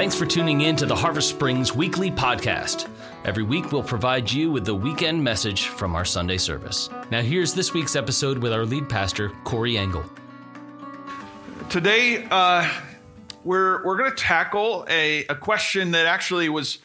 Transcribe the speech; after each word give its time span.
Thanks 0.00 0.14
for 0.14 0.24
tuning 0.24 0.62
in 0.62 0.76
to 0.76 0.86
the 0.86 0.96
Harvest 0.96 1.28
Springs 1.28 1.74
Weekly 1.74 2.10
Podcast. 2.10 2.88
Every 3.26 3.42
week, 3.42 3.70
we'll 3.70 3.82
provide 3.82 4.32
you 4.32 4.50
with 4.50 4.64
the 4.64 4.74
weekend 4.74 5.22
message 5.22 5.66
from 5.66 5.94
our 5.94 6.06
Sunday 6.06 6.38
service. 6.38 6.88
Now, 7.10 7.20
here's 7.20 7.52
this 7.52 7.74
week's 7.74 7.94
episode 7.94 8.38
with 8.38 8.50
our 8.54 8.64
lead 8.64 8.88
pastor, 8.88 9.28
Corey 9.44 9.76
Engel. 9.76 10.02
Today, 11.68 12.26
uh, 12.30 12.66
we're, 13.44 13.84
we're 13.84 13.98
going 13.98 14.08
to 14.08 14.16
tackle 14.16 14.86
a, 14.88 15.26
a 15.26 15.34
question 15.34 15.90
that 15.90 16.06
actually 16.06 16.48
was 16.48 16.78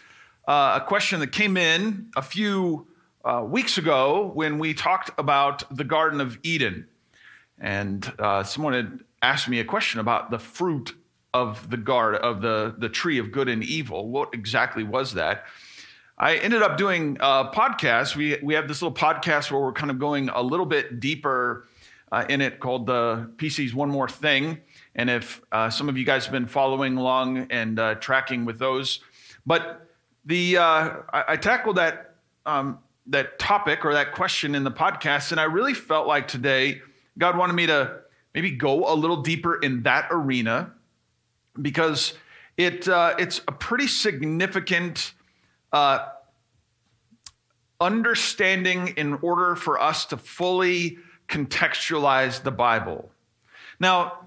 uh, 0.46 0.82
a 0.84 0.86
question 0.86 1.22
that 1.22 1.32
came 1.32 1.56
in 1.56 2.10
a 2.18 2.22
few 2.22 2.86
uh, 3.24 3.46
weeks 3.48 3.78
ago 3.78 4.30
when 4.34 4.60
we 4.60 4.74
talked 4.74 5.10
about 5.18 5.64
the 5.74 5.86
Garden 5.86 6.20
of 6.20 6.38
Eden. 6.44 6.90
And 7.62 8.12
uh, 8.20 8.44
someone 8.44 8.74
had 8.74 9.00
asked 9.22 9.48
me 9.48 9.62
a 9.62 9.66
question 9.66 10.02
about 10.02 10.32
the 10.32 10.38
fruit 10.38 10.94
of 11.36 11.70
the 11.70 11.76
guard 11.76 12.16
of 12.16 12.42
the, 12.42 12.74
the 12.78 12.88
tree 12.88 13.18
of 13.18 13.30
good 13.30 13.50
and 13.50 13.62
evil. 13.62 14.08
What 14.08 14.30
exactly 14.34 14.86
was 14.86 15.16
that? 15.16 15.44
I 16.18 16.38
ended 16.38 16.62
up 16.62 16.78
doing 16.78 17.18
a 17.20 17.52
podcast. 17.54 18.16
We, 18.16 18.40
we 18.42 18.54
have 18.54 18.70
this 18.70 18.82
little 18.82 18.96
podcast 18.96 19.52
where 19.52 19.60
we're 19.60 19.74
kind 19.74 19.92
of 19.92 20.00
going 20.00 20.30
a 20.30 20.42
little 20.42 20.66
bit 20.66 21.02
deeper 21.02 21.68
uh, 22.10 22.24
in 22.30 22.40
it 22.40 22.62
called 22.62 22.86
the 22.86 23.30
PC's 23.36 23.76
One 23.76 23.90
More 23.90 24.08
Thing. 24.08 24.62
And 24.96 25.10
if 25.10 25.42
uh, 25.52 25.70
some 25.70 25.90
of 25.90 25.98
you 25.98 26.06
guys 26.06 26.24
have 26.24 26.32
been 26.32 26.48
following 26.48 26.96
along 26.96 27.48
and 27.50 27.78
uh, 27.78 27.96
tracking 27.96 28.46
with 28.46 28.58
those, 28.58 29.02
but 29.46 29.90
the 30.24 30.56
uh, 30.56 30.62
I, 31.12 31.24
I, 31.28 31.36
tackled 31.36 31.76
that 31.76 32.16
um, 32.46 32.80
that 33.08 33.38
topic 33.40 33.84
or 33.84 33.94
that 33.94 34.14
question 34.14 34.56
in 34.56 34.64
the 34.64 34.72
podcast, 34.72 35.32
and 35.32 35.42
I 35.42 35.44
really 35.44 35.74
felt 35.74 36.08
like 36.08 36.30
today 36.30 36.82
God 37.18 37.38
wanted 37.38 37.54
me 37.54 37.68
to 37.68 38.00
maybe 38.34 38.52
go 38.52 38.92
a 38.92 38.96
little 38.96 39.22
deeper 39.22 39.56
in 39.56 39.84
that 39.84 40.08
arena 40.10 40.72
because 41.62 42.14
it, 42.58 42.88
uh, 42.88 43.16
it's 43.18 43.42
a 43.48 43.52
pretty 43.52 43.88
significant 43.88 45.14
uh, 45.72 46.08
understanding 47.80 48.94
in 48.98 49.16
order 49.22 49.56
for 49.56 49.80
us 49.80 50.06
to 50.06 50.18
fully 50.18 50.98
contextualize 51.28 52.44
the 52.44 52.52
Bible. 52.52 53.10
Now, 53.80 54.26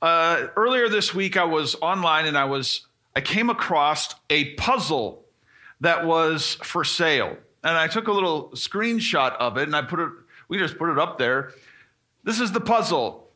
uh, 0.00 0.46
earlier 0.56 0.88
this 0.88 1.14
week, 1.14 1.36
I 1.36 1.44
was 1.44 1.76
online 1.82 2.26
and 2.26 2.38
I 2.38 2.44
was 2.44 2.86
I 3.14 3.20
came 3.20 3.50
across 3.50 4.14
a 4.30 4.54
puzzle 4.54 5.24
that 5.80 6.06
was 6.06 6.54
for 6.62 6.84
sale, 6.84 7.36
and 7.62 7.76
I 7.76 7.88
took 7.88 8.08
a 8.08 8.12
little 8.12 8.50
screenshot 8.50 9.32
of 9.36 9.56
it 9.58 9.64
and 9.64 9.74
I 9.74 9.82
put 9.82 10.00
it. 10.00 10.10
We 10.48 10.58
just 10.58 10.78
put 10.78 10.90
it 10.90 10.98
up 10.98 11.18
there. 11.18 11.52
This 12.24 12.40
is 12.40 12.52
the 12.52 12.60
puzzle. 12.60 13.29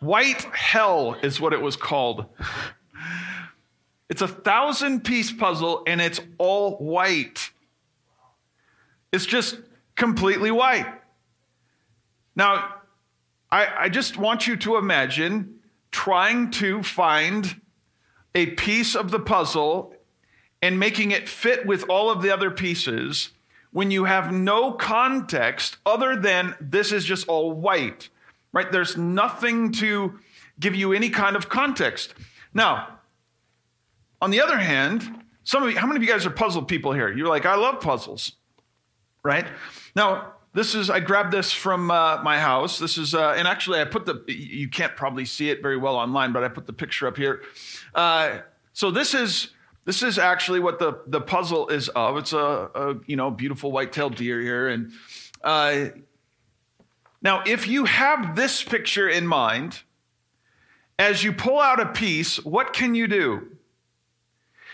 White 0.00 0.42
Hell 0.42 1.16
is 1.22 1.40
what 1.40 1.52
it 1.52 1.60
was 1.60 1.76
called. 1.76 2.26
It's 4.08 4.22
a 4.22 4.28
thousand 4.28 5.04
piece 5.04 5.32
puzzle 5.32 5.82
and 5.86 6.00
it's 6.00 6.20
all 6.38 6.76
white. 6.76 7.50
It's 9.12 9.26
just 9.26 9.58
completely 9.96 10.50
white. 10.50 10.86
Now, 12.36 12.76
I, 13.50 13.66
I, 13.78 13.88
just 13.88 14.16
want 14.16 14.46
you 14.46 14.56
to 14.58 14.76
imagine 14.76 15.60
trying 15.90 16.50
to 16.52 16.82
find 16.82 17.60
a 18.34 18.46
piece 18.46 18.94
of 18.94 19.10
the 19.10 19.18
puzzle 19.18 19.94
and 20.60 20.78
making 20.78 21.12
it 21.12 21.28
fit 21.28 21.64
with 21.64 21.88
all 21.88 22.10
of 22.10 22.22
the 22.22 22.30
other 22.30 22.50
pieces 22.50 23.30
when 23.72 23.90
you 23.90 24.04
have 24.04 24.32
no 24.32 24.72
context 24.72 25.78
other 25.86 26.16
than 26.16 26.54
this 26.60 26.92
is 26.92 27.04
just 27.04 27.26
all 27.28 27.52
white 27.52 28.08
right? 28.56 28.72
There's 28.72 28.96
nothing 28.96 29.70
to 29.72 30.18
give 30.58 30.74
you 30.74 30.94
any 30.94 31.10
kind 31.10 31.36
of 31.36 31.50
context. 31.50 32.14
Now, 32.54 33.00
on 34.22 34.30
the 34.30 34.40
other 34.40 34.56
hand, 34.56 35.02
some 35.44 35.62
of 35.62 35.70
you, 35.70 35.78
how 35.78 35.86
many 35.86 35.98
of 35.98 36.02
you 36.02 36.08
guys 36.08 36.24
are 36.24 36.30
puzzle 36.30 36.62
people 36.62 36.94
here? 36.94 37.12
You're 37.12 37.28
like, 37.28 37.44
I 37.44 37.54
love 37.56 37.82
puzzles, 37.82 38.32
right? 39.22 39.46
Now, 39.94 40.32
this 40.54 40.74
is, 40.74 40.88
I 40.88 41.00
grabbed 41.00 41.32
this 41.34 41.52
from 41.52 41.90
uh, 41.90 42.22
my 42.22 42.38
house. 42.38 42.78
This 42.78 42.96
is, 42.96 43.14
uh, 43.14 43.34
and 43.36 43.46
actually, 43.46 43.78
I 43.78 43.84
put 43.84 44.06
the, 44.06 44.24
you 44.26 44.70
can't 44.70 44.96
probably 44.96 45.26
see 45.26 45.50
it 45.50 45.60
very 45.60 45.76
well 45.76 45.96
online, 45.96 46.32
but 46.32 46.42
I 46.42 46.48
put 46.48 46.66
the 46.66 46.72
picture 46.72 47.06
up 47.06 47.18
here. 47.18 47.42
Uh, 47.94 48.38
so 48.72 48.90
this 48.90 49.12
is, 49.12 49.50
this 49.84 50.02
is 50.02 50.18
actually 50.18 50.60
what 50.60 50.78
the, 50.78 51.02
the 51.06 51.20
puzzle 51.20 51.68
is 51.68 51.90
of. 51.90 52.16
It's 52.16 52.32
a, 52.32 52.70
a 52.74 52.94
you 53.06 53.16
know, 53.16 53.30
beautiful 53.30 53.70
white-tailed 53.70 54.14
deer 54.16 54.40
here. 54.40 54.68
And 54.68 54.92
uh, 55.44 55.88
now, 57.22 57.42
if 57.46 57.66
you 57.66 57.84
have 57.84 58.36
this 58.36 58.62
picture 58.62 59.08
in 59.08 59.26
mind, 59.26 59.82
as 60.98 61.24
you 61.24 61.32
pull 61.32 61.58
out 61.58 61.80
a 61.80 61.86
piece, 61.86 62.44
what 62.44 62.72
can 62.72 62.94
you 62.94 63.06
do? 63.06 63.56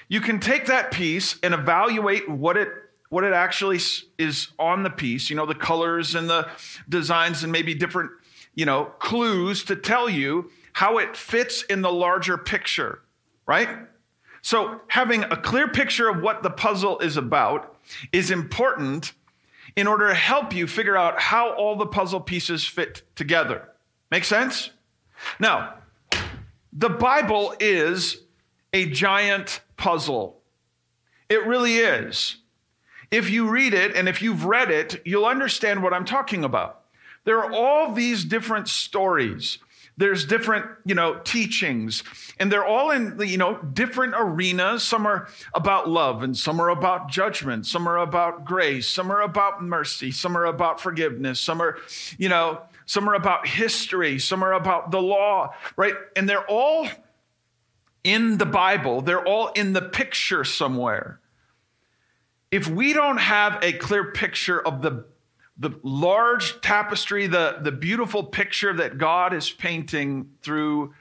You 0.09 0.21
can 0.21 0.41
take 0.41 0.67
that 0.67 0.91
piece 0.91 1.39
and 1.43 1.55
evaluate 1.55 2.29
what 2.29 2.57
it 2.57 2.69
what 3.09 3.25
it 3.25 3.35
actually 3.35 3.79
is 4.19 4.49
on 4.59 4.85
the 4.85 4.91
piece, 4.91 5.29
you 5.29 5.37
know, 5.37 5.45
the 5.45 5.55
colors 5.55 6.15
and 6.15 6.31
the 6.31 6.49
designs 6.89 7.43
and 7.43 7.53
maybe 7.53 7.75
different, 7.75 8.11
you 8.55 8.65
know, 8.65 8.87
clues 9.01 9.65
to 9.65 9.77
tell 9.77 10.09
you 10.09 10.51
how 10.73 10.97
it 10.97 11.15
fits 11.15 11.63
in 11.65 11.83
the 11.83 11.93
larger 11.93 12.39
picture, 12.39 13.03
right? 13.45 13.69
So, 14.41 14.81
having 14.89 15.25
a 15.25 15.37
clear 15.37 15.69
picture 15.69 16.09
of 16.09 16.23
what 16.23 16.43
the 16.43 16.49
puzzle 16.49 17.01
is 17.01 17.19
about 17.19 17.77
is 18.13 18.31
important 18.31 19.13
in 19.77 19.87
order 19.87 20.09
to 20.09 20.15
help 20.15 20.55
you 20.55 20.67
figure 20.67 20.97
out 20.97 21.21
how 21.21 21.53
all 21.55 21.77
the 21.77 21.87
puzzle 21.87 22.21
pieces 22.21 22.65
fit 22.65 23.03
together. 23.15 23.69
Make 24.11 24.25
sense? 24.25 24.71
Now, 25.39 25.75
the 26.73 26.91
Bible 26.91 27.55
is 27.61 28.23
a 28.73 28.87
giant 28.87 29.61
puzzle. 29.77 30.41
It 31.29 31.47
really 31.47 31.77
is. 31.77 32.37
If 33.11 33.31
you 33.31 33.49
read 33.49 33.75
it 33.75 33.95
and 33.95 34.09
if 34.09 34.23
you've 34.23 34.45
read 34.45 34.71
it, 34.71 35.03
you'll 35.05 35.27
understand 35.27 35.83
what 35.83 35.93
I'm 35.93 36.05
talking 36.05 36.45
about. 36.45 36.81
There 37.25 37.39
are 37.39 37.53
all 37.53 37.93
these 37.93 38.25
different 38.25 38.69
stories 38.69 39.59
there's 39.97 40.25
different 40.25 40.67
you 40.85 40.95
know 40.95 41.21
teachings. 41.25 42.03
And 42.39 42.51
they're 42.51 42.65
all 42.65 42.91
in 42.91 43.19
you 43.21 43.39
know 43.39 43.57
different 43.57 44.15
arenas. 44.17 44.83
Some 44.83 45.07
are 45.07 45.29
about 45.55 45.89
love 45.89 46.23
and 46.23 46.37
some 46.37 46.61
are 46.61 46.71
about 46.71 47.09
judgment. 47.09 47.67
Some 47.67 47.89
are 47.89 47.99
about 47.99 48.45
grace. 48.45 48.89
Some 48.89 49.11
are 49.13 49.21
about 49.21 49.63
mercy. 49.63 50.11
Some 50.11 50.37
are 50.37 50.47
about 50.47 50.81
forgiveness. 50.81 51.41
Some 51.41 51.61
are 51.61 51.79
you 52.19 52.29
know 52.29 52.63
some 52.87 53.09
are 53.09 53.15
about 53.15 53.47
history. 53.47 54.19
Some 54.19 54.43
are 54.43 54.53
about 54.53 54.91
the 54.91 55.01
law 55.01 55.55
right? 55.77 55.95
And 56.17 56.29
they're 56.29 56.47
all 56.47 56.89
in 58.05 58.39
the 58.39 58.47
bible. 58.47 59.01
They're 59.01 59.27
all 59.27 59.49
in 59.49 59.73
the 59.73 59.83
picture 59.83 60.45
somewhere. 60.45 61.21
If 62.51 62.69
we 62.69 62.93
don't 62.93 63.19
have 63.19 63.63
a 63.63 63.73
clear 63.73 64.13
picture 64.13 64.61
of 64.61 64.83
the 64.83 65.07
the 65.57 65.71
large 65.83 66.61
tapestry, 66.61 67.27
the, 67.27 67.59
the 67.61 67.73
beautiful 67.73 68.23
picture 68.25 68.73
that 68.75 68.99
God 68.99 69.35
is 69.35 69.51
painting 69.51 70.31
through 70.43 70.95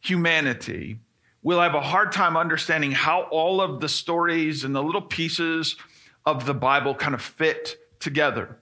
humanity, 0.00 0.98
we'll 1.42 1.60
have 1.60 1.74
a 1.74 1.80
hard 1.80 2.12
time 2.12 2.36
understanding 2.36 2.92
how 2.92 3.22
all 3.30 3.60
of 3.60 3.80
the 3.80 3.88
stories 3.88 4.64
and 4.64 4.74
the 4.74 4.82
little 4.82 5.02
pieces 5.02 5.76
of 6.24 6.46
the 6.46 6.54
Bible 6.54 6.94
kind 6.94 7.14
of 7.14 7.22
fit 7.22 7.76
together. 8.00 8.58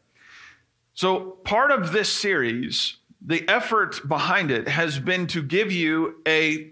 So, 0.93 1.21
part 1.45 1.73
of 1.73 1.91
this 1.91 2.09
series, 2.09 2.99
the 3.21 3.49
effort 3.49 4.07
behind 4.07 4.51
it 4.51 4.69
has 4.69 4.99
been 4.99 5.27
to 5.29 5.43
give 5.43 5.73
you 5.73 6.17
a, 6.29 6.71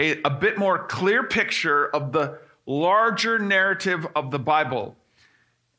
a, 0.00 0.22
a 0.22 0.30
bit 0.30 0.56
more 0.56 0.86
clear 0.86 1.24
picture 1.24 1.86
of 1.88 2.12
the 2.12 2.38
larger 2.64 3.38
narrative 3.38 4.06
of 4.14 4.30
the 4.30 4.38
Bible. 4.38 4.96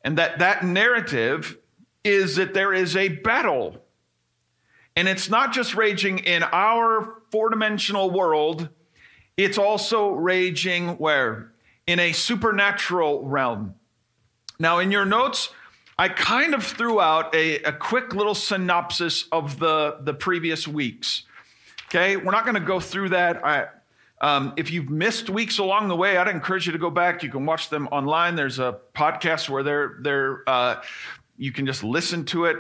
And 0.04 0.18
that 0.18 0.40
that 0.40 0.64
narrative 0.64 1.58
is 2.04 2.36
that 2.36 2.54
there 2.54 2.74
is 2.74 2.96
a 2.96 3.10
battle. 3.10 3.78
And 4.96 5.08
it's 5.08 5.30
not 5.30 5.54
just 5.54 5.76
raging 5.76 6.20
in 6.20 6.44
our 6.44 7.22
four 7.32 7.50
dimensional 7.50 8.12
world, 8.12 8.70
it's 9.38 9.58
also 9.58 10.12
raging 10.12 10.90
where? 10.98 11.52
In 11.88 12.00
a 12.00 12.12
supernatural 12.12 13.24
realm. 13.24 13.76
Now, 14.60 14.80
in 14.80 14.92
your 14.92 15.06
notes, 15.06 15.50
I 15.98 16.10
kind 16.10 16.54
of 16.54 16.64
threw 16.64 17.02
out 17.02 17.34
a, 17.36 17.62
a 17.64 17.74
quick 17.74 18.14
little 18.14 18.36
synopsis 18.36 19.28
of 19.32 19.60
the, 19.60 19.98
the 20.02 20.14
previous 20.14 20.68
weeks. 20.68 21.24
Okay, 21.88 22.18
we're 22.18 22.32
not 22.32 22.46
going 22.46 22.56
to 22.56 22.62
go 22.62 22.80
through 22.80 23.10
that. 23.10 23.46
I, 23.46 23.68
um, 24.22 24.54
if 24.58 24.72
you've 24.72 24.90
missed 24.90 25.30
weeks 25.30 25.60
along 25.60 25.90
the 25.90 25.96
way, 25.96 26.18
I'd 26.18 26.28
encourage 26.28 26.66
you 26.66 26.72
to 26.72 26.80
go 26.80 26.90
back. 26.90 27.24
You 27.24 27.30
can 27.30 27.46
watch 27.46 27.70
them 27.70 27.88
online. 27.88 28.36
There's 28.36 28.58
a 28.58 28.80
podcast 28.96 29.50
where 29.50 29.64
they're 29.64 29.98
they're 30.02 30.44
uh, 30.48 30.82
you 31.38 31.52
can 31.52 31.66
just 31.66 31.84
listen 31.84 32.26
to 32.26 32.46
it. 32.46 32.58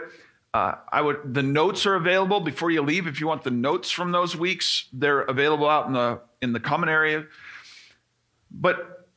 Uh, 0.54 0.76
I 0.92 1.02
would. 1.02 1.34
The 1.34 1.42
notes 1.44 1.86
are 1.86 1.96
available 1.96 2.40
before 2.40 2.70
you 2.70 2.82
leave. 2.82 3.08
If 3.08 3.20
you 3.20 3.28
want 3.28 3.44
the 3.44 3.52
notes 3.52 3.90
from 3.90 4.12
those 4.12 4.36
weeks, 4.36 4.88
they're 4.94 5.22
available 5.22 5.68
out 5.68 5.88
in 5.88 5.94
the 5.94 6.22
in 6.42 6.54
the 6.54 6.60
common 6.60 6.90
area. 6.90 7.26
But 8.52 9.08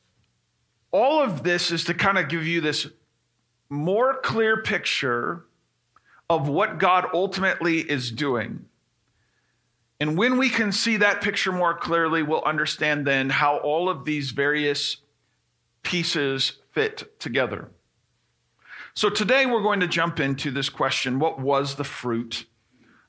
all 0.91 1.21
of 1.21 1.43
this 1.43 1.71
is 1.71 1.83
to 1.85 1.93
kind 1.93 2.17
of 2.17 2.29
give 2.29 2.45
you 2.45 2.61
this 2.61 2.87
more 3.69 4.19
clear 4.21 4.63
picture 4.63 5.45
of 6.29 6.49
what 6.49 6.79
God 6.79 7.07
ultimately 7.13 7.79
is 7.79 8.11
doing. 8.11 8.65
And 9.99 10.17
when 10.17 10.37
we 10.37 10.49
can 10.49 10.71
see 10.71 10.97
that 10.97 11.21
picture 11.21 11.51
more 11.51 11.75
clearly, 11.75 12.21
we'll 12.23 12.43
understand 12.43 13.05
then 13.05 13.29
how 13.29 13.57
all 13.57 13.89
of 13.89 14.05
these 14.05 14.31
various 14.31 14.97
pieces 15.83 16.53
fit 16.71 17.19
together. 17.19 17.71
So 18.97 19.11
today 19.11 19.45
we're 19.45 19.61
going 19.61 19.81
to 19.81 19.87
jump 19.87 20.19
into 20.19 20.49
this 20.49 20.69
question 20.69 21.19
what 21.19 21.39
was 21.39 21.75
the 21.75 21.83
fruit 21.83 22.47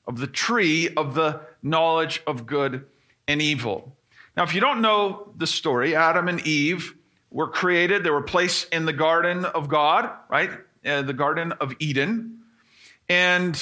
of 0.05 0.19
the 0.19 0.27
tree 0.27 0.87
of 0.95 1.15
the 1.15 1.41
knowledge 1.63 2.21
of 2.27 2.45
good 2.45 2.85
and 3.27 3.41
evil? 3.41 3.97
Now, 4.37 4.43
if 4.43 4.53
you 4.53 4.61
don't 4.61 4.83
know 4.83 5.33
the 5.35 5.47
story, 5.47 5.95
Adam 5.95 6.27
and 6.27 6.45
Eve 6.45 6.93
were 7.31 7.47
created, 7.47 8.03
they 8.03 8.11
were 8.11 8.21
placed 8.21 8.71
in 8.71 8.85
the 8.85 8.93
garden 8.93 9.45
of 9.45 9.67
God, 9.67 10.11
right? 10.29 10.51
Uh, 10.85 11.01
the 11.01 11.13
Garden 11.13 11.53
of 11.53 11.73
Eden. 11.79 12.41
And 13.09 13.59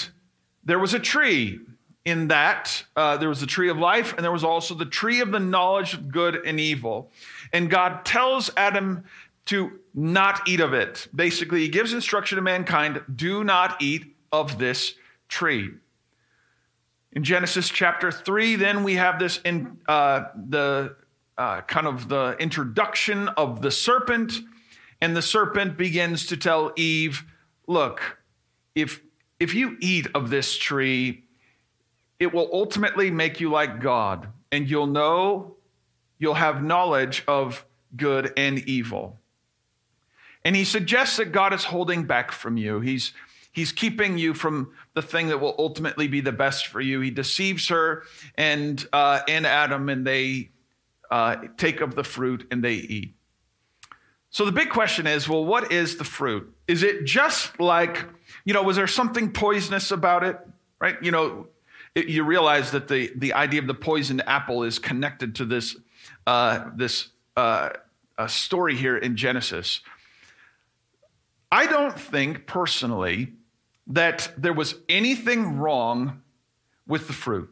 there 0.66 0.80
was 0.80 0.94
a 0.94 1.00
tree 1.00 1.62
in 2.04 2.28
that. 2.28 2.84
Uh, 2.98 3.16
there 3.16 3.30
was 3.30 3.40
the 3.40 3.48
tree 3.48 3.70
of 3.70 3.78
life, 3.78 4.14
and 4.14 4.22
there 4.22 4.34
was 4.34 4.44
also 4.44 4.76
the 4.76 4.86
tree 4.86 5.22
of 5.22 5.32
the 5.32 5.40
knowledge 5.40 5.94
of 5.94 6.12
good 6.12 6.36
and 6.46 6.60
evil. 6.60 7.10
And 7.54 7.70
God 7.70 8.04
tells 8.04 8.52
Adam 8.58 9.06
to 9.48 9.80
not 9.94 10.48
eat 10.48 10.60
of 10.60 10.74
it. 10.74 11.08
Basically, 11.14 11.62
he 11.62 11.70
gives 11.70 11.94
instruction 11.94 12.36
to 12.36 12.42
mankind 12.42 13.02
do 13.14 13.44
not 13.44 13.82
eat 13.82 14.16
of 14.32 14.60
this 14.60 14.94
tree. 15.28 15.72
In 17.14 17.24
Genesis 17.24 17.70
chapter 17.70 18.12
3, 18.12 18.58
then 18.58 18.84
we 18.84 18.96
have 18.96 19.20
this 19.20 19.40
in 19.44 19.80
uh, 19.88 20.26
the 20.36 20.96
uh, 21.38 21.62
kind 21.62 21.88
of 21.88 22.10
the 22.10 22.36
introduction 22.40 23.28
of 23.30 23.62
the 23.62 23.72
serpent, 23.72 24.34
and 25.02 25.16
the 25.16 25.22
serpent 25.22 25.78
begins 25.78 26.28
to 26.28 26.38
tell 26.38 26.74
Eve, 26.76 27.24
look, 27.68 28.18
if 28.76 29.02
if 29.40 29.54
you 29.54 29.78
eat 29.80 30.08
of 30.16 30.30
this 30.30 30.58
tree, 30.58 31.24
it 32.20 32.34
will 32.34 32.50
ultimately 32.52 33.12
make 33.12 33.40
you 33.40 33.52
like 33.52 33.80
God, 33.80 34.28
and 34.52 34.70
you'll 34.70 34.88
know, 34.88 35.56
you'll 36.18 36.34
have 36.34 36.64
knowledge 36.64 37.24
of 37.28 37.66
good 37.96 38.34
and 38.36 38.60
evil. 38.60 39.20
And 40.46 40.56
he 40.56 40.64
suggests 40.64 41.18
that 41.18 41.32
God 41.32 41.54
is 41.54 41.66
holding 41.66 42.06
back 42.06 42.32
from 42.32 42.58
you. 42.58 42.80
He's, 42.80 43.14
he's 43.52 43.72
keeping 43.72 44.18
you 44.18 44.34
from 44.34 44.72
the 44.94 45.02
thing 45.02 45.28
that 45.28 45.40
will 45.40 45.56
ultimately 45.58 46.08
be 46.08 46.22
the 46.22 46.32
best 46.32 46.68
for 46.68 46.80
you. 46.80 47.02
He 47.02 47.12
deceives 47.12 47.68
her 47.70 48.04
and, 48.36 48.86
uh, 48.94 49.22
and 49.28 49.46
Adam, 49.46 49.90
and 49.90 50.06
they 50.06 50.50
uh, 51.10 51.38
take 51.58 51.82
of 51.82 51.96
the 51.96 52.04
fruit 52.04 52.48
and 52.52 52.64
they 52.64 52.74
eat. 52.74 53.14
So 54.30 54.46
the 54.46 54.52
big 54.52 54.70
question 54.70 55.08
is 55.08 55.28
well, 55.28 55.46
what 55.46 55.72
is 55.72 55.98
the 55.98 56.04
fruit? 56.04 56.54
Is 56.68 56.84
it 56.84 57.06
just 57.06 57.60
like, 57.60 58.06
you 58.46 58.54
know, 58.54 58.62
was 58.62 58.76
there 58.76 58.88
something 58.88 59.32
poisonous 59.32 59.92
about 59.92 60.24
it? 60.24 60.38
Right? 60.80 61.02
You 61.02 61.12
know, 61.12 61.48
it, 61.96 62.08
you 62.08 62.24
realize 62.24 62.72
that 62.72 62.88
the, 62.88 63.12
the 63.16 63.34
idea 63.34 63.62
of 63.62 63.68
the 63.68 63.74
poisoned 63.74 64.22
apple 64.28 64.64
is 64.64 64.78
connected 64.78 65.36
to 65.36 65.46
this, 65.46 65.76
uh, 66.28 66.70
this 66.76 67.08
uh, 67.36 67.70
story 68.28 68.76
here 68.76 68.98
in 68.98 69.16
Genesis. 69.16 69.82
I 71.52 71.66
don't 71.66 71.98
think 71.98 72.46
personally 72.46 73.34
that 73.88 74.32
there 74.38 74.54
was 74.54 74.76
anything 74.90 75.58
wrong 75.58 76.22
with 76.88 77.08
the 77.08 77.14
fruit. 77.14 77.50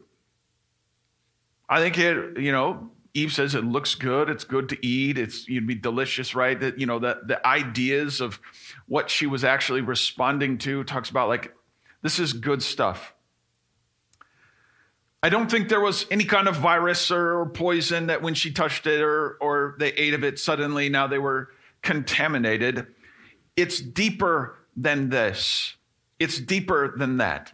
I 1.68 1.80
think 1.80 1.98
it, 1.98 2.38
you 2.38 2.52
know, 2.52 2.90
Eve 3.14 3.32
says 3.32 3.54
it 3.54 3.64
looks 3.64 3.94
good, 3.94 4.28
it's 4.28 4.44
good 4.44 4.68
to 4.68 4.86
eat, 4.86 5.16
it's 5.16 5.48
you'd 5.48 5.66
be 5.66 5.74
delicious, 5.74 6.34
right? 6.34 6.60
That 6.60 6.78
you 6.78 6.84
know, 6.84 6.98
the, 6.98 7.20
the 7.24 7.44
ideas 7.46 8.20
of 8.20 8.38
what 8.86 9.08
she 9.08 9.26
was 9.26 9.42
actually 9.42 9.80
responding 9.80 10.58
to 10.58 10.84
talks 10.84 11.08
about 11.08 11.28
like 11.28 11.54
this 12.02 12.18
is 12.18 12.34
good 12.34 12.62
stuff. 12.62 13.14
I 15.22 15.30
don't 15.30 15.50
think 15.50 15.68
there 15.68 15.80
was 15.80 16.06
any 16.10 16.24
kind 16.24 16.46
of 16.46 16.56
virus 16.56 17.10
or 17.10 17.46
poison 17.46 18.08
that 18.08 18.22
when 18.22 18.34
she 18.34 18.52
touched 18.52 18.86
it 18.86 19.00
or, 19.00 19.38
or 19.40 19.74
they 19.78 19.88
ate 19.94 20.14
of 20.14 20.22
it, 20.22 20.38
suddenly 20.38 20.88
now 20.88 21.06
they 21.06 21.18
were 21.18 21.48
contaminated. 21.82 22.86
It's 23.56 23.80
deeper 23.80 24.58
than 24.76 25.08
this, 25.08 25.76
it's 26.18 26.38
deeper 26.38 26.94
than 26.96 27.16
that. 27.16 27.52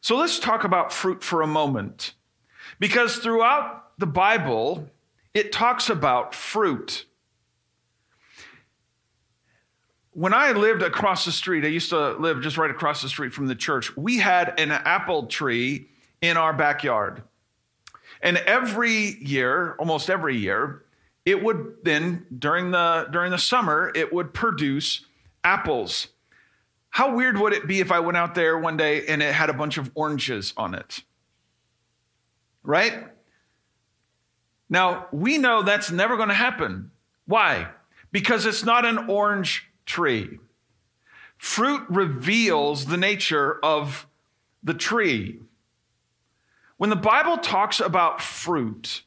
So 0.00 0.16
let's 0.16 0.38
talk 0.38 0.64
about 0.64 0.92
fruit 0.92 1.24
for 1.24 1.42
a 1.42 1.46
moment. 1.46 2.12
Because 2.78 3.16
throughout 3.16 3.98
the 3.98 4.06
Bible, 4.06 4.88
it 5.34 5.52
talks 5.52 5.88
about 5.90 6.34
fruit. 6.34 7.06
When 10.12 10.32
I 10.32 10.52
lived 10.52 10.82
across 10.82 11.24
the 11.24 11.32
street, 11.32 11.64
I 11.64 11.68
used 11.68 11.90
to 11.90 12.12
live 12.12 12.40
just 12.40 12.56
right 12.56 12.70
across 12.70 13.02
the 13.02 13.08
street 13.08 13.32
from 13.32 13.46
the 13.46 13.54
church, 13.54 13.96
we 13.96 14.18
had 14.18 14.58
an 14.58 14.70
apple 14.70 15.26
tree 15.26 15.88
in 16.20 16.36
our 16.36 16.52
backyard. 16.52 17.22
And 18.22 18.36
every 18.38 19.16
year, 19.20 19.74
almost 19.78 20.08
every 20.08 20.36
year, 20.36 20.84
it 21.24 21.42
would 21.42 21.78
then 21.82 22.24
during 22.38 22.70
the 22.70 23.08
during 23.10 23.32
the 23.32 23.38
summer 23.38 23.90
it 23.94 24.12
would 24.12 24.32
produce 24.32 25.04
apples. 25.46 26.08
How 26.90 27.14
weird 27.14 27.38
would 27.38 27.52
it 27.52 27.68
be 27.68 27.80
if 27.80 27.92
I 27.92 28.00
went 28.00 28.16
out 28.16 28.34
there 28.34 28.58
one 28.58 28.76
day 28.76 29.06
and 29.06 29.22
it 29.22 29.32
had 29.32 29.48
a 29.48 29.54
bunch 29.54 29.78
of 29.78 29.90
oranges 29.94 30.52
on 30.56 30.74
it? 30.74 31.02
Right? 32.64 33.06
Now, 34.68 35.06
we 35.12 35.38
know 35.38 35.62
that's 35.62 35.92
never 35.92 36.16
going 36.16 36.30
to 36.30 36.34
happen. 36.34 36.90
Why? 37.26 37.68
Because 38.10 38.44
it's 38.44 38.64
not 38.64 38.84
an 38.84 39.08
orange 39.08 39.70
tree. 39.84 40.38
Fruit 41.38 41.82
reveals 41.88 42.86
the 42.86 42.96
nature 42.96 43.60
of 43.62 44.08
the 44.64 44.74
tree. 44.74 45.38
When 46.76 46.90
the 46.90 46.96
Bible 46.96 47.38
talks 47.38 47.78
about 47.78 48.20
fruit, 48.20 49.02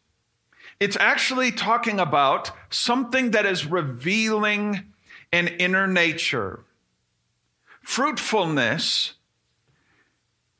it's 0.79 0.95
actually 0.97 1.51
talking 1.51 1.99
about 1.99 2.51
something 2.69 3.31
that 3.31 3.45
is 3.45 3.65
revealing 3.65 4.93
an 5.31 5.47
inner 5.47 5.87
nature. 5.87 6.61
Fruitfulness 7.81 9.13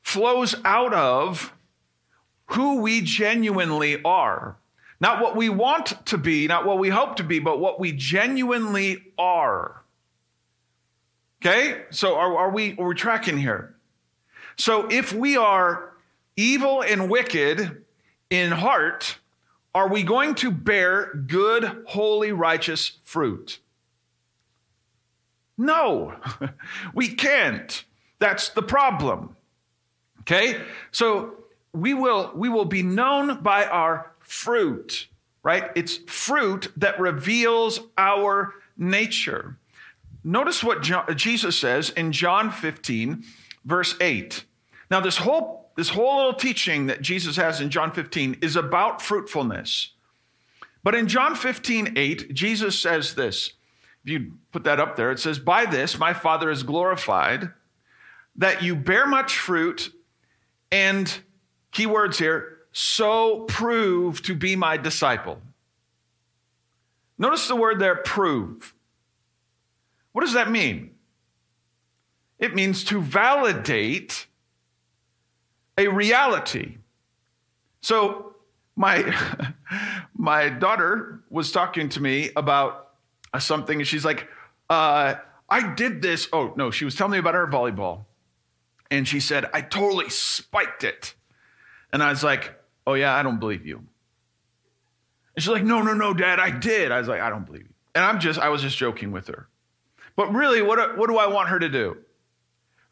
flows 0.02 0.54
out 0.64 0.92
of 0.92 1.52
who 2.46 2.80
we 2.80 3.00
genuinely 3.00 4.02
are. 4.02 4.56
Not 5.00 5.22
what 5.22 5.36
we 5.36 5.48
want 5.48 6.04
to 6.06 6.18
be, 6.18 6.46
not 6.46 6.66
what 6.66 6.78
we 6.78 6.90
hope 6.90 7.16
to 7.16 7.24
be, 7.24 7.38
but 7.38 7.58
what 7.58 7.80
we 7.80 7.92
genuinely 7.92 9.12
are. 9.18 9.82
Okay? 11.40 11.84
So 11.90 12.16
are, 12.16 12.36
are 12.36 12.50
we 12.50 12.76
are 12.76 12.88
we 12.88 12.94
tracking 12.94 13.38
here? 13.38 13.76
So 14.56 14.88
if 14.90 15.12
we 15.12 15.36
are 15.36 15.92
evil 16.36 16.82
and 16.82 17.08
wicked 17.08 17.82
in 18.28 18.50
heart, 18.52 19.18
are 19.74 19.88
we 19.88 20.02
going 20.02 20.34
to 20.36 20.50
bear 20.50 21.14
good, 21.14 21.84
holy, 21.86 22.32
righteous 22.32 22.98
fruit? 23.04 23.60
No, 25.60 26.14
we 26.94 27.08
can't. 27.08 27.84
That's 28.18 28.48
the 28.48 28.62
problem. 28.62 29.36
Okay? 30.20 30.58
So 30.90 31.34
we 31.74 31.92
will 31.92 32.32
we 32.34 32.48
will 32.48 32.64
be 32.64 32.82
known 32.82 33.42
by 33.42 33.66
our 33.66 34.10
fruit, 34.20 35.06
right? 35.42 35.70
It's 35.76 35.98
fruit 36.06 36.72
that 36.78 36.98
reveals 36.98 37.80
our 37.98 38.54
nature. 38.78 39.58
Notice 40.24 40.64
what 40.64 40.82
John, 40.82 41.14
Jesus 41.14 41.58
says 41.58 41.90
in 41.90 42.12
John 42.12 42.50
15 42.50 43.22
verse 43.66 43.94
8. 44.00 44.44
Now 44.90 45.00
this 45.00 45.18
whole 45.18 45.70
this 45.76 45.90
whole 45.90 46.16
little 46.16 46.34
teaching 46.34 46.86
that 46.86 47.02
Jesus 47.02 47.36
has 47.36 47.60
in 47.60 47.68
John 47.68 47.92
15 47.92 48.38
is 48.40 48.56
about 48.56 49.02
fruitfulness. 49.02 49.92
But 50.82 50.94
in 50.94 51.06
John 51.06 51.34
15, 51.34 51.92
8, 51.96 52.32
Jesus 52.32 52.78
says 52.78 53.14
this. 53.14 53.52
If 54.04 54.10
you 54.10 54.32
put 54.52 54.64
that 54.64 54.80
up 54.80 54.96
there, 54.96 55.10
it 55.10 55.18
says, 55.18 55.38
By 55.38 55.66
this 55.66 55.98
my 55.98 56.14
Father 56.14 56.50
is 56.50 56.62
glorified, 56.62 57.50
that 58.36 58.62
you 58.62 58.74
bear 58.74 59.06
much 59.06 59.36
fruit, 59.36 59.92
and 60.70 61.20
key 61.72 61.86
words 61.86 62.18
here, 62.18 62.58
so 62.72 63.40
prove 63.40 64.22
to 64.22 64.34
be 64.34 64.56
my 64.56 64.76
disciple. 64.76 65.40
Notice 67.18 67.48
the 67.48 67.56
word 67.56 67.78
there, 67.78 67.96
prove. 67.96 68.74
What 70.12 70.22
does 70.22 70.32
that 70.32 70.50
mean? 70.50 70.92
It 72.38 72.54
means 72.54 72.84
to 72.84 73.00
validate 73.00 74.26
a 75.76 75.88
reality. 75.88 76.78
So 77.82 78.34
my 78.76 79.14
my 80.16 80.48
daughter 80.48 81.22
was 81.30 81.52
talking 81.52 81.88
to 81.90 82.00
me 82.00 82.30
about 82.36 82.89
something, 83.38 83.78
and 83.78 83.86
she's 83.86 84.04
like, 84.04 84.28
uh, 84.68 85.14
"I 85.48 85.74
did 85.74 86.02
this." 86.02 86.28
Oh 86.32 86.52
no, 86.56 86.70
she 86.70 86.84
was 86.84 86.94
telling 86.94 87.12
me 87.12 87.18
about 87.18 87.34
her 87.34 87.46
volleyball, 87.46 88.04
and 88.90 89.06
she 89.06 89.20
said, 89.20 89.48
"I 89.52 89.60
totally 89.60 90.10
spiked 90.10 90.84
it," 90.84 91.14
and 91.92 92.02
I 92.02 92.10
was 92.10 92.24
like, 92.24 92.58
"Oh 92.86 92.94
yeah, 92.94 93.14
I 93.14 93.22
don't 93.22 93.40
believe 93.40 93.66
you." 93.66 93.76
And 93.76 95.42
she's 95.42 95.48
like, 95.48 95.64
"No, 95.64 95.82
no, 95.82 95.94
no, 95.94 96.14
Dad, 96.14 96.40
I 96.40 96.50
did." 96.50 96.92
I 96.92 96.98
was 96.98 97.08
like, 97.08 97.20
"I 97.20 97.30
don't 97.30 97.46
believe 97.46 97.62
you," 97.62 97.74
and 97.94 98.04
I'm 98.04 98.20
just 98.20 98.38
I 98.38 98.48
was 98.48 98.62
just 98.62 98.76
joking 98.76 99.12
with 99.12 99.28
her, 99.28 99.48
but 100.16 100.32
really, 100.34 100.62
what 100.62 100.98
what 100.98 101.08
do 101.08 101.16
I 101.16 101.26
want 101.26 101.48
her 101.48 101.58
to 101.58 101.68
do? 101.68 101.98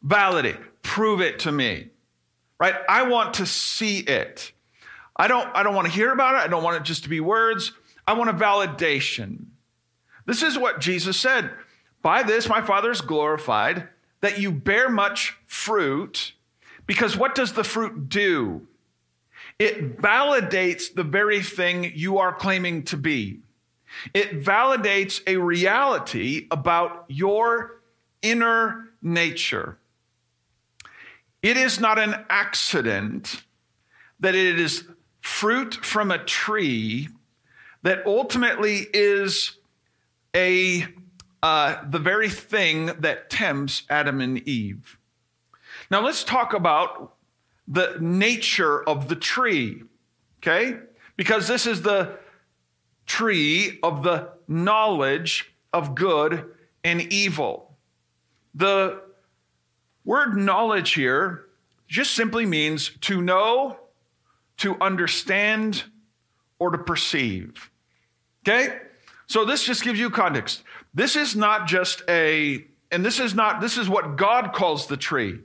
Validate, 0.01 0.81
prove 0.81 1.21
it 1.21 1.39
to 1.39 1.51
me 1.51 1.89
right? 2.59 2.75
I 2.87 3.03
want 3.03 3.35
to 3.35 3.45
see 3.45 3.99
it. 3.99 4.51
I 5.15 5.27
don't, 5.27 5.49
I 5.55 5.63
don't 5.63 5.75
want 5.75 5.87
to 5.87 5.93
hear 5.93 6.11
about 6.11 6.35
it. 6.35 6.45
I 6.45 6.47
don't 6.47 6.63
want 6.63 6.77
it 6.77 6.83
just 6.83 7.03
to 7.03 7.09
be 7.09 7.19
words. 7.19 7.71
I 8.05 8.13
want 8.13 8.29
a 8.29 8.33
validation. 8.33 9.45
This 10.29 10.43
is 10.43 10.59
what 10.59 10.79
Jesus 10.79 11.17
said. 11.17 11.49
By 12.03 12.21
this, 12.21 12.47
my 12.47 12.61
Father 12.61 12.91
is 12.91 13.01
glorified, 13.01 13.87
that 14.21 14.39
you 14.39 14.51
bear 14.51 14.87
much 14.87 15.35
fruit, 15.47 16.33
because 16.85 17.17
what 17.17 17.33
does 17.33 17.53
the 17.53 17.63
fruit 17.63 18.09
do? 18.09 18.67
It 19.57 19.99
validates 19.99 20.93
the 20.93 21.03
very 21.03 21.41
thing 21.41 21.93
you 21.95 22.19
are 22.19 22.31
claiming 22.31 22.83
to 22.83 22.95
be. 22.95 23.39
It 24.13 24.43
validates 24.43 25.19
a 25.25 25.37
reality 25.37 26.45
about 26.51 27.05
your 27.07 27.81
inner 28.21 28.89
nature. 29.01 29.79
It 31.41 31.57
is 31.57 31.79
not 31.79 31.97
an 31.97 32.23
accident 32.29 33.45
that 34.19 34.35
it 34.35 34.59
is 34.59 34.87
fruit 35.21 35.73
from 35.73 36.11
a 36.11 36.23
tree 36.23 37.09
that 37.81 38.05
ultimately 38.05 38.85
is 38.93 39.55
a 40.35 40.85
uh, 41.41 41.77
the 41.89 41.99
very 41.99 42.29
thing 42.29 42.87
that 42.99 43.29
tempts 43.29 43.83
Adam 43.89 44.19
and 44.19 44.39
Eve. 44.47 44.97
Now 45.89 46.01
let's 46.01 46.23
talk 46.23 46.53
about 46.53 47.15
the 47.67 47.97
nature 47.99 48.83
of 48.83 49.07
the 49.07 49.15
tree, 49.15 49.83
okay? 50.39 50.79
Because 51.15 51.47
this 51.47 51.65
is 51.65 51.81
the 51.81 52.17
tree 53.05 53.79
of 53.83 54.03
the 54.03 54.29
knowledge 54.47 55.53
of 55.71 55.95
good 55.95 56.45
and 56.83 57.01
evil. 57.13 57.77
The 58.53 59.01
word 60.03 60.35
knowledge 60.35 60.93
here 60.93 61.45
just 61.87 62.11
simply 62.15 62.45
means 62.45 62.91
to 63.01 63.21
know, 63.21 63.77
to 64.57 64.75
understand, 64.81 65.83
or 66.59 66.71
to 66.71 66.77
perceive. 66.77 67.71
Okay? 68.47 68.77
So 69.29 69.45
this 69.45 69.63
just 69.63 69.83
gives 69.83 69.99
you 69.99 70.09
context. 70.09 70.63
This 70.93 71.15
is 71.15 71.35
not 71.35 71.67
just 71.67 72.01
a, 72.09 72.65
and 72.91 73.05
this 73.05 73.19
is 73.19 73.35
not, 73.35 73.61
this 73.61 73.77
is 73.77 73.87
what 73.87 74.15
God 74.17 74.53
calls 74.53 74.87
the 74.87 74.97
tree. 74.97 75.39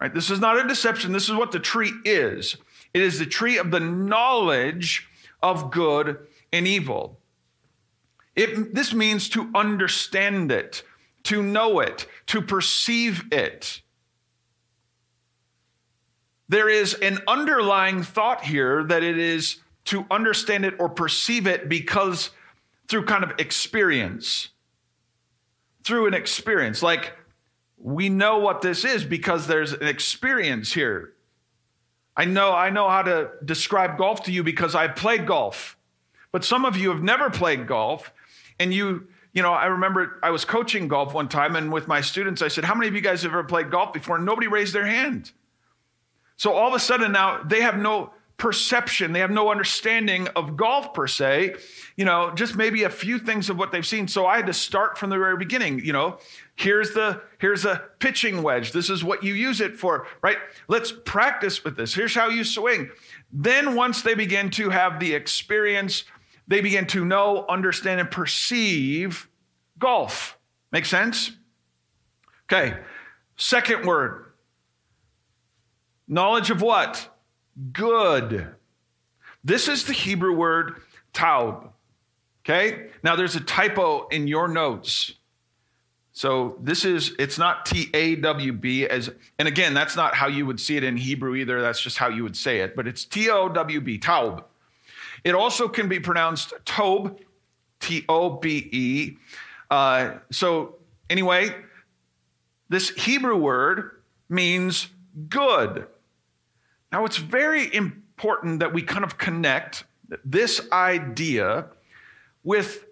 Right? 0.00 0.12
This 0.12 0.30
is 0.30 0.40
not 0.40 0.58
a 0.58 0.66
deception. 0.66 1.12
This 1.12 1.28
is 1.28 1.34
what 1.34 1.52
the 1.52 1.60
tree 1.60 1.92
is. 2.04 2.56
It 2.92 3.02
is 3.02 3.20
the 3.20 3.26
tree 3.26 3.56
of 3.56 3.70
the 3.70 3.78
knowledge 3.78 5.08
of 5.40 5.70
good 5.70 6.18
and 6.52 6.66
evil. 6.66 7.20
It, 8.34 8.74
this 8.74 8.92
means 8.92 9.28
to 9.30 9.48
understand 9.54 10.50
it, 10.50 10.82
to 11.24 11.40
know 11.40 11.78
it, 11.78 12.06
to 12.26 12.42
perceive 12.42 13.24
it. 13.32 13.80
There 16.48 16.68
is 16.68 16.94
an 16.94 17.20
underlying 17.28 18.02
thought 18.02 18.42
here 18.42 18.82
that 18.84 19.04
it 19.04 19.18
is 19.18 19.58
to 19.86 20.04
understand 20.10 20.64
it 20.64 20.74
or 20.80 20.88
perceive 20.88 21.46
it 21.46 21.68
because 21.68 22.30
through 22.88 23.04
kind 23.04 23.22
of 23.22 23.38
experience. 23.38 24.48
Through 25.84 26.06
an 26.06 26.14
experience. 26.14 26.82
Like 26.82 27.12
we 27.76 28.08
know 28.08 28.38
what 28.38 28.60
this 28.60 28.84
is 28.84 29.04
because 29.04 29.46
there's 29.46 29.72
an 29.72 29.86
experience 29.86 30.72
here. 30.72 31.12
I 32.16 32.24
know 32.24 32.52
I 32.52 32.70
know 32.70 32.88
how 32.88 33.02
to 33.02 33.30
describe 33.44 33.96
golf 33.96 34.24
to 34.24 34.32
you 34.32 34.42
because 34.42 34.74
I 34.74 34.88
played 34.88 35.26
golf. 35.26 35.76
But 36.32 36.44
some 36.44 36.64
of 36.64 36.76
you 36.76 36.90
have 36.90 37.02
never 37.02 37.30
played 37.30 37.66
golf 37.66 38.12
and 38.58 38.74
you 38.74 39.08
you 39.32 39.42
know, 39.42 39.52
I 39.52 39.66
remember 39.66 40.18
I 40.22 40.30
was 40.30 40.44
coaching 40.44 40.88
golf 40.88 41.14
one 41.14 41.28
time 41.28 41.54
and 41.54 41.70
with 41.70 41.86
my 41.86 42.00
students 42.00 42.42
I 42.42 42.48
said, 42.48 42.64
"How 42.64 42.74
many 42.74 42.88
of 42.88 42.94
you 42.94 43.00
guys 43.00 43.22
have 43.22 43.32
ever 43.32 43.44
played 43.44 43.70
golf 43.70 43.92
before?" 43.92 44.16
And 44.16 44.26
nobody 44.26 44.48
raised 44.48 44.74
their 44.74 44.86
hand. 44.86 45.30
So 46.36 46.52
all 46.52 46.68
of 46.68 46.74
a 46.74 46.80
sudden 46.80 47.12
now 47.12 47.42
they 47.44 47.60
have 47.60 47.78
no 47.78 48.12
perception. 48.38 49.12
They 49.12 49.18
have 49.18 49.32
no 49.32 49.50
understanding 49.50 50.28
of 50.28 50.56
golf 50.56 50.94
per 50.94 51.06
se, 51.08 51.56
you 51.96 52.04
know, 52.04 52.32
just 52.34 52.56
maybe 52.56 52.84
a 52.84 52.90
few 52.90 53.18
things 53.18 53.50
of 53.50 53.58
what 53.58 53.72
they've 53.72 53.86
seen. 53.86 54.06
So 54.06 54.26
I 54.26 54.36
had 54.36 54.46
to 54.46 54.52
start 54.54 54.96
from 54.96 55.10
the 55.10 55.18
very 55.18 55.36
beginning, 55.36 55.80
you 55.80 55.92
know, 55.92 56.18
here's 56.54 56.92
the 56.92 57.20
here's 57.38 57.64
a 57.64 57.82
pitching 57.98 58.42
wedge. 58.42 58.72
This 58.72 58.88
is 58.88 59.02
what 59.02 59.24
you 59.24 59.34
use 59.34 59.60
it 59.60 59.76
for, 59.76 60.06
right? 60.22 60.38
Let's 60.68 60.92
practice 61.04 61.64
with 61.64 61.76
this. 61.76 61.92
Here's 61.92 62.14
how 62.14 62.28
you 62.28 62.44
swing. 62.44 62.90
Then 63.32 63.74
once 63.74 64.02
they 64.02 64.14
begin 64.14 64.50
to 64.50 64.70
have 64.70 65.00
the 65.00 65.14
experience, 65.14 66.04
they 66.46 66.60
begin 66.60 66.86
to 66.88 67.04
know, 67.04 67.44
understand 67.48 68.00
and 68.00 68.10
perceive 68.10 69.28
golf. 69.78 70.38
Make 70.70 70.86
sense? 70.86 71.32
Okay. 72.44 72.78
Second 73.36 73.84
word. 73.84 74.26
Knowledge 76.06 76.50
of 76.50 76.62
what? 76.62 77.10
Good. 77.72 78.54
This 79.44 79.68
is 79.68 79.84
the 79.84 79.92
Hebrew 79.92 80.34
word 80.34 80.80
taub. 81.12 81.70
Okay? 82.44 82.88
Now 83.02 83.16
there's 83.16 83.36
a 83.36 83.40
typo 83.40 84.06
in 84.08 84.26
your 84.26 84.48
notes. 84.48 85.12
So 86.12 86.56
this 86.60 86.84
is, 86.84 87.14
it's 87.18 87.38
not 87.38 87.64
T 87.64 87.90
A 87.94 88.16
W 88.16 88.52
B 88.52 88.86
as, 88.86 89.08
and 89.38 89.46
again, 89.46 89.72
that's 89.72 89.94
not 89.94 90.16
how 90.16 90.26
you 90.26 90.46
would 90.46 90.58
see 90.58 90.76
it 90.76 90.82
in 90.82 90.96
Hebrew 90.96 91.36
either. 91.36 91.60
That's 91.60 91.80
just 91.80 91.96
how 91.96 92.08
you 92.08 92.24
would 92.24 92.36
say 92.36 92.58
it, 92.58 92.74
but 92.74 92.88
it's 92.88 93.04
T 93.04 93.30
O 93.30 93.48
W 93.48 93.80
B, 93.80 93.98
taub. 93.98 94.42
It 95.22 95.34
also 95.34 95.68
can 95.68 95.88
be 95.88 96.00
pronounced 96.00 96.54
tob, 96.64 97.20
T 97.80 98.04
O 98.08 98.30
B 98.30 98.68
E. 98.72 99.16
Uh, 99.70 100.14
so 100.32 100.76
anyway, 101.08 101.54
this 102.68 102.90
Hebrew 102.90 103.36
word 103.36 104.02
means 104.28 104.88
good. 105.28 105.86
Now, 106.90 107.04
it's 107.04 107.18
very 107.18 107.72
important 107.74 108.60
that 108.60 108.72
we 108.72 108.82
kind 108.82 109.04
of 109.04 109.18
connect 109.18 109.84
this 110.24 110.60
idea 110.72 111.66
with 112.42 112.86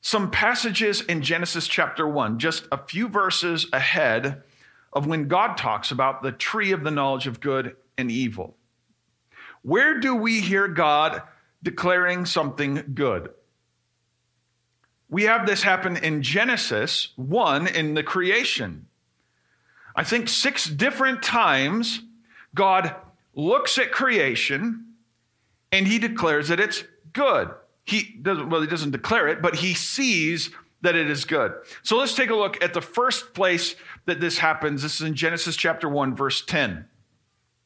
some 0.00 0.30
passages 0.30 1.02
in 1.02 1.20
Genesis 1.20 1.66
chapter 1.66 2.08
1, 2.08 2.38
just 2.38 2.66
a 2.72 2.78
few 2.78 3.08
verses 3.08 3.66
ahead 3.72 4.42
of 4.92 5.06
when 5.06 5.28
God 5.28 5.56
talks 5.56 5.90
about 5.90 6.22
the 6.22 6.32
tree 6.32 6.72
of 6.72 6.84
the 6.84 6.90
knowledge 6.90 7.26
of 7.26 7.40
good 7.40 7.76
and 7.98 8.10
evil. 8.10 8.56
Where 9.62 9.98
do 9.98 10.14
we 10.14 10.40
hear 10.40 10.68
God 10.68 11.22
declaring 11.62 12.24
something 12.24 12.92
good? 12.94 13.30
We 15.08 15.24
have 15.24 15.46
this 15.46 15.62
happen 15.62 15.96
in 15.96 16.22
Genesis 16.22 17.12
1 17.16 17.66
in 17.66 17.94
the 17.94 18.02
creation. 18.02 18.86
I 19.94 20.04
think 20.04 20.28
six 20.28 20.66
different 20.66 21.22
times 21.22 22.02
God 22.54 22.94
looks 23.34 23.78
at 23.78 23.92
creation 23.92 24.94
and 25.72 25.86
he 25.86 25.98
declares 25.98 26.48
that 26.48 26.60
it's 26.60 26.84
good. 27.12 27.50
He 27.84 28.18
doesn't, 28.20 28.50
well, 28.50 28.60
he 28.60 28.66
doesn't 28.66 28.90
declare 28.90 29.28
it, 29.28 29.42
but 29.42 29.56
he 29.56 29.74
sees 29.74 30.50
that 30.82 30.96
it 30.96 31.10
is 31.10 31.24
good. 31.24 31.52
So 31.82 31.96
let's 31.96 32.14
take 32.14 32.30
a 32.30 32.34
look 32.34 32.62
at 32.62 32.74
the 32.74 32.80
first 32.80 33.34
place 33.34 33.76
that 34.06 34.20
this 34.20 34.38
happens. 34.38 34.82
This 34.82 34.96
is 34.96 35.06
in 35.06 35.14
Genesis 35.14 35.56
chapter 35.56 35.88
1, 35.88 36.14
verse 36.14 36.44
10. 36.44 36.86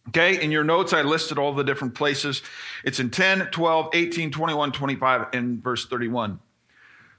Okay, 0.08 0.42
in 0.42 0.50
your 0.50 0.64
notes, 0.64 0.92
I 0.92 1.02
listed 1.02 1.38
all 1.38 1.52
the 1.52 1.62
different 1.62 1.94
places. 1.94 2.42
It's 2.84 2.98
in 2.98 3.10
10, 3.10 3.48
12, 3.50 3.90
18, 3.92 4.30
21, 4.30 4.72
25, 4.72 5.26
and 5.34 5.62
verse 5.62 5.86
31. 5.86 6.40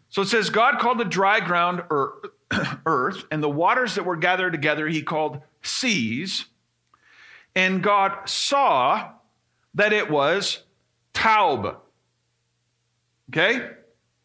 So 0.10 0.22
it 0.22 0.28
says, 0.28 0.50
God 0.50 0.80
called 0.80 0.98
the 0.98 1.06
dry 1.06 1.40
ground 1.40 1.84
er, 1.90 2.14
earth, 2.86 3.24
and 3.32 3.42
the 3.42 3.50
waters 3.50 3.96
that 3.96 4.04
were 4.04 4.18
gathered 4.18 4.52
together 4.52 4.88
he 4.88 5.02
called 5.02 5.40
seas. 5.62 6.46
And 7.56 7.84
God 7.84 8.30
saw 8.30 9.12
that 9.76 9.94
it 9.94 10.10
was 10.10 10.64
taub. 11.14 11.78
Okay? 13.30 13.70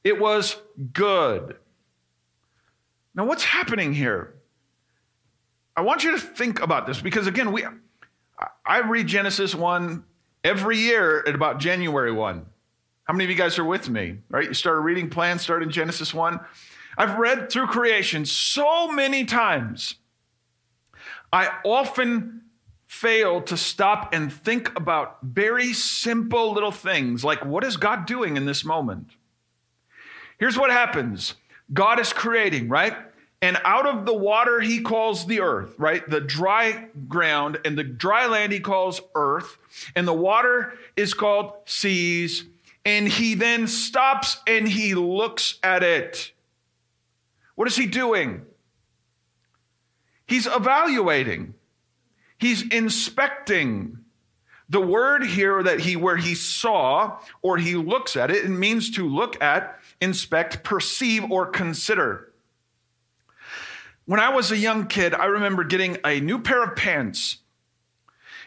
It 0.05 0.21
was 0.21 0.57
good. 0.93 1.57
Now, 3.15 3.25
what's 3.25 3.45
happening 3.45 3.93
here? 3.93 4.35
I 5.77 5.83
want 5.83 6.05
you 6.05 6.13
to 6.13 6.19
think 6.19 6.61
about 6.61 6.87
this 6.87 7.01
because, 7.01 7.27
again, 7.27 7.53
we, 7.53 7.65
I 8.65 8.81
read 8.81 9.07
Genesis 9.07 9.55
1 9.55 10.05
every 10.45 10.79
year 10.79 11.25
at 11.27 11.35
about 11.35 11.59
January 11.59 12.13
1. 12.13 12.47
How 13.05 13.15
many 13.15 13.25
of 13.25 13.31
you 13.31 13.37
guys 13.37 13.59
are 13.59 13.65
with 13.65 13.89
me? 13.89 14.19
Right? 14.29 14.49
You 14.49 14.55
start 14.55 14.77
a 14.77 14.81
reading 14.81 15.11
plan, 15.11 15.39
start 15.39 15.63
in 15.63 15.71
Genesis 15.71 16.13
1. 16.13 16.41
I've 16.99 17.19
read 17.19 17.51
through 17.51 17.67
creation 17.67 18.25
so 18.25 18.91
many 18.91 19.25
times. 19.25 19.97
I 21.33 21.51
often 21.65 22.43
fail 22.87 23.43
to 23.43 23.57
stop 23.57 24.15
and 24.15 24.33
think 24.33 24.77
about 24.77 25.19
very 25.23 25.73
simple 25.73 26.53
little 26.53 26.73
things 26.73 27.25
like 27.25 27.45
what 27.45 27.65
is 27.65 27.77
God 27.77 28.07
doing 28.07 28.37
in 28.37 28.47
this 28.47 28.65
moment? 28.65 29.11
Here's 30.39 30.59
what 30.59 30.71
happens 30.71 31.35
God 31.73 31.99
is 31.99 32.13
creating, 32.13 32.69
right? 32.69 32.95
And 33.43 33.59
out 33.65 33.87
of 33.87 34.07
the 34.07 34.15
water, 34.15 34.61
he 34.61 34.81
calls 34.81 35.27
the 35.27 35.41
earth, 35.41 35.75
right? 35.79 36.09
The 36.09 36.21
dry 36.21 36.89
ground 37.07 37.59
and 37.65 37.77
the 37.77 37.85
dry 37.85 38.27
land 38.27 38.53
he 38.53 38.61
calls 38.61 39.01
earth, 39.15 39.59
and 39.95 40.09
the 40.09 40.15
water 40.15 40.73
is 40.97 41.13
called 41.13 41.53
seas. 41.67 42.45
And 42.85 43.09
he 43.09 43.35
then 43.35 43.67
stops 43.67 44.39
and 44.47 44.67
he 44.67 44.95
looks 44.95 45.59
at 45.63 45.83
it. 45.83 46.31
What 47.57 47.67
is 47.67 47.77
he 47.77 47.87
doing? 47.87 48.47
He's 50.27 50.47
evaluating. 50.47 51.55
He's 52.39 52.63
inspecting. 52.69 53.99
The 54.69 54.81
word 54.81 55.25
here 55.25 55.63
that 55.63 55.81
he 55.81 55.95
where 55.95 56.17
he 56.17 56.35
saw 56.35 57.19
or 57.41 57.57
he 57.57 57.77
looks 57.77 58.17
at 58.17 58.31
it, 58.31 58.45
it 58.45 58.49
means 58.49 58.91
to 58.93 59.09
look 59.09 59.41
at, 59.41 59.79
inspect, 60.01 60.65
perceive, 60.65 61.31
or 61.31 61.47
consider. 61.47 62.33
When 64.07 64.21
I 64.21 64.31
was 64.31 64.51
a 64.51 64.57
young 64.57 64.87
kid, 64.87 65.15
I 65.15 65.27
remember 65.27 65.65
getting 65.65 65.99
a 66.05 66.21
new 66.21 66.41
pair 66.41 66.63
of 66.63 66.77
pants. 66.77 67.39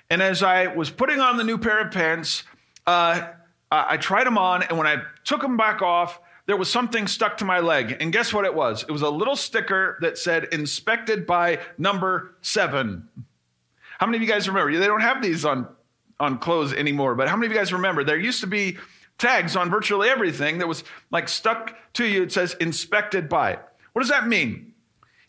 And 0.10 0.22
as 0.22 0.44
I 0.44 0.68
was 0.68 0.90
putting 0.90 1.20
on 1.20 1.38
the 1.38 1.44
new 1.44 1.58
pair 1.58 1.80
of 1.80 1.92
pants, 1.92 2.44
uh, 2.88 3.28
I 3.72 3.98
tried 3.98 4.26
them 4.26 4.38
on, 4.38 4.64
and 4.64 4.78
when 4.78 4.88
I 4.88 5.04
took 5.24 5.42
them 5.42 5.56
back 5.56 5.82
off, 5.82 6.20
there 6.48 6.58
was 6.58 6.70
something 6.70 7.06
stuck 7.06 7.38
to 7.38 7.46
my 7.46 7.60
leg. 7.60 7.98
And 8.00 8.12
guess 8.12 8.34
what 8.34 8.44
it 8.44 8.56
was? 8.56 8.82
It 8.84 8.92
was 8.92 9.04
a 9.04 9.10
little 9.10 9.36
sticker 9.36 10.00
that 10.02 10.18
said, 10.18 10.46
inspected 10.46 11.28
by 11.28 11.60
number 11.78 12.36
seven. 12.42 13.08
How 14.00 14.06
many 14.06 14.18
of 14.18 14.22
you 14.22 14.30
guys 14.30 14.48
remember? 14.48 14.80
They 14.80 14.88
don't 14.88 15.02
have 15.02 15.22
these 15.22 15.44
on, 15.44 15.68
on 16.22 16.38
clothes 16.38 16.72
anymore, 16.72 17.16
but 17.16 17.28
how 17.28 17.36
many 17.36 17.48
of 17.48 17.52
you 17.52 17.58
guys 17.58 17.74
remember? 17.74 18.06
There 18.06 18.18
used 18.18 18.40
to 18.40 18.48
be 18.48 18.78
tags 19.18 19.58
on 19.58 19.70
virtually 19.70 20.08
everything 20.08 20.60
that 20.60 20.68
was 20.70 20.86
like 21.12 21.28
stuck 21.28 21.76
to 21.96 22.06
you. 22.06 22.24
It 22.24 22.32
says 22.32 22.56
inspected 22.62 23.28
by. 23.28 23.60
What 23.92 24.02
does 24.02 24.10
that 24.10 24.26
mean? 24.26 24.74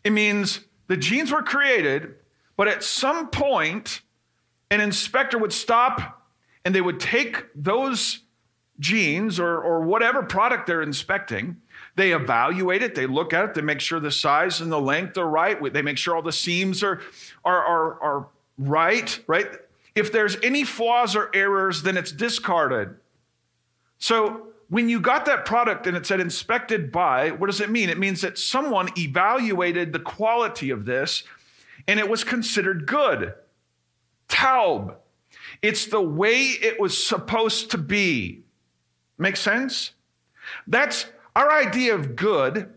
It 0.04 0.12
means 0.12 0.60
the 0.86 0.96
jeans 0.96 1.32
were 1.32 1.42
created, 1.42 2.14
but 2.56 2.68
at 2.68 2.84
some 2.84 3.28
point, 3.30 4.02
an 4.70 4.80
inspector 4.80 5.36
would 5.36 5.52
stop 5.52 6.22
and 6.64 6.72
they 6.72 6.80
would 6.80 7.00
take 7.00 7.46
those 7.56 8.20
jeans 8.78 9.40
or, 9.40 9.60
or 9.60 9.80
whatever 9.80 10.22
product 10.22 10.68
they're 10.68 10.80
inspecting. 10.80 11.56
They 11.96 12.12
evaluate 12.12 12.84
it, 12.84 12.94
they 12.94 13.06
look 13.06 13.32
at 13.32 13.44
it, 13.46 13.54
they 13.54 13.62
make 13.62 13.80
sure 13.80 13.98
the 13.98 14.12
size 14.12 14.60
and 14.60 14.70
the 14.70 14.80
length 14.80 15.18
are 15.18 15.28
right, 15.28 15.60
they 15.72 15.82
make 15.82 15.98
sure 15.98 16.14
all 16.14 16.22
the 16.22 16.30
seams 16.30 16.84
are, 16.84 17.00
are, 17.44 17.64
are, 17.64 18.00
are 18.00 18.28
right, 18.60 19.18
right? 19.26 19.48
If 19.96 20.12
there's 20.12 20.36
any 20.42 20.62
flaws 20.62 21.16
or 21.16 21.30
errors, 21.34 21.82
then 21.82 21.96
it's 21.96 22.12
discarded. 22.12 22.94
So 23.98 24.48
when 24.68 24.88
you 24.88 25.00
got 25.00 25.26
that 25.26 25.44
product 25.44 25.88
and 25.88 25.96
it 25.96 26.06
said 26.06 26.20
inspected 26.20 26.92
by, 26.92 27.32
what 27.32 27.48
does 27.48 27.60
it 27.60 27.70
mean? 27.70 27.90
It 27.90 27.98
means 27.98 28.20
that 28.20 28.38
someone 28.38 28.88
evaluated 28.96 29.92
the 29.92 29.98
quality 29.98 30.70
of 30.70 30.84
this 30.84 31.24
and 31.88 31.98
it 31.98 32.08
was 32.08 32.22
considered 32.22 32.86
good. 32.86 33.34
Taub. 34.28 34.94
It's 35.60 35.86
the 35.86 36.00
way 36.00 36.42
it 36.42 36.78
was 36.78 37.04
supposed 37.04 37.72
to 37.72 37.78
be. 37.78 38.44
Make 39.18 39.36
sense? 39.36 39.90
That's 40.66 41.06
our 41.34 41.50
idea 41.50 41.94
of 41.94 42.14
good, 42.16 42.72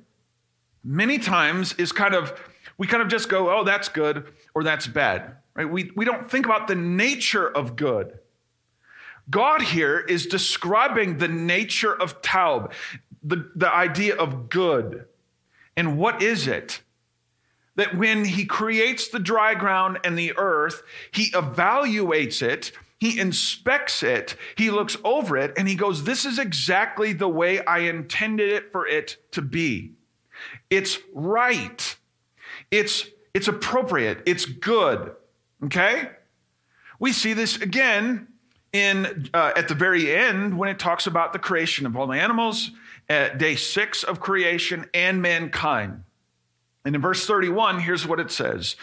many 0.84 1.20
times 1.20 1.74
is 1.74 1.92
kind 1.92 2.16
of, 2.16 2.34
we 2.78 2.88
kind 2.88 3.04
of 3.04 3.10
just 3.10 3.30
go, 3.30 3.56
oh, 3.56 3.64
that's 3.64 3.88
good 3.88 4.34
or 4.54 4.64
that's 4.64 4.88
bad, 4.88 5.38
right? 5.56 5.70
We, 5.70 5.92
we 5.96 6.06
don't 6.06 6.30
think 6.30 6.46
about 6.46 6.68
the 6.68 6.76
nature 6.76 7.48
of 7.48 7.76
good. 7.76 8.20
God 9.30 9.62
here 9.62 10.00
is 10.00 10.26
describing 10.26 11.18
the 11.18 11.28
nature 11.28 11.94
of 11.94 12.22
Taub, 12.22 12.74
the, 13.24 13.50
the 13.56 13.74
idea 13.74 14.16
of 14.16 14.50
good. 14.50 15.06
And 15.78 15.98
what 15.98 16.22
is 16.22 16.48
it? 16.48 16.82
That 17.76 17.98
when 17.98 18.26
he 18.26 18.46
creates 18.46 19.08
the 19.08 19.20
dry 19.20 19.56
ground 19.56 20.00
and 20.04 20.18
the 20.18 20.34
earth, 20.38 20.84
he 21.12 21.32
evaluates 21.32 22.42
it 22.42 22.72
he 23.04 23.20
inspects 23.20 24.02
it, 24.02 24.38
he 24.56 24.72
looks 24.72 24.96
over 25.04 25.36
it, 25.36 25.52
and 25.58 25.68
he 25.68 25.76
goes, 25.76 26.06
This 26.06 26.24
is 26.24 26.40
exactly 26.40 27.12
the 27.12 27.28
way 27.28 27.60
I 27.66 27.80
intended 27.80 28.50
it 28.50 28.72
for 28.72 28.88
it 28.88 29.18
to 29.32 29.42
be. 29.42 29.92
It's 30.70 31.00
right. 31.14 31.98
It's, 32.72 33.06
it's 33.34 33.50
appropriate. 33.50 34.24
It's 34.26 34.46
good. 34.46 35.12
Okay? 35.66 36.10
We 37.00 37.12
see 37.12 37.34
this 37.34 37.58
again 37.58 38.28
in 38.72 39.30
uh, 39.34 39.54
at 39.56 39.68
the 39.68 39.76
very 39.76 40.14
end 40.14 40.58
when 40.58 40.70
it 40.70 40.80
talks 40.80 41.08
about 41.08 41.34
the 41.34 41.40
creation 41.40 41.86
of 41.86 41.96
all 41.96 42.08
the 42.08 42.20
animals 42.20 42.72
at 43.10 43.38
day 43.38 43.56
six 43.56 44.04
of 44.04 44.20
creation 44.20 44.90
and 44.94 45.22
mankind. 45.22 46.04
And 46.86 46.96
in 46.96 47.02
verse 47.02 47.26
31, 47.26 47.80
here's 47.80 48.06
what 48.06 48.20
it 48.20 48.32
says. 48.32 48.76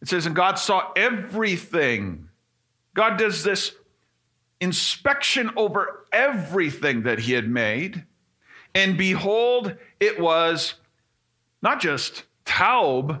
It 0.00 0.08
says, 0.08 0.26
And 0.26 0.34
God 0.34 0.58
saw 0.58 0.90
everything 0.96 2.28
God 2.94 3.18
does 3.18 3.42
this 3.42 3.74
inspection 4.60 5.50
over 5.56 6.06
everything 6.12 7.02
that 7.02 7.18
he 7.18 7.32
had 7.32 7.48
made. 7.48 8.04
And 8.74 8.96
behold, 8.96 9.76
it 10.00 10.18
was 10.18 10.74
not 11.60 11.80
just 11.80 12.24
taub, 12.46 13.20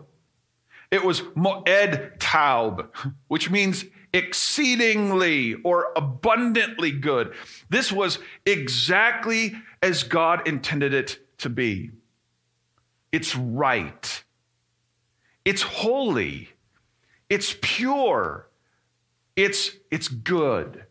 it 0.90 1.04
was 1.04 1.20
moed 1.22 2.18
taub, 2.18 2.88
which 3.28 3.50
means 3.50 3.84
exceedingly 4.12 5.54
or 5.64 5.92
abundantly 5.96 6.92
good. 6.92 7.34
This 7.68 7.90
was 7.90 8.18
exactly 8.46 9.54
as 9.82 10.04
God 10.04 10.46
intended 10.46 10.94
it 10.94 11.18
to 11.38 11.50
be. 11.50 11.90
It's 13.12 13.36
right, 13.36 14.24
it's 15.44 15.62
holy, 15.62 16.48
it's 17.28 17.56
pure, 17.60 18.48
it's, 19.36 19.72
it's 19.90 20.08
good. 20.08 20.84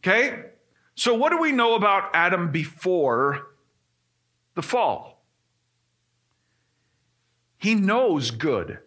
Okay? 0.00 0.44
So, 0.96 1.14
what 1.14 1.30
do 1.30 1.40
we 1.40 1.50
know 1.50 1.74
about 1.74 2.10
Adam 2.14 2.52
before 2.52 3.48
the 4.54 4.62
fall? 4.62 5.13
He 7.64 7.74
knows 7.74 8.30
good. 8.30 8.80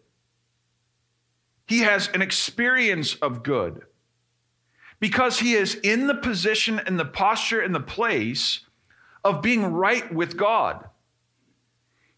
He 1.65 1.79
has 1.79 2.09
an 2.09 2.21
experience 2.21 3.15
of 3.15 3.41
good 3.41 3.81
because 4.99 5.39
he 5.39 5.53
is 5.53 5.73
in 5.73 6.05
the 6.05 6.13
position 6.13 6.79
and 6.85 6.99
the 6.99 7.03
posture 7.03 7.59
and 7.59 7.73
the 7.73 7.79
place 7.79 8.59
of 9.23 9.41
being 9.41 9.65
right 9.65 10.13
with 10.13 10.37
God. 10.37 10.89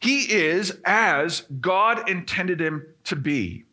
He 0.02 0.24
is 0.34 0.78
as 0.84 1.45
God 1.62 2.10
intended 2.10 2.60
him 2.60 2.88
to 3.06 3.15
be. 3.15 3.63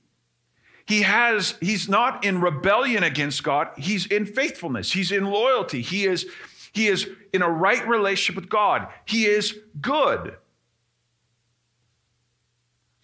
He 0.86 1.02
has, 1.02 1.56
he's 1.60 1.88
not 1.88 2.24
in 2.24 2.40
rebellion 2.40 3.02
against 3.02 3.42
God. 3.42 3.70
He's 3.76 4.06
in 4.06 4.26
faithfulness. 4.26 4.92
He's 4.92 5.10
in 5.10 5.24
loyalty. 5.24 5.82
He 5.82 6.04
is, 6.04 6.24
he 6.70 6.86
is 6.86 7.10
in 7.32 7.42
a 7.42 7.50
right 7.50 7.84
relationship 7.88 8.40
with 8.40 8.48
God. 8.48 8.86
He 9.06 9.26
is 9.26 9.58
good. 9.80 10.36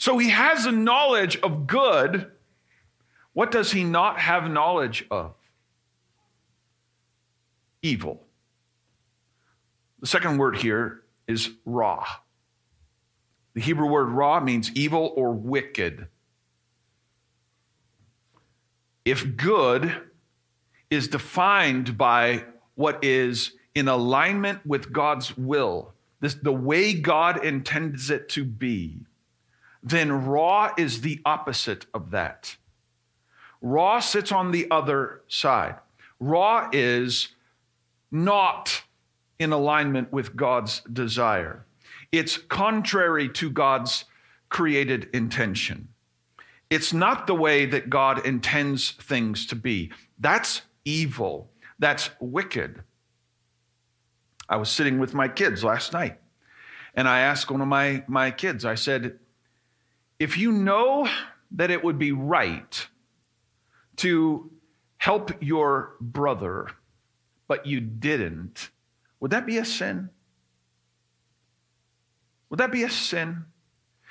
So 0.03 0.19
he 0.19 0.31
has 0.31 0.67
a 0.67 0.73
knowledge 0.73 1.37
of 1.43 1.69
good. 1.69 2.33
What 3.35 3.53
does 3.53 3.71
he 3.71 3.85
not 3.85 4.19
have 4.19 4.51
knowledge 4.51 5.07
of? 5.13 5.37
Evil. 7.83 8.21
The 10.01 10.09
second 10.09 10.39
word 10.39 10.57
here 10.57 11.03
is 11.29 11.51
ra. 11.65 12.05
The 13.55 13.61
Hebrew 13.61 13.87
word 13.87 14.09
ra 14.09 14.41
means 14.41 14.73
evil 14.75 15.13
or 15.15 15.31
wicked. 15.31 16.09
If 19.05 19.37
good 19.37 20.03
is 20.91 21.07
defined 21.07 21.97
by 21.97 22.47
what 22.75 23.05
is 23.05 23.53
in 23.77 23.87
alignment 23.87 24.67
with 24.67 24.93
God's 24.93 25.39
will, 25.39 25.95
this, 26.19 26.35
the 26.35 26.53
way 26.53 26.93
God 26.93 27.45
intends 27.45 28.11
it 28.11 28.29
to 28.31 28.45
be, 28.45 29.07
then 29.83 30.27
ra 30.27 30.73
is 30.77 31.01
the 31.01 31.21
opposite 31.25 31.87
of 31.93 32.11
that. 32.11 32.57
Ra 33.61 34.01
sits 34.01 34.33
on 34.33 34.51
the 34.51 34.71
other 34.71 35.23
side. 35.29 35.77
Ra 36.21 36.69
is 36.73 37.29
not 38.11 38.83
in 39.39 39.53
alignment 39.53 40.13
with 40.13 40.37
God's 40.37 40.81
desire. 40.93 41.67
It's 42.13 42.37
contrary 42.37 43.29
to 43.31 43.51
God's 43.51 44.05
created 44.49 45.09
intention. 45.13 45.89
It's 46.71 46.93
not 46.93 47.27
the 47.27 47.35
way 47.35 47.67
that 47.67 47.91
God 47.91 48.25
intends 48.27 48.93
things 48.93 49.47
to 49.47 49.57
be. 49.57 49.91
That's 50.19 50.63
evil. 50.85 51.51
That's 51.79 52.11
wicked. 52.21 52.83
I 54.49 54.57
was 54.57 54.71
sitting 54.71 54.99
with 54.99 55.15
my 55.15 55.29
kids 55.29 55.65
last 55.65 55.93
night, 55.93 56.21
and 56.95 57.09
I 57.09 57.21
asked 57.21 57.51
one 57.51 57.61
of 57.61 57.69
my, 57.69 58.05
my 58.07 58.31
kids, 58.31 58.65
I 58.65 58.75
said, 58.75 59.19
if 60.23 60.39
you 60.39 60.53
know 60.53 61.09
that 61.51 61.73
it 61.73 61.83
would 61.83 61.99
be 61.99 62.13
right 62.13 62.87
to 63.97 64.53
help 64.97 65.33
your 65.43 65.97
brother, 66.01 66.69
but 67.49 67.67
you 67.67 67.81
didn't, 67.81 68.71
would 69.19 69.33
that 69.33 69.47
be 69.47 69.59
a 69.59 69.65
sin? 69.65 70.11
Would 72.49 72.61
that 72.61 72.71
be 72.71 72.85
a 72.85 72.89
sin? 72.89 73.47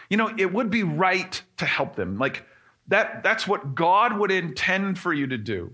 You 0.10 0.18
know, 0.18 0.30
it 0.38 0.52
would 0.52 0.70
be 0.70 0.84
right 0.84 1.42
to 1.56 1.66
help 1.66 1.96
them. 1.96 2.18
Like, 2.18 2.46
that, 2.90 3.24
that's 3.24 3.48
what 3.48 3.74
God 3.74 4.18
would 4.18 4.32
intend 4.32 5.00
for 5.00 5.14
you 5.14 5.28
to 5.28 5.38
do. 5.38 5.72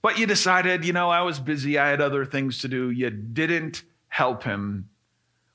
But 0.00 0.18
you 0.18 0.26
decided, 0.26 0.86
you 0.86 0.94
know, 0.94 1.10
I 1.10 1.20
was 1.20 1.38
busy, 1.38 1.78
I 1.78 1.88
had 1.90 2.00
other 2.00 2.24
things 2.24 2.60
to 2.60 2.68
do, 2.68 2.90
you 2.90 3.10
didn't 3.10 3.82
help 4.08 4.42
him. 4.42 4.88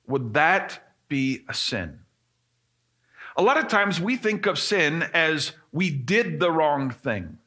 Would 0.05 0.35
that 0.35 0.93
be 1.07 1.43
a 1.49 1.55
sin? 1.55 2.01
A 3.37 3.43
lot 3.43 3.57
of 3.57 3.67
times 3.67 4.01
we 4.01 4.17
think 4.17 4.47
of 4.47 4.57
sin 4.57 5.03
as 5.13 5.51
we 5.71 5.91
did 5.91 6.39
the 6.39 6.51
wrong 6.51 6.89
thing. 6.89 7.37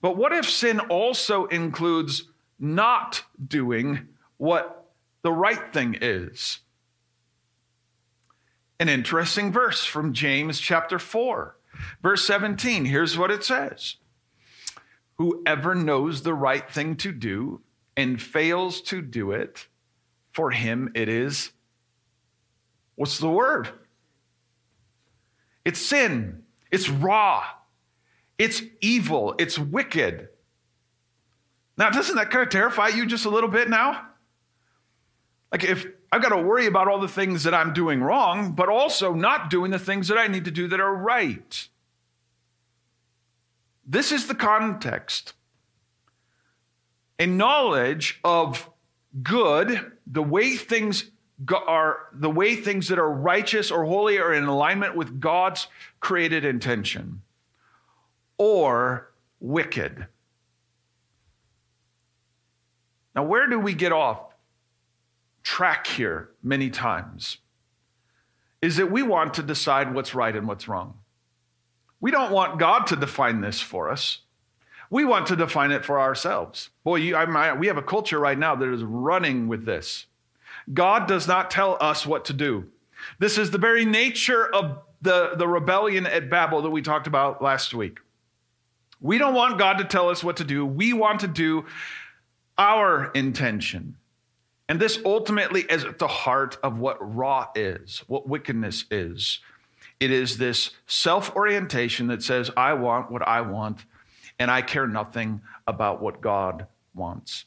But 0.00 0.16
what 0.16 0.32
if 0.32 0.50
sin 0.50 0.80
also 0.80 1.46
includes 1.46 2.24
not 2.58 3.22
doing 3.44 4.08
what 4.36 4.90
the 5.22 5.32
right 5.32 5.72
thing 5.72 5.96
is? 6.00 6.58
An 8.80 8.88
interesting 8.88 9.52
verse 9.52 9.84
from 9.84 10.12
James 10.12 10.58
chapter 10.58 10.98
4, 10.98 11.56
verse 12.02 12.24
17. 12.24 12.84
Here's 12.84 13.16
what 13.16 13.30
it 13.30 13.44
says 13.44 13.96
Whoever 15.18 15.76
knows 15.76 16.22
the 16.22 16.34
right 16.34 16.68
thing 16.68 16.96
to 16.96 17.12
do 17.12 17.60
and 17.96 18.20
fails 18.20 18.80
to 18.82 19.02
do 19.02 19.30
it, 19.30 19.68
for 20.32 20.50
him 20.50 20.90
it 20.94 21.08
is, 21.08 21.50
what's 22.96 23.18
the 23.18 23.30
word? 23.30 23.68
It's 25.68 25.80
sin, 25.80 26.44
it's 26.70 26.88
ra, 26.88 27.44
it's 28.38 28.62
evil, 28.80 29.34
it's 29.38 29.58
wicked. 29.58 30.30
Now, 31.76 31.90
doesn't 31.90 32.16
that 32.16 32.30
kind 32.30 32.42
of 32.42 32.48
terrify 32.48 32.88
you 32.88 33.04
just 33.04 33.26
a 33.26 33.28
little 33.28 33.50
bit 33.50 33.68
now? 33.68 34.06
Like, 35.52 35.64
if 35.64 35.86
I've 36.10 36.22
got 36.22 36.30
to 36.30 36.40
worry 36.40 36.64
about 36.64 36.88
all 36.88 36.98
the 36.98 37.06
things 37.06 37.42
that 37.42 37.52
I'm 37.52 37.74
doing 37.74 38.02
wrong, 38.02 38.52
but 38.52 38.70
also 38.70 39.12
not 39.12 39.50
doing 39.50 39.70
the 39.70 39.78
things 39.78 40.08
that 40.08 40.16
I 40.16 40.26
need 40.26 40.46
to 40.46 40.50
do 40.50 40.68
that 40.68 40.80
are 40.80 40.94
right. 40.94 41.68
This 43.86 44.10
is 44.10 44.26
the 44.26 44.34
context. 44.34 45.34
A 47.18 47.26
knowledge 47.26 48.20
of 48.24 48.70
good, 49.22 49.92
the 50.06 50.22
way 50.22 50.56
things 50.56 51.10
are, 51.66 52.06
the 52.12 52.30
way 52.30 52.56
things 52.56 52.88
that 52.88 52.98
are 52.98 53.10
righteous 53.10 53.70
or 53.70 53.84
holy 53.84 54.18
are 54.18 54.32
in 54.32 54.44
alignment 54.44 54.96
with 54.96 55.20
God's 55.20 55.68
created 56.00 56.44
intention, 56.44 57.22
or 58.36 59.10
wicked. 59.40 60.06
Now, 63.14 63.24
where 63.24 63.48
do 63.48 63.58
we 63.58 63.74
get 63.74 63.92
off 63.92 64.20
track 65.42 65.86
here 65.86 66.30
many 66.42 66.70
times? 66.70 67.38
Is 68.60 68.76
that 68.76 68.90
we 68.90 69.02
want 69.02 69.34
to 69.34 69.42
decide 69.42 69.94
what's 69.94 70.14
right 70.14 70.34
and 70.34 70.48
what's 70.48 70.68
wrong. 70.68 70.98
We 72.00 72.10
don't 72.10 72.32
want 72.32 72.58
God 72.58 72.86
to 72.88 72.96
define 72.96 73.40
this 73.40 73.60
for 73.60 73.90
us. 73.90 74.20
We 74.90 75.04
want 75.04 75.26
to 75.28 75.36
define 75.36 75.70
it 75.70 75.84
for 75.84 76.00
ourselves. 76.00 76.70
Boy, 76.82 76.96
you, 76.96 77.16
I, 77.16 77.52
we 77.54 77.66
have 77.66 77.76
a 77.76 77.82
culture 77.82 78.18
right 78.18 78.38
now 78.38 78.56
that 78.56 78.72
is 78.72 78.82
running 78.82 79.46
with 79.46 79.64
this. 79.64 80.06
God 80.72 81.06
does 81.06 81.26
not 81.26 81.50
tell 81.50 81.76
us 81.80 82.06
what 82.06 82.26
to 82.26 82.32
do. 82.32 82.66
This 83.18 83.38
is 83.38 83.50
the 83.50 83.58
very 83.58 83.84
nature 83.84 84.46
of 84.46 84.78
the, 85.00 85.34
the 85.36 85.46
rebellion 85.46 86.06
at 86.06 86.28
Babel 86.28 86.62
that 86.62 86.70
we 86.70 86.82
talked 86.82 87.06
about 87.06 87.40
last 87.40 87.72
week. 87.72 87.98
We 89.00 89.18
don't 89.18 89.34
want 89.34 89.58
God 89.58 89.78
to 89.78 89.84
tell 89.84 90.10
us 90.10 90.24
what 90.24 90.38
to 90.38 90.44
do. 90.44 90.66
We 90.66 90.92
want 90.92 91.20
to 91.20 91.28
do 91.28 91.66
our 92.56 93.12
intention. 93.12 93.96
And 94.68 94.80
this 94.80 94.98
ultimately 95.04 95.62
is 95.62 95.84
at 95.84 95.98
the 95.98 96.08
heart 96.08 96.58
of 96.62 96.78
what 96.78 96.98
ra 97.00 97.46
is, 97.54 98.02
what 98.06 98.28
wickedness 98.28 98.84
is. 98.90 99.38
It 100.00 100.10
is 100.10 100.36
this 100.36 100.70
self 100.86 101.34
orientation 101.34 102.08
that 102.08 102.22
says, 102.22 102.50
I 102.56 102.74
want 102.74 103.10
what 103.10 103.26
I 103.26 103.40
want, 103.40 103.84
and 104.38 104.50
I 104.50 104.62
care 104.62 104.86
nothing 104.86 105.40
about 105.66 106.02
what 106.02 106.20
God 106.20 106.66
wants. 106.94 107.44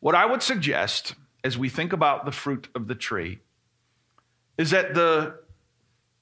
What 0.00 0.14
I 0.14 0.26
would 0.26 0.42
suggest 0.42 1.14
as 1.44 1.58
we 1.58 1.68
think 1.68 1.92
about 1.92 2.24
the 2.24 2.32
fruit 2.32 2.68
of 2.74 2.88
the 2.88 2.94
tree 2.94 3.40
is 4.56 4.70
that 4.70 4.94
the, 4.94 5.38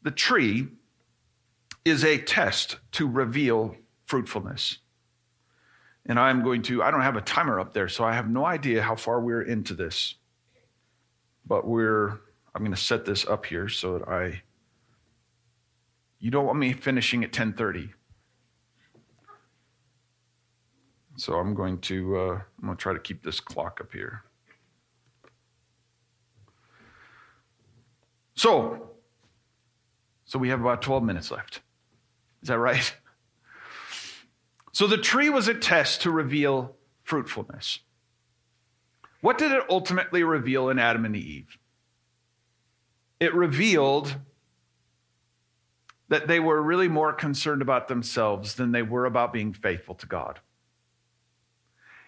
the 0.02 0.10
tree 0.10 0.68
is 1.84 2.04
a 2.04 2.18
test 2.18 2.78
to 2.92 3.08
reveal 3.08 3.76
fruitfulness. 4.06 4.78
And 6.04 6.20
I'm 6.20 6.42
going 6.42 6.62
to, 6.62 6.82
I 6.82 6.90
don't 6.90 7.02
have 7.02 7.16
a 7.16 7.20
timer 7.20 7.58
up 7.58 7.72
there, 7.72 7.88
so 7.88 8.04
I 8.04 8.14
have 8.14 8.28
no 8.28 8.44
idea 8.44 8.82
how 8.82 8.94
far 8.94 9.20
we're 9.20 9.42
into 9.42 9.74
this. 9.74 10.14
But 11.46 11.66
we're 11.66 12.20
I'm 12.56 12.62
going 12.62 12.74
to 12.74 12.80
set 12.80 13.04
this 13.04 13.26
up 13.26 13.44
here 13.44 13.68
so 13.68 13.98
that 13.98 14.08
I 14.08 14.42
you 16.18 16.30
don't 16.30 16.46
want 16.46 16.58
me 16.58 16.72
finishing 16.72 17.22
at 17.22 17.30
10:30. 17.30 17.92
So 21.16 21.34
I'm 21.34 21.54
going 21.54 21.78
to 21.82 22.16
uh, 22.16 22.40
I'm 22.60 22.64
going 22.66 22.76
to 22.76 22.82
try 22.82 22.92
to 22.92 22.98
keep 22.98 23.22
this 23.22 23.40
clock 23.40 23.80
up 23.80 23.92
here. 23.92 24.22
So 28.34 28.90
so 30.24 30.38
we 30.38 30.48
have 30.48 30.60
about 30.60 30.82
12 30.82 31.02
minutes 31.02 31.30
left. 31.30 31.60
Is 32.42 32.48
that 32.48 32.58
right? 32.58 32.94
So 34.72 34.86
the 34.86 34.98
tree 34.98 35.30
was 35.30 35.48
a 35.48 35.54
test 35.54 36.02
to 36.02 36.10
reveal 36.10 36.76
fruitfulness. 37.02 37.78
What 39.22 39.38
did 39.38 39.52
it 39.52 39.62
ultimately 39.70 40.22
reveal 40.22 40.68
in 40.68 40.78
Adam 40.78 41.06
and 41.06 41.16
Eve? 41.16 41.56
it 43.20 43.34
revealed 43.34 44.16
that 46.08 46.28
they 46.28 46.38
were 46.38 46.62
really 46.62 46.88
more 46.88 47.12
concerned 47.12 47.62
about 47.62 47.88
themselves 47.88 48.54
than 48.54 48.72
they 48.72 48.82
were 48.82 49.06
about 49.06 49.32
being 49.32 49.52
faithful 49.52 49.94
to 49.96 50.06
God. 50.06 50.40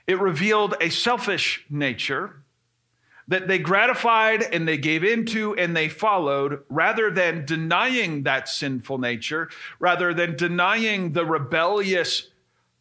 It 0.08 0.18
revealed 0.18 0.74
a 0.80 0.90
selfish 0.90 1.64
nature 1.70 2.42
that 3.28 3.46
they 3.46 3.58
gratified 3.58 4.42
and 4.42 4.66
they 4.66 4.78
gave 4.78 5.04
into 5.04 5.54
and 5.54 5.76
they 5.76 5.88
followed 5.88 6.64
rather 6.68 7.10
than 7.10 7.44
denying 7.44 8.24
that 8.24 8.48
sinful 8.48 8.98
nature, 8.98 9.48
rather 9.78 10.12
than 10.12 10.34
denying 10.34 11.12
the 11.12 11.24
rebellious 11.24 12.30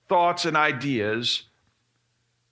thoughts 0.08 0.46
and 0.46 0.58
ideas 0.58 1.44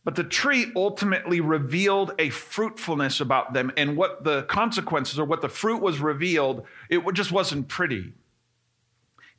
but 0.06 0.16
the 0.16 0.24
tree 0.24 0.72
ultimately 0.76 1.42
revealed 1.42 2.14
a 2.20 2.30
fruitfulness 2.30 3.20
about 3.20 3.54
them, 3.54 3.72
and 3.76 3.98
what 3.98 4.24
the 4.24 4.44
consequences 4.44 5.18
or 5.18 5.26
what 5.26 5.42
the 5.42 5.50
fruit 5.50 5.82
was 5.82 6.00
revealed, 6.00 6.64
it 6.90 7.02
just 7.14 7.32
wasn't 7.32 7.68
pretty. 7.68 8.14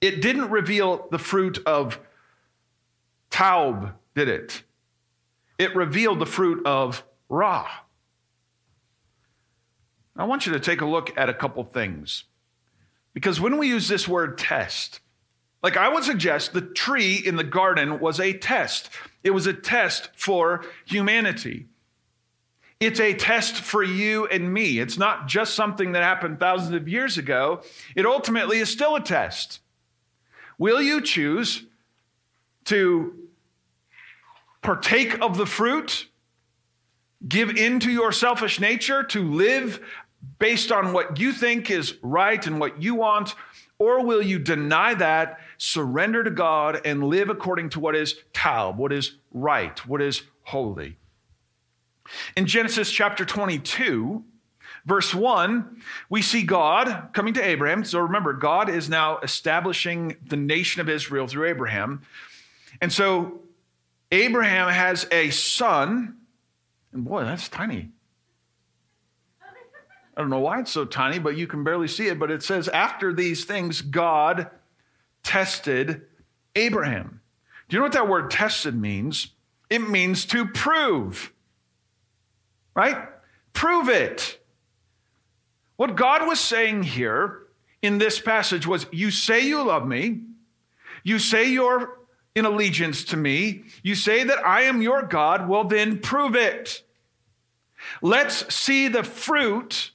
It 0.01 0.21
didn't 0.21 0.51
reveal 0.51 1.07
the 1.13 1.21
fruit 1.21 1.61
of 1.65 2.01
taub, 3.31 3.95
did 4.17 4.29
it? 4.29 4.65
It 5.59 5.75
revealed 5.75 6.19
the 6.19 6.27
fruit 6.27 6.65
of 6.67 7.05
ra. 7.29 7.69
I 10.17 10.25
want 10.25 10.47
you 10.47 10.53
to 10.53 10.61
take 10.61 10.81
a 10.81 10.87
look 10.87 11.17
at 11.17 11.29
a 11.29 11.35
couple 11.35 11.63
things. 11.65 12.25
Because 13.13 13.41
when 13.41 13.59
we 13.59 13.69
use 13.69 13.89
this 13.89 14.07
word 14.07 14.39
test, 14.39 15.01
like 15.63 15.77
I 15.77 15.89
would 15.89 16.05
suggest 16.05 16.53
the 16.53 16.61
tree 16.61 17.17
in 17.17 17.37
the 17.37 17.45
garden 17.45 17.99
was 17.99 18.21
a 18.21 18.33
test. 18.33 18.91
It 19.25 19.31
was 19.31 19.47
a 19.47 19.53
test 19.53 20.11
for 20.15 20.65
humanity. 20.85 21.67
It's 22.79 23.01
a 23.01 23.15
test 23.15 23.57
for 23.57 23.83
you 23.83 24.27
and 24.27 24.53
me. 24.53 24.79
It's 24.79 24.99
not 24.99 25.29
just 25.29 25.55
something 25.55 25.93
that 25.93 26.03
happened 26.03 26.39
thousands 26.39 26.75
of 26.75 26.89
years 26.89 27.17
ago. 27.17 27.63
It 27.95 28.05
ultimately 28.05 28.59
is 28.59 28.69
still 28.69 28.97
a 28.97 29.01
test. 29.01 29.61
Will 30.59 30.81
you 30.81 31.01
choose 31.01 31.65
to 32.67 33.26
partake 34.63 35.21
of 35.21 35.37
the 35.37 35.47
fruit, 35.47 36.09
give 37.27 37.51
into 37.51 37.91
your 37.91 38.13
selfish 38.13 38.61
nature, 38.61 39.03
to 39.05 39.23
live 39.23 39.81
based 40.39 40.73
on 40.73 40.93
what 40.93 41.19
you 41.19 41.33
think 41.33 41.71
is 41.71 41.97
right 42.03 42.47
and 42.47 42.59
what 42.59 42.83
you 42.83 42.95
want, 42.95 43.35
or 43.79 44.05
will 44.05 44.23
you 44.23 44.39
deny 44.39 44.95
that, 44.95 45.39
surrender 45.59 46.25
to 46.25 46.31
God, 46.31 46.81
and 46.85 47.05
live 47.05 47.29
according 47.29 47.71
to 47.71 47.81
what 47.81 47.95
is 47.95 48.17
taub, 48.33 48.77
what 48.77 48.93
is 48.93 49.17
right, 49.33 49.87
what 49.87 50.01
is 50.03 50.23
holy? 50.45 50.97
In 52.37 52.47
Genesis 52.47 52.91
chapter 52.91 53.25
22, 53.25 54.25
verse 54.87 55.15
1, 55.15 55.83
we 56.09 56.23
see 56.23 56.43
God 56.43 57.09
coming 57.13 57.35
to 57.35 57.45
Abraham. 57.45 57.85
So 57.85 57.99
remember, 57.99 58.33
God 58.33 58.69
is 58.69 58.89
now 58.89 59.19
establishing 59.19 60.17
the 60.25 60.37
nation 60.37 60.81
of 60.81 60.89
Israel 60.89 61.27
through 61.27 61.49
Abraham. 61.49 62.03
And 62.81 62.93
so 62.93 63.41
Abraham 64.17 64.69
has 64.71 65.07
a 65.13 65.29
son, 65.31 66.17
and 66.93 67.05
boy, 67.05 67.25
that's 67.25 67.49
tiny. 67.49 67.91
I 70.17 70.23
don't 70.23 70.31
know 70.31 70.41
why 70.41 70.61
it's 70.61 70.71
so 70.71 70.87
tiny, 70.87 71.19
but 71.19 71.37
you 71.37 71.47
can 71.47 71.63
barely 71.63 71.89
see 71.89 72.07
it. 72.07 72.19
But 72.19 72.31
it 72.31 72.43
says, 72.43 72.69
after 72.69 73.13
these 73.13 73.45
things, 73.45 73.83
God 73.83 74.51
tested 75.23 76.07
Abraham. 76.55 77.21
Do 77.69 77.77
you 77.77 77.81
know 77.81 77.85
what 77.85 77.93
that 77.93 78.09
word 78.09 78.31
tested 78.31 78.75
means? 78.75 79.29
It 79.69 79.81
means 79.81 80.25
to 80.27 80.47
prove, 80.47 81.33
right? 82.75 83.09
Prove 83.53 83.91
it. 83.91 84.39
What 85.77 85.97
God 85.97 86.27
was 86.27 86.41
saying 86.41 86.85
here 86.85 87.43
in 87.83 87.99
this 87.99 88.19
passage 88.19 88.67
was 88.67 88.87
you 88.91 89.11
say 89.11 89.47
you 89.47 89.63
love 89.63 89.87
me, 89.87 90.23
you 91.05 91.19
say 91.19 91.51
you're 91.51 91.99
in 92.37 92.45
allegiance 92.45 93.03
to 93.03 93.17
me, 93.17 93.65
you 93.83 93.95
say 93.95 94.23
that 94.23 94.47
I 94.47 94.63
am 94.63 94.83
your 94.83 95.03
God, 95.03 95.49
well, 95.49 95.65
then 95.65 95.99
prove 95.99 96.37
it. 96.37 96.83
Let's 98.03 98.55
see 98.55 98.89
the 98.89 99.03
fruit 99.03 99.91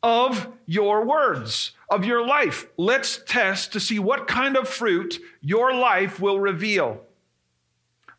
of 0.00 0.46
your 0.64 1.04
words, 1.04 1.72
of 1.90 2.04
your 2.04 2.24
life. 2.24 2.66
Let's 2.76 3.20
test 3.26 3.72
to 3.72 3.80
see 3.80 3.98
what 3.98 4.28
kind 4.28 4.56
of 4.56 4.68
fruit 4.68 5.18
your 5.40 5.74
life 5.74 6.20
will 6.20 6.38
reveal. 6.38 7.00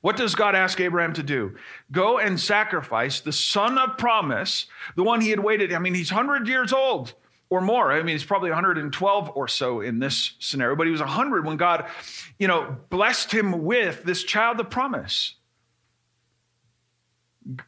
What 0.01 0.17
does 0.17 0.35
God 0.35 0.53
ask 0.53 0.79
Abraham 0.81 1.13
to 1.13 1.23
do? 1.23 1.55
Go 1.91 2.19
and 2.19 2.37
sacrifice 2.37 3.21
the 3.21 3.31
son 3.31 3.77
of 3.77 3.97
promise, 3.97 4.65
the 4.95 5.03
one 5.03 5.21
he 5.21 5.29
had 5.29 5.39
waited. 5.39 5.71
I 5.71 5.79
mean, 5.79 5.93
he's 5.93 6.11
100 6.11 6.49
years 6.49 6.73
old 6.73 7.13
or 7.55 7.61
more. 7.61 7.91
I 7.91 7.97
mean, 8.03 8.15
he's 8.15 8.25
probably 8.25 8.49
112 8.49 9.31
or 9.33 9.47
so 9.47 9.81
in 9.81 9.99
this 9.99 10.33
scenario, 10.39 10.75
but 10.75 10.87
he 10.87 10.91
was 10.91 10.99
100 10.99 11.45
when 11.45 11.57
God, 11.57 11.85
you 12.37 12.47
know, 12.47 12.77
blessed 12.89 13.31
him 13.31 13.63
with 13.63 14.03
this 14.03 14.23
child 14.23 14.59
of 14.59 14.69
promise. 14.69 15.35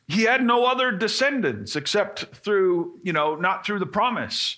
He 0.08 0.24
had 0.24 0.44
no 0.44 0.66
other 0.66 0.92
descendants 0.92 1.76
except 1.76 2.36
through, 2.36 3.00
you 3.04 3.14
know, 3.14 3.36
not 3.36 3.66
through 3.66 3.80
the 3.80 3.86
promise. 3.86 4.58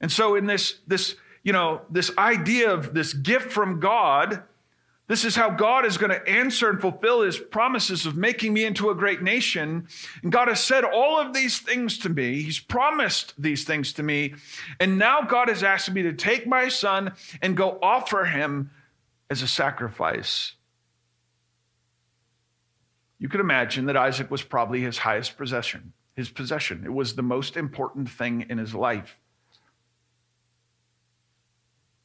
And 0.00 0.12
so 0.12 0.34
in 0.34 0.46
this 0.46 0.78
this, 0.86 1.16
you 1.42 1.52
know, 1.52 1.82
this 1.90 2.10
idea 2.18 2.72
of 2.72 2.94
this 2.94 3.14
gift 3.14 3.50
from 3.50 3.80
God, 3.80 4.42
this 5.12 5.26
is 5.26 5.36
how 5.36 5.50
God 5.50 5.84
is 5.84 5.98
going 5.98 6.10
to 6.10 6.26
answer 6.26 6.70
and 6.70 6.80
fulfill 6.80 7.20
his 7.20 7.36
promises 7.38 8.06
of 8.06 8.16
making 8.16 8.54
me 8.54 8.64
into 8.64 8.88
a 8.88 8.94
great 8.94 9.20
nation. 9.20 9.86
And 10.22 10.32
God 10.32 10.48
has 10.48 10.64
said 10.64 10.84
all 10.84 11.20
of 11.20 11.34
these 11.34 11.58
things 11.58 11.98
to 11.98 12.08
me. 12.08 12.40
He's 12.40 12.58
promised 12.58 13.34
these 13.36 13.64
things 13.64 13.92
to 13.92 14.02
me. 14.02 14.32
And 14.80 14.96
now 14.96 15.20
God 15.20 15.50
has 15.50 15.62
asked 15.62 15.92
me 15.92 16.00
to 16.04 16.14
take 16.14 16.46
my 16.46 16.68
son 16.68 17.12
and 17.42 17.58
go 17.58 17.78
offer 17.82 18.24
him 18.24 18.70
as 19.28 19.42
a 19.42 19.46
sacrifice. 19.46 20.54
You 23.18 23.28
could 23.28 23.40
imagine 23.40 23.84
that 23.86 23.98
Isaac 23.98 24.30
was 24.30 24.42
probably 24.42 24.80
his 24.80 24.96
highest 24.96 25.36
possession, 25.36 25.92
his 26.16 26.30
possession. 26.30 26.84
It 26.86 26.92
was 26.94 27.16
the 27.16 27.22
most 27.22 27.58
important 27.58 28.08
thing 28.08 28.46
in 28.48 28.56
his 28.56 28.74
life. 28.74 29.18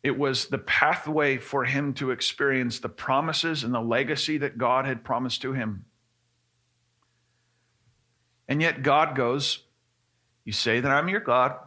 It 0.04 0.18
was 0.18 0.48
the 0.48 0.58
pathway 0.58 1.38
for 1.38 1.66
him 1.66 1.94
to 1.96 2.12
experience 2.12 2.80
the 2.80 2.90
promises 2.90 3.64
and 3.64 3.74
the 3.74 3.82
legacy 3.82 4.38
that 4.38 4.58
God 4.58 4.86
had 4.86 5.04
promised 5.04 5.42
to 5.42 5.54
him. 5.54 5.86
And 8.48 8.62
yet 8.62 8.84
God 8.84 9.16
goes, 9.16 9.64
You 10.46 10.54
say 10.54 10.80
that 10.80 10.92
I'm 10.92 11.10
your 11.10 11.20
God. 11.20 11.58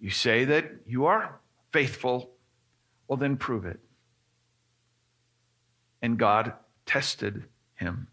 You 0.00 0.10
say 0.10 0.44
that 0.44 0.70
you 0.86 1.06
are 1.06 1.40
faithful. 1.72 2.30
Well, 3.08 3.16
then 3.16 3.36
prove 3.36 3.66
it. 3.66 3.80
And 6.00 6.18
God 6.18 6.54
tested 6.86 7.44
him. 7.74 8.08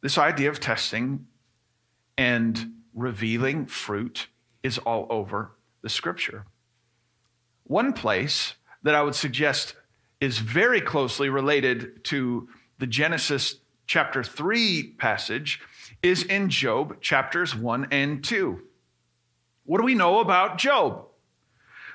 This 0.00 0.18
idea 0.18 0.50
of 0.50 0.60
testing 0.60 1.26
and 2.18 2.72
revealing 2.94 3.66
fruit 3.66 4.28
is 4.62 4.78
all 4.78 5.06
over 5.10 5.52
the 5.82 5.88
scripture. 5.88 6.46
One 7.64 7.92
place 7.92 8.54
that 8.82 8.94
I 8.94 9.02
would 9.02 9.14
suggest 9.14 9.74
is 10.20 10.38
very 10.38 10.80
closely 10.80 11.28
related 11.28 12.04
to 12.04 12.48
the 12.78 12.86
Genesis 12.86 13.56
chapter 13.86 14.22
3 14.22 14.94
passage 14.98 15.60
is 16.02 16.22
in 16.24 16.48
Job 16.48 17.00
chapters 17.00 17.54
1 17.54 17.88
and 17.90 18.22
2. 18.24 18.60
What 19.64 19.78
do 19.78 19.84
we 19.84 19.94
know 19.94 20.20
about 20.20 20.58
Job? 20.58 21.06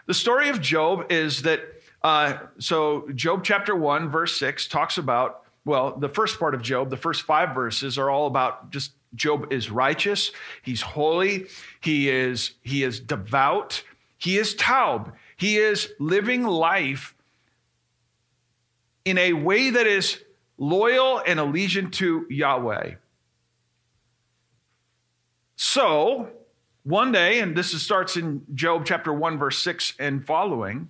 The 0.06 0.14
story 0.14 0.50
of 0.50 0.62
Job 0.62 1.12
is 1.12 1.42
that, 1.42 1.62
uh, 2.02 2.38
so 2.60 3.10
Job 3.14 3.44
chapter 3.44 3.76
1, 3.76 4.10
verse 4.10 4.40
6 4.40 4.68
talks 4.68 4.98
about, 4.98 5.44
well, 5.66 5.98
the 5.98 6.08
first 6.08 6.40
part 6.40 6.56
of 6.56 6.62
Job, 6.62 6.90
the 6.90 6.98
first 6.98 7.24
five 7.24 7.54
verses 7.54 7.98
are 7.98 8.10
all 8.10 8.28
about 8.28 8.72
just 8.72 8.92
Job 9.16 9.52
is 9.52 9.70
righteous, 9.70 10.32
he's 10.64 10.82
holy, 10.82 11.48
he 11.82 12.10
is, 12.10 12.52
he 12.62 12.84
is 12.84 13.00
devout, 13.00 13.84
he 14.18 14.38
is 14.38 14.56
taub. 14.56 15.14
He 15.38 15.58
is 15.58 15.90
living 16.00 16.44
life 16.44 17.16
in 19.06 19.18
a 19.18 19.34
way 19.34 19.70
that 19.70 19.88
is 19.88 20.22
loyal 20.58 21.22
and 21.26 21.40
allegiant 21.40 21.94
to 21.94 22.26
Yahweh. 22.30 22.96
So, 25.56 26.30
one 26.84 27.12
day, 27.12 27.40
and 27.40 27.56
this 27.56 27.80
starts 27.82 28.18
in 28.18 28.46
Job 28.54 28.86
chapter 28.86 29.14
1, 29.14 29.38
verse 29.38 29.60
6 29.60 29.94
and 30.00 30.26
following, 30.26 30.90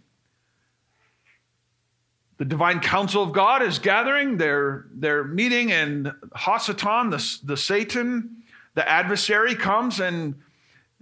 the 2.37 2.45
divine 2.45 2.79
council 2.79 3.23
of 3.23 3.33
God 3.33 3.63
is 3.63 3.79
gathering. 3.79 4.37
They're, 4.37 4.85
they're 4.93 5.23
meeting, 5.23 5.71
and 5.71 6.13
Hasatan, 6.35 7.11
the, 7.11 7.47
the 7.47 7.57
Satan, 7.57 8.43
the 8.75 8.87
adversary, 8.87 9.55
comes 9.55 9.99
and 9.99 10.35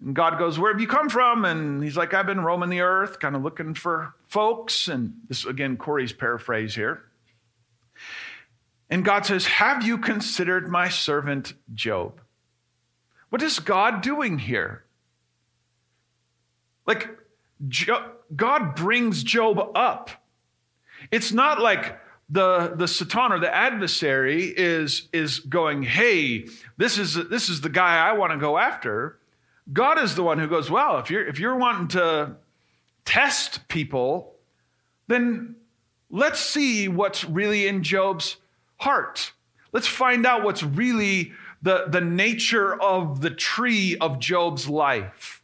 and 0.03 0.15
God 0.15 0.37
goes, 0.37 0.59
Where 0.59 0.71
have 0.71 0.81
you 0.81 0.87
come 0.87 1.09
from? 1.09 1.45
And 1.45 1.83
he's 1.83 1.97
like, 1.97 2.13
I've 2.13 2.25
been 2.25 2.41
roaming 2.41 2.69
the 2.69 2.81
earth, 2.81 3.19
kind 3.19 3.35
of 3.35 3.43
looking 3.43 3.73
for 3.73 4.13
folks. 4.27 4.87
And 4.87 5.13
this, 5.27 5.45
again, 5.45 5.77
Corey's 5.77 6.13
paraphrase 6.13 6.75
here. 6.75 7.03
And 8.89 9.05
God 9.05 9.25
says, 9.25 9.45
Have 9.45 9.85
you 9.85 9.97
considered 9.97 10.67
my 10.67 10.89
servant 10.89 11.53
Job? 11.73 12.21
What 13.29 13.41
is 13.41 13.59
God 13.59 14.01
doing 14.01 14.37
here? 14.37 14.83
Like, 16.85 17.09
God 18.35 18.75
brings 18.75 19.23
Job 19.23 19.71
up. 19.75 20.09
It's 21.11 21.31
not 21.31 21.59
like 21.59 21.99
the, 22.29 22.73
the 22.75 22.87
Satan 22.87 23.31
or 23.31 23.39
the 23.39 23.53
adversary 23.53 24.53
is, 24.55 25.07
is 25.13 25.39
going, 25.39 25.83
Hey, 25.83 26.47
this 26.77 26.97
is, 26.97 27.15
this 27.29 27.49
is 27.49 27.61
the 27.61 27.69
guy 27.69 27.97
I 27.97 28.11
want 28.11 28.33
to 28.33 28.37
go 28.37 28.57
after. 28.57 29.19
God 29.71 29.99
is 29.99 30.15
the 30.15 30.23
one 30.23 30.39
who 30.39 30.47
goes, 30.47 30.69
well, 30.69 30.99
if 30.99 31.09
you're, 31.09 31.27
if 31.27 31.39
you're 31.39 31.57
wanting 31.57 31.87
to 31.89 32.35
test 33.03 33.67
people, 33.67 34.35
then 35.07 35.55
let's 36.09 36.39
see 36.39 36.87
what's 36.87 37.23
really 37.23 37.67
in 37.67 37.83
Job's 37.83 38.37
heart. 38.77 39.31
Let's 39.71 39.87
find 39.87 40.25
out 40.25 40.43
what's 40.43 40.63
really 40.63 41.33
the, 41.61 41.85
the 41.87 42.01
nature 42.01 42.79
of 42.79 43.21
the 43.21 43.31
tree 43.31 43.97
of 43.97 44.19
Job's 44.19 44.69
life. 44.69 45.41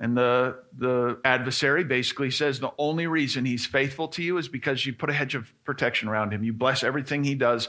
And 0.00 0.16
the, 0.16 0.58
the 0.76 1.20
adversary 1.24 1.84
basically 1.84 2.30
says 2.32 2.58
the 2.58 2.72
only 2.78 3.06
reason 3.06 3.44
he's 3.44 3.64
faithful 3.64 4.08
to 4.08 4.22
you 4.22 4.38
is 4.38 4.48
because 4.48 4.84
you 4.84 4.92
put 4.92 5.08
a 5.08 5.12
hedge 5.12 5.36
of 5.36 5.52
protection 5.64 6.08
around 6.08 6.32
him. 6.32 6.42
You 6.42 6.52
bless 6.52 6.82
everything 6.82 7.22
he 7.22 7.36
does. 7.36 7.68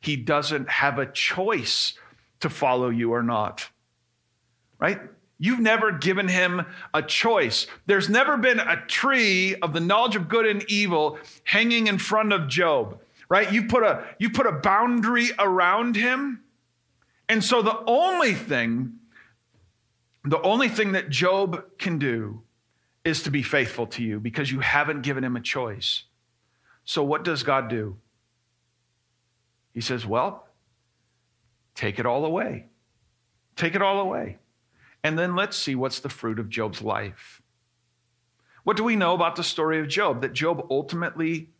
He 0.00 0.16
doesn't 0.16 0.68
have 0.68 0.98
a 0.98 1.06
choice 1.06 1.94
to 2.40 2.50
follow 2.50 2.88
you 2.88 3.12
or 3.12 3.22
not. 3.22 3.68
Right? 4.78 5.00
You've 5.38 5.60
never 5.60 5.92
given 5.92 6.28
him 6.28 6.66
a 6.92 7.02
choice. 7.02 7.66
There's 7.86 8.10
never 8.10 8.36
been 8.36 8.60
a 8.60 8.84
tree 8.86 9.54
of 9.56 9.72
the 9.72 9.80
knowledge 9.80 10.14
of 10.14 10.28
good 10.28 10.46
and 10.46 10.62
evil 10.70 11.18
hanging 11.44 11.86
in 11.86 11.96
front 11.96 12.34
of 12.34 12.46
Job. 12.46 13.00
Right? 13.30 13.50
You 13.50 13.66
put 13.66 13.82
a 13.82 14.04
you 14.18 14.30
put 14.30 14.46
a 14.46 14.52
boundary 14.52 15.30
around 15.38 15.96
him. 15.96 16.42
And 17.28 17.42
so 17.42 17.62
the 17.62 17.82
only 17.86 18.34
thing 18.34 18.98
the 20.24 20.42
only 20.42 20.68
thing 20.68 20.92
that 20.92 21.08
Job 21.08 21.64
can 21.78 21.98
do 21.98 22.42
is 23.02 23.22
to 23.22 23.30
be 23.30 23.42
faithful 23.42 23.86
to 23.86 24.02
you 24.02 24.20
because 24.20 24.52
you 24.52 24.60
haven't 24.60 25.00
given 25.00 25.24
him 25.24 25.36
a 25.36 25.40
choice. 25.40 26.04
So 26.84 27.02
what 27.02 27.24
does 27.24 27.42
God 27.42 27.68
do? 27.68 27.96
He 29.72 29.80
says, 29.80 30.04
"Well, 30.04 30.46
Take 31.74 31.98
it 31.98 32.06
all 32.06 32.24
away. 32.24 32.66
Take 33.56 33.74
it 33.74 33.82
all 33.82 34.00
away. 34.00 34.38
And 35.02 35.18
then 35.18 35.34
let's 35.34 35.56
see 35.56 35.74
what's 35.74 36.00
the 36.00 36.08
fruit 36.08 36.38
of 36.38 36.48
Job's 36.48 36.82
life. 36.82 37.40
What 38.64 38.76
do 38.76 38.84
we 38.84 38.96
know 38.96 39.14
about 39.14 39.36
the 39.36 39.44
story 39.44 39.80
of 39.80 39.88
Job? 39.88 40.20
That 40.20 40.32
Job 40.32 40.66
ultimately 40.70 41.50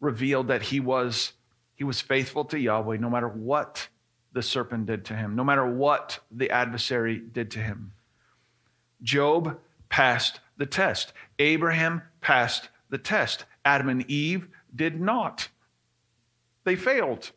revealed 0.00 0.48
that 0.48 0.62
he 0.62 0.80
was, 0.80 1.32
he 1.74 1.84
was 1.84 2.00
faithful 2.00 2.44
to 2.46 2.58
Yahweh 2.58 2.98
no 2.98 3.10
matter 3.10 3.28
what 3.28 3.88
the 4.32 4.42
serpent 4.42 4.86
did 4.86 5.04
to 5.06 5.14
him, 5.14 5.36
no 5.36 5.44
matter 5.44 5.66
what 5.66 6.20
the 6.30 6.50
adversary 6.50 7.18
did 7.18 7.50
to 7.52 7.58
him. 7.58 7.92
Job 9.02 9.58
passed 9.88 10.40
the 10.56 10.66
test. 10.66 11.12
Abraham 11.38 12.02
passed 12.20 12.68
the 12.90 12.98
test. 12.98 13.44
Adam 13.64 13.88
and 13.88 14.08
Eve 14.10 14.48
did 14.74 15.00
not. 15.00 15.48
They 16.64 16.76
failed. 16.76 17.30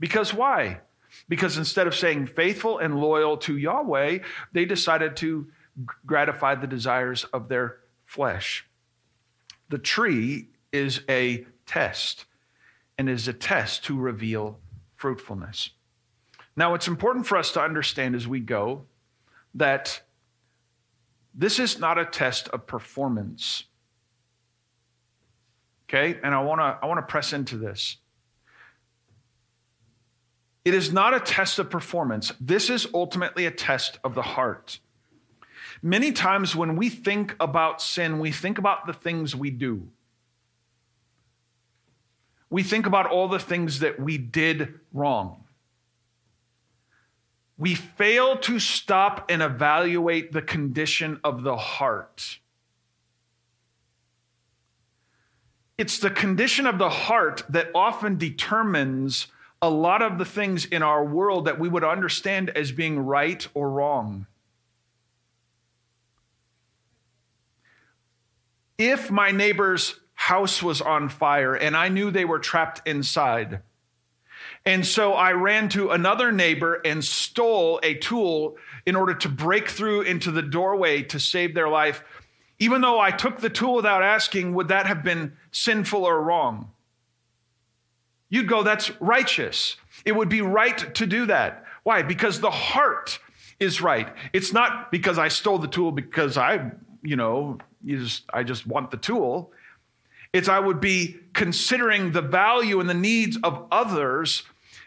Because 0.00 0.32
why? 0.32 0.80
Because 1.28 1.58
instead 1.58 1.86
of 1.86 1.94
saying 1.94 2.26
faithful 2.26 2.78
and 2.78 2.98
loyal 2.98 3.36
to 3.38 3.56
Yahweh, 3.56 4.18
they 4.52 4.64
decided 4.64 5.16
to 5.16 5.48
gratify 6.06 6.54
the 6.54 6.66
desires 6.66 7.24
of 7.24 7.48
their 7.48 7.78
flesh. 8.06 8.66
The 9.68 9.78
tree 9.78 10.48
is 10.72 11.02
a 11.08 11.46
test 11.66 12.24
and 12.96 13.08
is 13.08 13.28
a 13.28 13.32
test 13.32 13.84
to 13.84 13.96
reveal 13.96 14.58
fruitfulness. 14.96 15.70
Now, 16.56 16.74
it's 16.74 16.88
important 16.88 17.26
for 17.26 17.36
us 17.36 17.52
to 17.52 17.62
understand 17.62 18.16
as 18.16 18.26
we 18.26 18.40
go 18.40 18.86
that 19.54 20.00
this 21.34 21.60
is 21.60 21.78
not 21.78 21.98
a 21.98 22.04
test 22.04 22.48
of 22.48 22.66
performance. 22.66 23.64
Okay? 25.88 26.18
And 26.22 26.34
I 26.34 26.40
want 26.42 26.60
to 26.60 26.78
I 26.82 26.86
want 26.86 26.98
to 26.98 27.10
press 27.10 27.32
into 27.32 27.56
this 27.56 27.98
It 30.68 30.74
is 30.74 30.92
not 30.92 31.14
a 31.14 31.20
test 31.20 31.58
of 31.58 31.70
performance. 31.70 32.30
This 32.38 32.68
is 32.68 32.86
ultimately 32.92 33.46
a 33.46 33.50
test 33.50 33.98
of 34.04 34.14
the 34.14 34.20
heart. 34.20 34.80
Many 35.80 36.12
times 36.12 36.54
when 36.54 36.76
we 36.76 36.90
think 36.90 37.34
about 37.40 37.80
sin, 37.80 38.18
we 38.18 38.32
think 38.32 38.58
about 38.58 38.86
the 38.86 38.92
things 38.92 39.34
we 39.34 39.48
do. 39.48 39.88
We 42.50 42.62
think 42.62 42.84
about 42.84 43.06
all 43.06 43.28
the 43.28 43.38
things 43.38 43.78
that 43.78 43.98
we 43.98 44.18
did 44.18 44.78
wrong. 44.92 45.42
We 47.56 47.74
fail 47.74 48.36
to 48.36 48.58
stop 48.58 49.24
and 49.30 49.40
evaluate 49.40 50.32
the 50.32 50.42
condition 50.42 51.18
of 51.24 51.44
the 51.44 51.56
heart. 51.56 52.40
It's 55.78 55.98
the 55.98 56.10
condition 56.10 56.66
of 56.66 56.76
the 56.76 56.90
heart 56.90 57.42
that 57.48 57.70
often 57.74 58.18
determines 58.18 59.28
a 59.60 59.70
lot 59.70 60.02
of 60.02 60.18
the 60.18 60.24
things 60.24 60.64
in 60.64 60.82
our 60.82 61.04
world 61.04 61.46
that 61.46 61.58
we 61.58 61.68
would 61.68 61.84
understand 61.84 62.50
as 62.50 62.70
being 62.70 62.98
right 62.98 63.46
or 63.54 63.70
wrong. 63.70 64.26
If 68.76 69.10
my 69.10 69.32
neighbor's 69.32 69.98
house 70.14 70.62
was 70.62 70.80
on 70.80 71.08
fire 71.08 71.54
and 71.54 71.76
I 71.76 71.88
knew 71.88 72.10
they 72.10 72.24
were 72.24 72.38
trapped 72.38 72.86
inside, 72.86 73.62
and 74.64 74.86
so 74.86 75.14
I 75.14 75.32
ran 75.32 75.68
to 75.70 75.90
another 75.90 76.30
neighbor 76.30 76.80
and 76.84 77.04
stole 77.04 77.80
a 77.82 77.94
tool 77.94 78.56
in 78.86 78.94
order 78.94 79.14
to 79.14 79.28
break 79.28 79.68
through 79.68 80.02
into 80.02 80.30
the 80.30 80.42
doorway 80.42 81.02
to 81.04 81.18
save 81.18 81.54
their 81.54 81.68
life, 81.68 82.04
even 82.60 82.80
though 82.80 83.00
I 83.00 83.10
took 83.10 83.40
the 83.40 83.50
tool 83.50 83.74
without 83.74 84.02
asking, 84.02 84.54
would 84.54 84.68
that 84.68 84.86
have 84.86 85.02
been 85.02 85.32
sinful 85.50 86.04
or 86.04 86.22
wrong? 86.22 86.70
You'd 88.30 88.48
go, 88.48 88.62
that's 88.62 88.90
righteous. 89.00 89.76
It 90.04 90.12
would 90.12 90.28
be 90.28 90.42
right 90.42 90.94
to 90.94 91.06
do 91.06 91.26
that. 91.26 91.64
Why? 91.82 92.02
Because 92.02 92.40
the 92.40 92.50
heart 92.50 93.18
is 93.58 93.80
right. 93.80 94.08
It's 94.32 94.52
not 94.52 94.90
because 94.90 95.18
I 95.18 95.28
stole 95.28 95.58
the 95.58 95.68
tool 95.68 95.90
because 95.90 96.36
I, 96.36 96.70
you 97.02 97.16
know, 97.16 97.58
you 97.82 97.98
just, 97.98 98.24
I 98.32 98.42
just 98.42 98.66
want 98.66 98.90
the 98.90 98.96
tool. 98.96 99.52
It's 100.32 100.48
I 100.48 100.58
would 100.58 100.80
be 100.80 101.16
considering 101.32 102.12
the 102.12 102.22
value 102.22 102.80
and 102.80 102.88
the 102.88 102.94
needs 102.94 103.38
of 103.42 103.66
others. 103.70 104.42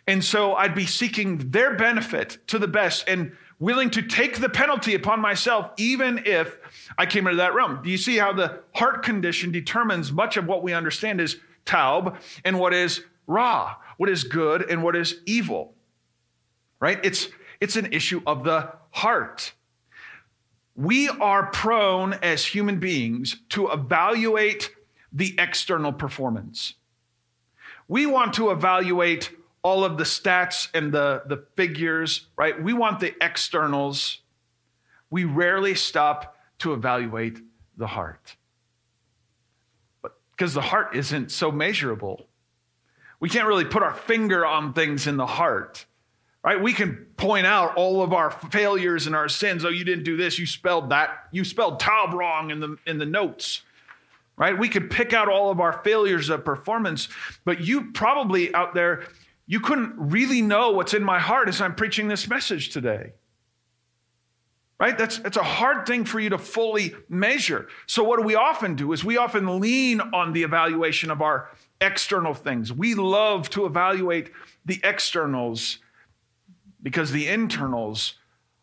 And 0.08 0.24
so 0.24 0.54
I'd 0.54 0.76
be 0.76 0.86
seeking 0.86 1.52
their 1.52 1.76
benefit 1.76 2.38
to 2.48 2.60
the 2.60 2.68
best 2.68 3.06
and 3.08 3.36
willing 3.60 3.90
to 3.92 4.02
take 4.02 4.40
the 4.40 4.50
penalty 4.50 4.96
upon 4.96 5.20
myself, 5.20 5.72
even 5.78 6.24
if 6.26 6.58
I 6.98 7.06
came 7.06 7.28
into 7.28 7.38
that 7.38 7.54
realm. 7.54 7.82
Do 7.84 7.90
you 7.90 7.98
see 7.98 8.18
how 8.18 8.34
the 8.34 8.60
heart 8.74 9.04
condition 9.04 9.52
determines 9.52 10.12
much 10.12 10.38
of 10.38 10.48
what 10.48 10.64
we 10.64 10.74
understand 10.74 11.22
is 11.22 11.38
tov 11.66 12.18
and 12.44 12.60
what 12.60 12.74
is 12.74 13.04
ra, 13.32 13.76
what 13.98 14.10
is 14.10 14.24
good 14.24 14.70
and 14.70 14.84
what 14.84 14.96
is 14.96 15.16
evil? 15.26 15.74
Right? 16.80 17.00
It's, 17.04 17.30
it's 17.60 17.76
an 17.76 17.94
issue 17.94 18.22
of 18.26 18.44
the 18.44 18.74
heart. 18.92 19.54
We 20.76 21.10
are 21.10 21.48
prone 21.48 22.14
as 22.14 22.46
human 22.46 22.80
beings 22.80 23.38
to 23.50 23.70
evaluate 23.70 24.72
the 25.12 25.36
external 25.38 25.94
performance. 25.94 26.76
We 27.88 28.06
want 28.06 28.34
to 28.36 28.52
evaluate 28.52 29.32
all 29.64 29.84
of 29.84 29.98
the 29.98 30.06
stats 30.06 30.70
and 30.74 30.92
the, 30.92 31.24
the 31.26 31.46
figures, 31.56 32.28
right? 32.36 32.62
We 32.62 32.74
want 32.74 33.00
the 33.00 33.14
externals. 33.22 34.22
We 35.10 35.26
rarely 35.26 35.76
stop 35.76 36.36
to 36.60 36.74
evaluate 36.74 37.40
the 37.78 37.88
heart. 37.88 38.38
Because 40.32 40.54
the 40.54 40.62
heart 40.62 40.96
isn't 40.96 41.32
so 41.32 41.52
measurable. 41.52 42.28
We 43.22 43.30
can't 43.30 43.48
really 43.48 43.64
put 43.64 43.84
our 43.84 43.94
finger 43.94 44.46
on 44.46 44.74
things 44.74 45.08
in 45.08 45.16
the 45.16 45.26
heart. 45.26 45.86
Right? 46.44 46.62
We 46.62 46.74
can 46.74 47.06
point 47.18 47.46
out 47.46 47.78
all 47.78 48.02
of 48.02 48.12
our 48.12 48.32
failures 48.32 49.06
and 49.08 49.16
our 49.16 49.30
sins. 49.30 49.64
Oh, 49.64 49.70
you 49.70 49.86
didn't 49.86 50.04
do 50.04 50.18
this, 50.18 50.38
you 50.38 50.48
spelled 50.48 50.90
that, 50.90 51.28
you 51.32 51.46
spelled 51.46 51.80
tov 51.80 52.12
wrong 52.14 52.50
in 52.50 52.60
the 52.60 52.78
in 52.86 52.98
the 52.98 53.06
notes 53.06 53.62
right? 54.42 54.58
We 54.58 54.70
could 54.70 54.90
pick 54.90 55.14
out 55.14 55.30
all 55.30 55.52
of 55.52 55.60
our 55.60 55.84
failures 55.84 56.30
of 56.30 56.44
performance, 56.44 57.10
but 57.46 57.62
you 57.62 57.92
probably 57.92 58.52
out 58.56 58.74
there, 58.74 59.04
you 59.46 59.60
couldn't 59.60 59.94
really 59.96 60.42
know 60.42 60.72
what's 60.72 60.96
in 60.96 61.04
my 61.04 61.20
heart 61.20 61.48
as 61.48 61.62
I'm 61.62 61.76
preaching 61.76 62.08
this 62.08 62.28
message 62.28 62.70
today. 62.70 63.14
Right? 64.82 64.98
That's, 64.98 65.20
that's 65.20 65.38
a 65.38 65.44
hard 65.44 65.86
thing 65.86 66.06
for 66.06 66.20
you 66.20 66.32
to 66.32 66.40
fully 66.40 66.96
measure. 67.08 67.68
So, 67.86 68.04
what 68.04 68.18
do 68.18 68.26
we 68.26 68.34
often 68.34 68.74
do 68.74 68.94
is 68.94 69.04
we 69.04 69.16
often 69.16 69.60
lean 69.60 70.02
on 70.02 70.34
the 70.34 70.42
evaluation 70.42 71.12
of 71.12 71.22
our 71.22 71.52
external 71.80 72.34
things. 72.34 72.74
We 72.74 72.96
love 72.96 73.48
to 73.52 73.68
evaluate 73.68 74.32
the 74.66 74.82
externals 74.84 75.78
because 76.82 77.12
the 77.12 77.28
internals 77.28 78.16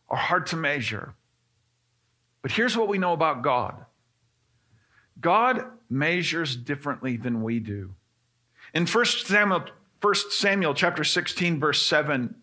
are 0.09 0.17
hard 0.17 0.47
to 0.49 0.57
measure. 0.57 1.15
But 2.43 2.51
here's 2.51 2.77
what 2.77 2.89
we 2.89 2.99
know 2.99 3.13
about 3.13 3.43
God 3.43 3.77
God 5.21 5.67
measures 5.89 6.57
differently 6.57 7.17
than 7.17 7.45
we 7.45 7.61
do. 7.61 7.95
In 8.75 8.89
1 8.89 9.05
Samuel, 9.05 9.67
1 10.01 10.15
Samuel 10.31 10.75
chapter 10.75 11.05
16, 11.05 11.61
verse 11.61 11.81
7, 11.81 12.35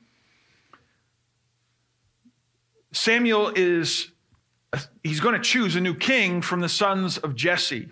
Samuel 2.96 3.52
is 3.56 4.12
he's 5.04 5.20
going 5.20 5.36
to 5.36 5.42
choose 5.42 5.76
a 5.76 5.82
new 5.82 5.94
king 5.94 6.42
from 6.42 6.62
the 6.62 6.70
sons 6.70 7.18
of 7.18 7.36
Jesse. 7.36 7.90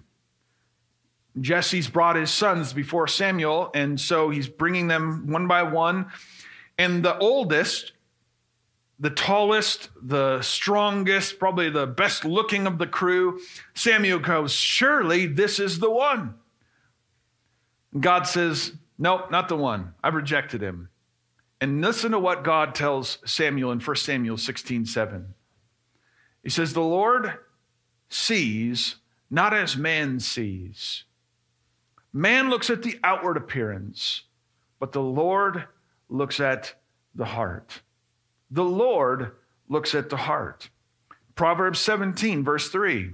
Jesse's 1.42 1.90
brought 1.90 2.16
his 2.16 2.32
sons 2.32 2.72
before 2.72 3.08
Samuel, 3.08 3.70
and 3.76 4.00
so 4.00 4.30
he's 4.30 4.48
bringing 4.48 4.88
them 4.88 5.28
one 5.28 5.48
by 5.48 5.64
one. 5.64 6.08
And 6.78 7.04
the 7.04 7.18
oldest, 7.18 7.92
the 8.98 9.10
tallest, 9.10 9.90
the 10.02 10.42
strongest, 10.42 11.38
probably 11.38 11.70
the 11.70 11.88
best 11.88 12.24
looking 12.24 12.66
of 12.66 12.78
the 12.78 12.88
crew, 12.88 13.42
Samuel 13.74 14.20
goes, 14.20 14.54
Surely 14.54 15.28
this 15.28 15.60
is 15.60 15.80
the 15.80 15.92
one. 15.92 16.36
God 18.00 18.26
says, 18.26 18.72
Nope, 18.98 19.32
not 19.32 19.50
the 19.50 19.58
one. 19.58 19.96
I've 20.02 20.16
rejected 20.16 20.62
him. 20.62 20.90
And 21.64 21.80
listen 21.80 22.12
to 22.12 22.20
what 22.20 22.44
God 22.44 22.76
tells 22.76 23.20
Samuel 23.24 23.72
in 23.72 23.80
1 23.80 23.96
Samuel 23.96 24.36
16 24.36 24.86
7. 24.86 25.34
He 26.44 26.50
says, 26.50 26.74
The 26.74 26.82
Lord 26.82 27.38
sees 28.10 28.98
not 29.32 29.54
as 29.54 29.78
man 29.78 30.20
sees. 30.20 31.06
Man 32.12 32.50
looks 32.50 32.70
at 32.70 32.84
the 32.84 33.00
outward 33.02 33.38
appearance, 33.38 34.24
but 34.78 34.92
the 34.92 35.02
Lord 35.02 35.64
looks 36.10 36.42
at 36.42 36.74
the 37.16 37.24
heart. 37.24 37.82
The 38.52 38.66
Lord 38.66 39.32
looks 39.70 39.96
at 39.96 40.10
the 40.10 40.18
heart. 40.18 40.70
Proverbs 41.36 41.80
17, 41.80 42.44
verse 42.44 42.68
3. 42.68 43.14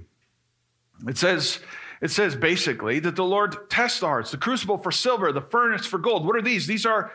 It 1.06 1.18
says, 1.18 1.60
it 2.02 2.10
says 2.10 2.34
basically 2.34 2.98
that 2.98 3.14
the 3.14 3.22
Lord 3.22 3.70
tests 3.70 4.00
the 4.00 4.08
hearts, 4.08 4.32
the 4.32 4.38
crucible 4.38 4.76
for 4.76 4.90
silver, 4.90 5.30
the 5.30 5.40
furnace 5.40 5.86
for 5.86 5.98
gold. 5.98 6.26
What 6.26 6.34
are 6.34 6.42
these? 6.42 6.66
These 6.66 6.84
are, 6.84 7.12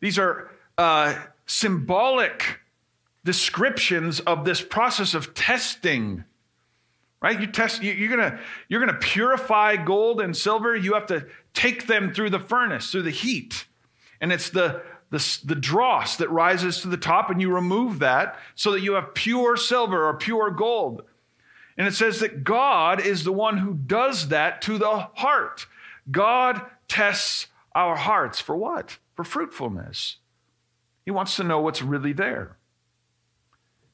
these 0.00 0.18
are 0.18 0.50
uh, 0.78 1.14
symbolic 1.46 2.60
descriptions 3.24 4.20
of 4.20 4.44
this 4.44 4.60
process 4.60 5.14
of 5.14 5.34
testing. 5.34 6.24
Right? 7.20 7.40
You 7.40 7.46
test, 7.46 7.82
you're 7.82 8.10
gonna, 8.10 8.38
you're 8.68 8.80
gonna 8.80 8.98
purify 8.98 9.76
gold 9.76 10.20
and 10.20 10.36
silver. 10.36 10.76
You 10.76 10.94
have 10.94 11.06
to 11.06 11.26
take 11.54 11.86
them 11.86 12.12
through 12.12 12.30
the 12.30 12.38
furnace, 12.38 12.90
through 12.90 13.02
the 13.02 13.10
heat. 13.10 13.66
And 14.20 14.32
it's 14.32 14.50
the 14.50 14.82
the, 15.14 15.38
the 15.44 15.54
dross 15.54 16.16
that 16.16 16.28
rises 16.30 16.80
to 16.80 16.88
the 16.88 16.96
top, 16.96 17.30
and 17.30 17.40
you 17.40 17.48
remove 17.48 18.00
that 18.00 18.36
so 18.56 18.72
that 18.72 18.80
you 18.80 18.94
have 18.94 19.14
pure 19.14 19.56
silver 19.56 20.08
or 20.08 20.14
pure 20.14 20.50
gold. 20.50 21.02
And 21.78 21.86
it 21.86 21.94
says 21.94 22.18
that 22.18 22.42
God 22.42 23.00
is 23.00 23.22
the 23.22 23.32
one 23.32 23.58
who 23.58 23.74
does 23.74 24.28
that 24.28 24.60
to 24.62 24.76
the 24.76 25.08
heart. 25.14 25.66
God 26.10 26.62
tests 26.88 27.46
our 27.76 27.94
hearts 27.94 28.40
for 28.40 28.56
what? 28.56 28.98
For 29.14 29.24
fruitfulness. 29.24 30.16
He 31.04 31.10
wants 31.10 31.36
to 31.36 31.44
know 31.44 31.60
what's 31.60 31.82
really 31.82 32.12
there. 32.12 32.56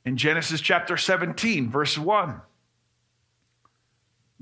In 0.04 0.16
Genesis 0.16 0.61
chapter 0.61 0.96
17, 0.96 1.70
verse 1.70 1.98
1, 1.98 2.40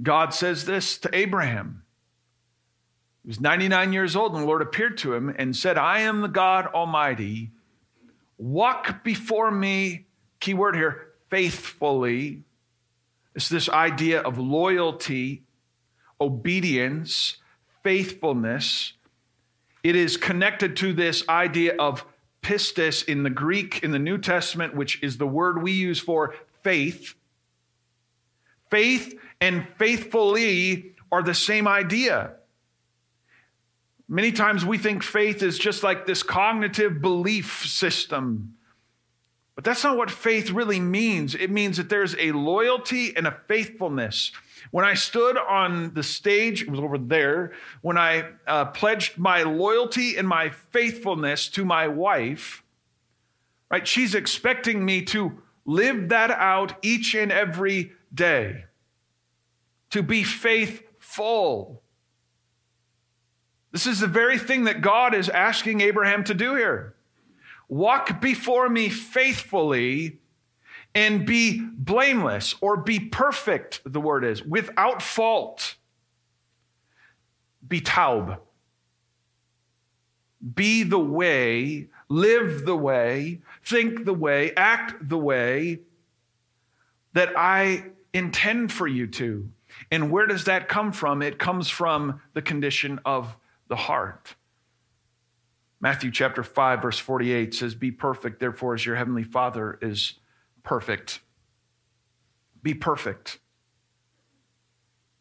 God 0.03 0.33
says 0.33 0.65
this 0.65 0.99
to 0.99 1.11
Abraham 1.13 1.83
he 3.29 3.31
was 3.31 3.41
99 3.43 3.93
years 3.93 4.17
old, 4.17 4.33
and 4.33 4.43
the 4.43 4.47
Lord 4.47 4.63
appeared 4.63 4.97
to 4.99 5.13
him 5.13 5.35
and 5.37 5.55
said, 5.55 5.77
I 5.77 6.01
am 6.01 6.23
the 6.23 6.29
God 6.29 6.67
Almighty. 6.69 7.51
Walk 8.39 9.05
before 9.05 9.51
me, 9.51 10.07
key 10.41 10.55
word 10.55 10.75
here, 10.75 11.09
faithfully. 11.29 12.45
It's 13.35 13.51
this 13.51 13.69
idea 13.69 14.23
of 14.23 14.39
loyalty, 14.39 15.43
obedience, 16.19 17.37
faithfulness. 17.83 18.95
It 19.83 19.95
is 19.95 20.17
connected 20.17 20.75
to 20.79 20.95
this 20.95 21.29
idea 21.29 21.77
of 21.77 22.07
pistis 22.43 23.07
in 23.07 23.23
the 23.23 23.31
Greek 23.31 23.83
in 23.83 23.91
the 23.91 23.99
New 23.99 24.19
Testament, 24.19 24.75
which 24.75 25.03
is 25.03 25.19
the 25.19 25.27
word 25.27 25.63
we 25.63 25.73
use 25.73 26.01
for 26.01 26.35
faith. 26.63 27.15
Faith 28.71 29.19
and 29.41 29.67
faithfully 29.79 30.95
are 31.11 31.23
the 31.23 31.35
same 31.35 31.67
idea. 31.67 32.33
Many 34.09 34.33
times 34.33 34.65
we 34.65 34.79
think 34.79 35.03
faith 35.03 35.43
is 35.43 35.59
just 35.59 35.83
like 35.83 36.07
this 36.07 36.23
cognitive 36.23 37.01
belief 37.01 37.67
system. 37.67 38.55
But 39.59 39.65
that's 39.65 39.83
not 39.83 39.97
what 39.97 40.09
faith 40.09 40.53
really 40.53 40.79
means. 40.79 41.35
It 41.35 41.51
means 41.51 41.79
that 41.79 41.89
there's 41.89 42.15
a 42.17 42.31
loyalty 42.31 43.17
and 43.17 43.27
a 43.27 43.37
faithfulness. 43.49 44.31
When 44.71 44.85
I 44.85 44.95
stood 44.95 45.37
on 45.37 45.95
the 45.95 46.05
stage, 46.05 46.63
it 46.63 46.71
was 46.71 46.79
over 46.79 46.97
there, 46.97 47.55
when 47.83 47.99
I 47.99 48.27
uh, 48.47 48.67
pledged 48.67 49.19
my 49.19 49.43
loyalty 49.43 50.17
and 50.17 50.29
my 50.29 50.51
faithfulness 50.51 51.49
to 51.49 51.65
my 51.65 51.89
wife, 51.89 52.63
right, 53.69 53.85
she's 53.85 54.15
expecting 54.15 54.85
me 54.85 55.03
to 55.07 55.43
live 55.65 56.11
that 56.11 56.31
out 56.31 56.75
each 56.83 57.17
and 57.17 57.33
every 57.33 57.91
day, 58.15 58.65
to 59.91 60.05
be 60.05 60.23
faithful. 60.23 61.83
This 63.73 63.89
is 63.89 63.99
the 63.99 64.07
very 64.07 64.39
thing 64.39 64.67
that 64.67 64.83
God 64.83 65.17
is 65.17 65.29
asking 65.29 65.81
Abraham 65.81 66.23
to 66.23 66.35
do 66.35 66.55
here. 66.55 66.95
Walk 67.69 68.21
before 68.21 68.69
me 68.69 68.89
faithfully 68.89 70.19
and 70.95 71.27
be 71.27 71.61
blameless 71.61 72.55
or 72.61 72.79
be 72.79 72.99
perfect, 72.99 73.83
the 73.85 74.01
word 74.01 74.25
is, 74.25 74.43
without 74.43 75.03
fault. 75.03 75.77
Be 77.67 77.81
tov. 77.81 78.39
Be 80.55 80.83
the 80.83 80.99
way, 80.99 81.89
live 82.09 82.65
the 82.65 82.77
way, 82.77 83.43
think 83.65 84.05
the 84.05 84.15
way, 84.15 84.53
act 84.55 85.09
the 85.09 85.19
way 85.19 85.81
that 87.13 87.33
I 87.37 87.85
intend 88.15 88.73
for 88.73 88.87
you 88.87 89.07
to. 89.09 89.51
And 89.91 90.11
where 90.11 90.27
does 90.27 90.45
that 90.45 90.69
come 90.69 90.93
from? 90.93 91.23
It 91.23 91.39
comes 91.39 91.69
from 91.69 92.21
the 92.33 92.43
condition 92.43 93.01
of 93.05 93.37
the 93.69 93.77
heart. 93.77 94.35
Matthew 95.81 96.11
chapter 96.11 96.43
5 96.43 96.83
verse 96.83 96.99
48 96.99 97.55
says 97.55 97.75
be 97.75 97.91
perfect 97.91 98.41
therefore 98.41 98.75
as 98.75 98.85
your 98.85 98.97
heavenly 98.97 99.25
Father 99.25 99.79
is 99.81 100.15
perfect. 100.63 101.21
Be 102.63 102.75
perfect. 102.75 103.39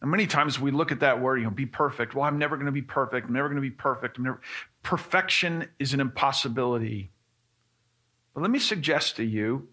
And 0.02 0.12
many 0.12 0.28
times 0.28 0.60
we 0.60 0.72
look 0.72 0.92
at 0.92 1.00
that 1.00 1.22
word, 1.22 1.38
you 1.38 1.46
know, 1.46 1.50
be 1.50 1.66
perfect. 1.66 2.14
Well, 2.14 2.24
I'm 2.24 2.38
never 2.38 2.56
going 2.56 2.68
to 2.68 2.72
be 2.72 2.82
perfect. 2.82 3.28
I'm 3.28 3.34
never 3.34 3.48
going 3.48 3.56
to 3.56 3.62
be 3.62 3.72
perfect. 3.72 4.20
Never... 4.20 4.42
Perfection 4.84 5.68
is 5.80 5.94
an 5.94 6.00
impossibility. 6.00 7.12
But 8.34 8.42
let 8.42 8.52
me 8.52 8.60
suggest 8.60 9.16
to 9.16 9.24
you, 9.24 9.70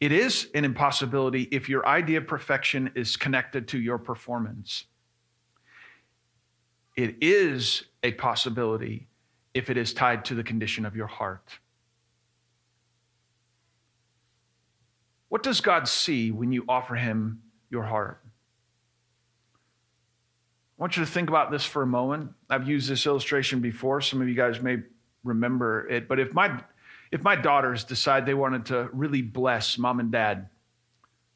it 0.00 0.12
is 0.12 0.48
an 0.54 0.64
impossibility 0.64 1.42
if 1.50 1.68
your 1.68 1.86
idea 1.86 2.18
of 2.18 2.26
perfection 2.26 2.90
is 2.94 3.16
connected 3.16 3.68
to 3.68 3.78
your 3.78 3.98
performance 3.98 4.86
it 6.96 7.16
is 7.20 7.84
a 8.02 8.12
possibility 8.12 9.08
if 9.54 9.70
it 9.70 9.76
is 9.76 9.94
tied 9.94 10.24
to 10.26 10.34
the 10.34 10.42
condition 10.42 10.84
of 10.84 10.96
your 10.96 11.06
heart. 11.06 11.58
What 15.28 15.42
does 15.42 15.60
God 15.60 15.88
see 15.88 16.30
when 16.30 16.52
you 16.52 16.64
offer 16.68 16.94
Him 16.94 17.42
your 17.70 17.84
heart? 17.84 18.20
I 20.78 20.82
want 20.82 20.96
you 20.96 21.04
to 21.04 21.10
think 21.10 21.28
about 21.28 21.52
this 21.52 21.64
for 21.64 21.82
a 21.82 21.86
moment. 21.86 22.32
I've 22.50 22.68
used 22.68 22.88
this 22.88 23.06
illustration 23.06 23.60
before. 23.60 24.00
Some 24.00 24.20
of 24.20 24.28
you 24.28 24.34
guys 24.34 24.60
may 24.60 24.78
remember 25.22 25.88
it, 25.88 26.08
but 26.08 26.18
if 26.18 26.34
my 26.34 26.62
if 27.12 27.22
my 27.22 27.36
daughters 27.36 27.84
decide 27.84 28.26
they 28.26 28.34
wanted 28.34 28.66
to 28.66 28.88
really 28.92 29.22
bless 29.22 29.78
mom 29.78 30.00
and 30.00 30.10
dad, 30.10 30.48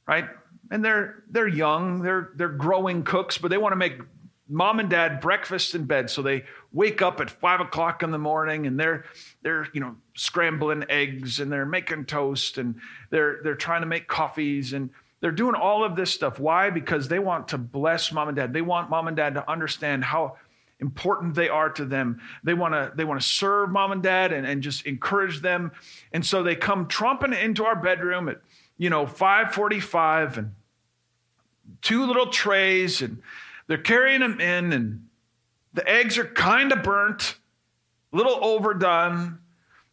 right? 0.09 0.29
And 0.73 0.85
they're 0.85 1.23
they're 1.31 1.49
young, 1.49 2.03
they're 2.03 2.31
they're 2.35 2.49
growing 2.49 3.05
cooks, 3.05 3.39
but 3.39 3.51
they 3.51 3.59
want 3.59 3.73
to 3.73 3.77
make 3.77 4.01
mom 4.49 4.81
and 4.81 4.89
dad 4.89 5.21
breakfast 5.21 5.75
in 5.75 5.85
bed. 5.85 6.11
So 6.11 6.23
they 6.23 6.45
wake 6.73 7.03
up 7.03 7.21
at 7.21 7.31
five 7.31 7.61
o'clock 7.61 8.03
in 8.03 8.11
the 8.11 8.19
morning 8.19 8.67
and 8.67 8.79
they're 8.79 9.05
they're 9.43 9.69
you 9.73 9.81
know 9.81 9.97
scrambling 10.15 10.85
eggs 10.89 11.41
and 11.41 11.53
they're 11.53 11.67
making 11.67 12.07
toast 12.07 12.59
and 12.59 12.77
they're 13.11 13.41
they're 13.43 13.55
trying 13.55 13.83
to 13.83 13.87
make 13.87 14.09
coffees 14.09 14.73
and 14.73 14.91
they're 15.21 15.33
doing 15.33 15.55
all 15.55 15.85
of 15.85 15.97
this 15.97 16.13
stuff. 16.13 16.39
Why? 16.39 16.71
Because 16.71 17.09
they 17.09 17.19
want 17.19 17.49
to 17.49 17.59
bless 17.59 18.13
mom 18.13 18.29
and 18.29 18.37
dad. 18.37 18.53
They 18.53 18.63
want 18.63 18.89
mom 18.89 19.09
and 19.09 19.17
dad 19.17 19.35
to 19.35 19.51
understand 19.51 20.05
how 20.05 20.37
important 20.81 21.35
they 21.35 21.49
are 21.49 21.71
to 21.71 21.85
them. 21.85 22.21
They 22.45 22.55
want 22.55 22.75
to 22.75 22.93
they 22.95 23.05
want 23.05 23.21
to 23.21 23.27
serve 23.27 23.71
mom 23.71 23.93
and 23.93 24.03
dad 24.03 24.33
and, 24.33 24.47
and 24.47 24.63
just 24.63 24.87
encourage 24.87 25.41
them. 25.41 25.73
And 26.13 26.25
so 26.25 26.43
they 26.43 26.55
come 26.55 26.87
tromping 26.87 27.39
into 27.39 27.65
our 27.65 27.77
bedroom 27.77 28.29
at 28.29 28.41
you 28.77 28.91
know 28.91 29.07
545 29.07 30.39
and 30.39 30.53
two 31.83 32.07
little 32.07 32.29
trays 32.29 33.03
and 33.03 33.21
they're 33.69 33.79
carrying 33.79 34.21
them 34.21 34.41
in, 34.41 34.73
and 34.73 35.09
the 35.75 35.89
eggs 35.89 36.19
are 36.19 36.25
kind 36.25 36.73
of 36.73 36.83
burnt, 36.83 37.37
a 38.13 38.17
little 38.17 38.43
overdone. 38.43 39.39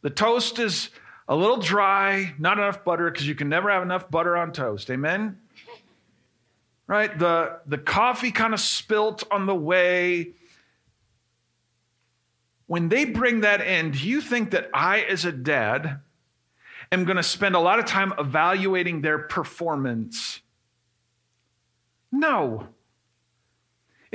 The 0.02 0.10
toast 0.10 0.58
is 0.58 0.90
a 1.28 1.36
little 1.36 1.58
dry, 1.58 2.34
not 2.40 2.58
enough 2.58 2.84
butter, 2.84 3.12
because 3.12 3.28
you 3.28 3.36
can 3.36 3.50
never 3.50 3.70
have 3.70 3.84
enough 3.84 4.10
butter 4.10 4.36
on 4.38 4.52
toast. 4.54 4.90
Amen? 4.90 5.38
Right? 6.88 7.18
The, 7.18 7.60
the 7.66 7.78
coffee 7.78 8.32
kind 8.32 8.54
of 8.54 8.60
spilt 8.60 9.24
on 9.30 9.46
the 9.46 9.56
way. 9.56 10.32
When 12.68 12.90
they 12.90 13.06
bring 13.06 13.42
that 13.42 13.62
in, 13.62 13.92
do 13.92 14.08
you 14.08 14.22
think 14.22 14.52
that 14.52 14.70
I, 14.74 15.02
as 15.02 15.26
a 15.26 15.32
dad, 15.32 16.00
am 16.92 17.04
going 17.04 17.18
to 17.18 17.24
spend 17.24 17.56
a 17.56 17.60
lot 17.60 17.80
of 17.80 17.86
time 17.86 18.14
evaluating 18.18 19.02
their 19.02 19.20
performance? 19.20 20.42
No. 22.12 22.68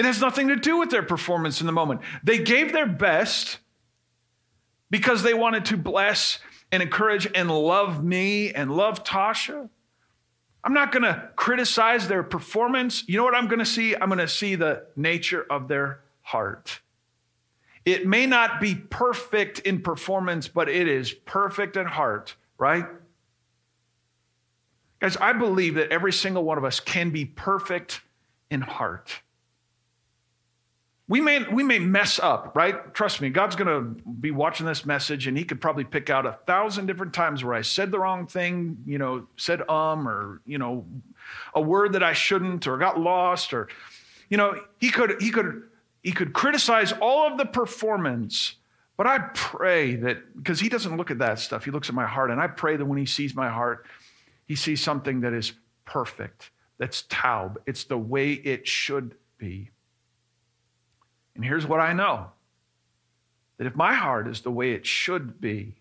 It 0.00 0.06
has 0.06 0.18
nothing 0.18 0.48
to 0.48 0.56
do 0.56 0.78
with 0.78 0.88
their 0.88 1.02
performance 1.02 1.60
in 1.60 1.66
the 1.66 1.74
moment. 1.74 2.00
They 2.24 2.38
gave 2.38 2.72
their 2.72 2.86
best 2.86 3.58
because 4.88 5.22
they 5.22 5.34
wanted 5.34 5.66
to 5.66 5.76
bless 5.76 6.38
and 6.72 6.82
encourage 6.82 7.28
and 7.34 7.50
love 7.50 8.02
me 8.02 8.50
and 8.50 8.74
love 8.74 9.04
Tasha. 9.04 9.68
I'm 10.64 10.72
not 10.72 10.90
going 10.90 11.02
to 11.02 11.28
criticize 11.36 12.08
their 12.08 12.22
performance. 12.22 13.04
You 13.08 13.18
know 13.18 13.24
what 13.24 13.34
I'm 13.34 13.46
going 13.46 13.58
to 13.58 13.66
see? 13.66 13.94
I'm 13.94 14.08
going 14.08 14.20
to 14.20 14.26
see 14.26 14.54
the 14.54 14.86
nature 14.96 15.44
of 15.50 15.68
their 15.68 16.00
heart. 16.22 16.80
It 17.84 18.06
may 18.06 18.24
not 18.24 18.58
be 18.58 18.74
perfect 18.74 19.58
in 19.58 19.82
performance, 19.82 20.48
but 20.48 20.70
it 20.70 20.88
is 20.88 21.12
perfect 21.12 21.76
in 21.76 21.84
heart, 21.84 22.36
right? 22.56 22.86
Guys, 24.98 25.18
I 25.18 25.34
believe 25.34 25.74
that 25.74 25.92
every 25.92 26.14
single 26.14 26.42
one 26.42 26.56
of 26.56 26.64
us 26.64 26.80
can 26.80 27.10
be 27.10 27.26
perfect 27.26 28.00
in 28.50 28.62
heart. 28.62 29.20
We 31.10 31.20
may, 31.20 31.42
we 31.42 31.64
may 31.64 31.80
mess 31.80 32.20
up, 32.20 32.54
right? 32.54 32.94
Trust 32.94 33.20
me, 33.20 33.30
God's 33.30 33.56
going 33.56 33.66
to 33.66 34.00
be 34.12 34.30
watching 34.30 34.64
this 34.64 34.86
message 34.86 35.26
and 35.26 35.36
he 35.36 35.42
could 35.42 35.60
probably 35.60 35.82
pick 35.82 36.08
out 36.08 36.24
a 36.24 36.38
thousand 36.46 36.86
different 36.86 37.12
times 37.12 37.42
where 37.42 37.52
I 37.52 37.62
said 37.62 37.90
the 37.90 37.98
wrong 37.98 38.28
thing, 38.28 38.76
you 38.86 38.96
know, 38.96 39.26
said 39.36 39.68
um 39.68 40.06
or, 40.06 40.40
you 40.46 40.56
know, 40.56 40.86
a 41.52 41.60
word 41.60 41.94
that 41.94 42.04
I 42.04 42.12
shouldn't 42.12 42.68
or 42.68 42.78
got 42.78 43.00
lost 43.00 43.52
or, 43.52 43.66
you 44.28 44.36
know, 44.36 44.54
he 44.78 44.88
could, 44.88 45.20
he 45.20 45.32
could, 45.32 45.64
he 46.04 46.12
could 46.12 46.32
criticize 46.32 46.92
all 46.92 47.26
of 47.26 47.38
the 47.38 47.44
performance. 47.44 48.54
But 48.96 49.08
I 49.08 49.18
pray 49.34 49.96
that, 49.96 50.36
because 50.36 50.60
he 50.60 50.68
doesn't 50.68 50.96
look 50.96 51.10
at 51.10 51.18
that 51.18 51.40
stuff, 51.40 51.64
he 51.64 51.72
looks 51.72 51.88
at 51.88 51.94
my 51.96 52.06
heart. 52.06 52.30
And 52.30 52.40
I 52.40 52.46
pray 52.46 52.76
that 52.76 52.84
when 52.84 52.98
he 52.98 53.06
sees 53.06 53.34
my 53.34 53.48
heart, 53.48 53.84
he 54.46 54.54
sees 54.54 54.80
something 54.80 55.22
that 55.22 55.32
is 55.32 55.54
perfect, 55.86 56.52
that's 56.78 57.02
tov. 57.08 57.56
It's 57.66 57.82
the 57.82 57.98
way 57.98 58.34
it 58.34 58.68
should 58.68 59.16
be. 59.38 59.70
And 61.34 61.44
here's 61.44 61.66
what 61.66 61.80
I 61.80 61.92
know 61.92 62.30
that 63.58 63.66
if 63.66 63.76
my 63.76 63.92
heart 63.92 64.26
is 64.26 64.40
the 64.40 64.50
way 64.50 64.72
it 64.72 64.86
should 64.86 65.40
be, 65.40 65.76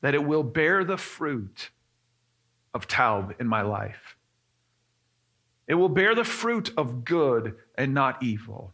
that 0.00 0.14
it 0.14 0.24
will 0.24 0.44
bear 0.44 0.84
the 0.84 0.96
fruit 0.96 1.70
of 2.72 2.86
Tov 2.86 3.34
in 3.40 3.48
my 3.48 3.62
life. 3.62 4.16
It 5.66 5.74
will 5.74 5.88
bear 5.88 6.14
the 6.14 6.24
fruit 6.24 6.72
of 6.76 7.04
good 7.04 7.56
and 7.76 7.94
not 7.94 8.22
evil. 8.22 8.72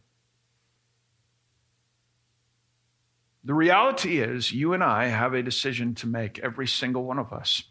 The 3.44 3.54
reality 3.54 4.18
is, 4.18 4.50
you 4.50 4.72
and 4.72 4.82
I 4.82 5.06
have 5.06 5.32
a 5.32 5.42
decision 5.42 5.94
to 5.96 6.06
make, 6.06 6.38
every 6.40 6.66
single 6.66 7.04
one 7.04 7.18
of 7.18 7.32
us. 7.32 7.62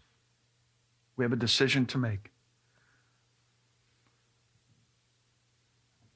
We 1.18 1.26
have 1.26 1.34
a 1.34 1.38
decision 1.38 1.86
to 1.88 1.98
make. 1.98 2.32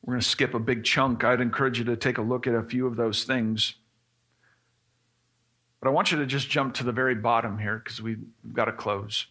We're 0.10 0.16
going 0.16 0.22
to 0.22 0.28
skip 0.28 0.56
a 0.56 0.60
big 0.60 0.84
chunk. 0.84 1.24
I'd 1.24 1.40
encourage 1.40 1.78
you 1.78 1.86
to 1.86 1.96
take 1.96 2.18
a 2.18 2.24
look 2.24 2.48
at 2.48 2.56
a 2.56 2.64
few 2.64 2.88
of 2.88 2.96
those 2.96 3.26
things. 3.26 3.76
But 5.80 5.88
I 5.88 5.92
want 5.92 6.12
you 6.12 6.18
to 6.18 6.26
just 6.26 6.50
jump 6.50 6.74
to 6.76 6.84
the 6.84 6.92
very 6.92 7.14
bottom 7.14 7.60
here 7.60 7.78
because 7.78 8.02
we've 8.02 8.18
got 8.52 8.66
to 8.66 8.72
close. 8.72 9.28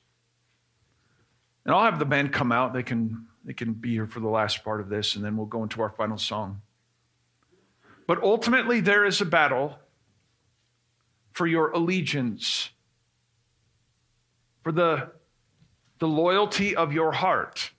And 1.67 1.75
I'll 1.75 1.83
have 1.83 1.99
the 1.99 2.05
band 2.05 2.33
come 2.33 2.53
out. 2.53 2.75
They 2.75 2.85
can, 2.85 3.27
they 3.45 3.55
can 3.55 3.73
be 3.73 3.91
here 3.91 4.07
for 4.07 4.21
the 4.21 4.29
last 4.29 4.63
part 4.63 4.81
of 4.81 4.89
this, 4.89 5.17
and 5.17 5.25
then 5.25 5.37
we'll 5.37 5.47
go 5.47 5.65
into 5.65 5.83
our 5.83 5.91
final 5.91 6.17
song. 6.17 6.63
But 8.07 8.23
ultimately, 8.23 8.79
there 8.79 9.05
is 9.05 9.21
a 9.21 9.25
battle 9.25 9.81
for 11.33 11.49
your 11.49 11.73
allegiance, 11.73 12.71
for 14.63 14.71
the, 14.71 15.11
the 15.99 16.07
loyalty 16.07 16.77
of 16.77 16.93
your 16.93 17.11
heart. 17.11 17.73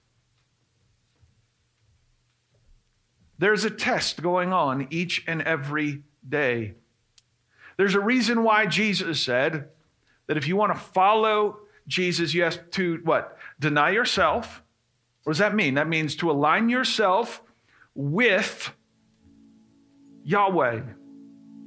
There's 3.39 3.63
a 3.63 3.69
test 3.69 4.21
going 4.21 4.53
on 4.53 4.87
each 4.91 5.23
and 5.25 5.41
every 5.41 6.03
day. 6.27 6.73
There's 7.77 7.95
a 7.95 7.99
reason 7.99 8.43
why 8.43 8.65
Jesus 8.65 9.23
said 9.23 9.69
that 10.27 10.37
if 10.37 10.47
you 10.47 10.57
want 10.57 10.73
to 10.73 10.79
follow 10.79 11.59
Jesus, 11.87 12.33
you 12.33 12.43
have 12.43 12.69
to 12.71 12.99
what? 13.03 13.37
Deny 13.59 13.91
yourself. 13.91 14.61
What 15.23 15.33
does 15.33 15.39
that 15.39 15.55
mean? 15.55 15.75
That 15.75 15.87
means 15.87 16.15
to 16.17 16.29
align 16.29 16.69
yourself 16.69 17.41
with 17.95 18.71
Yahweh, 20.23 20.81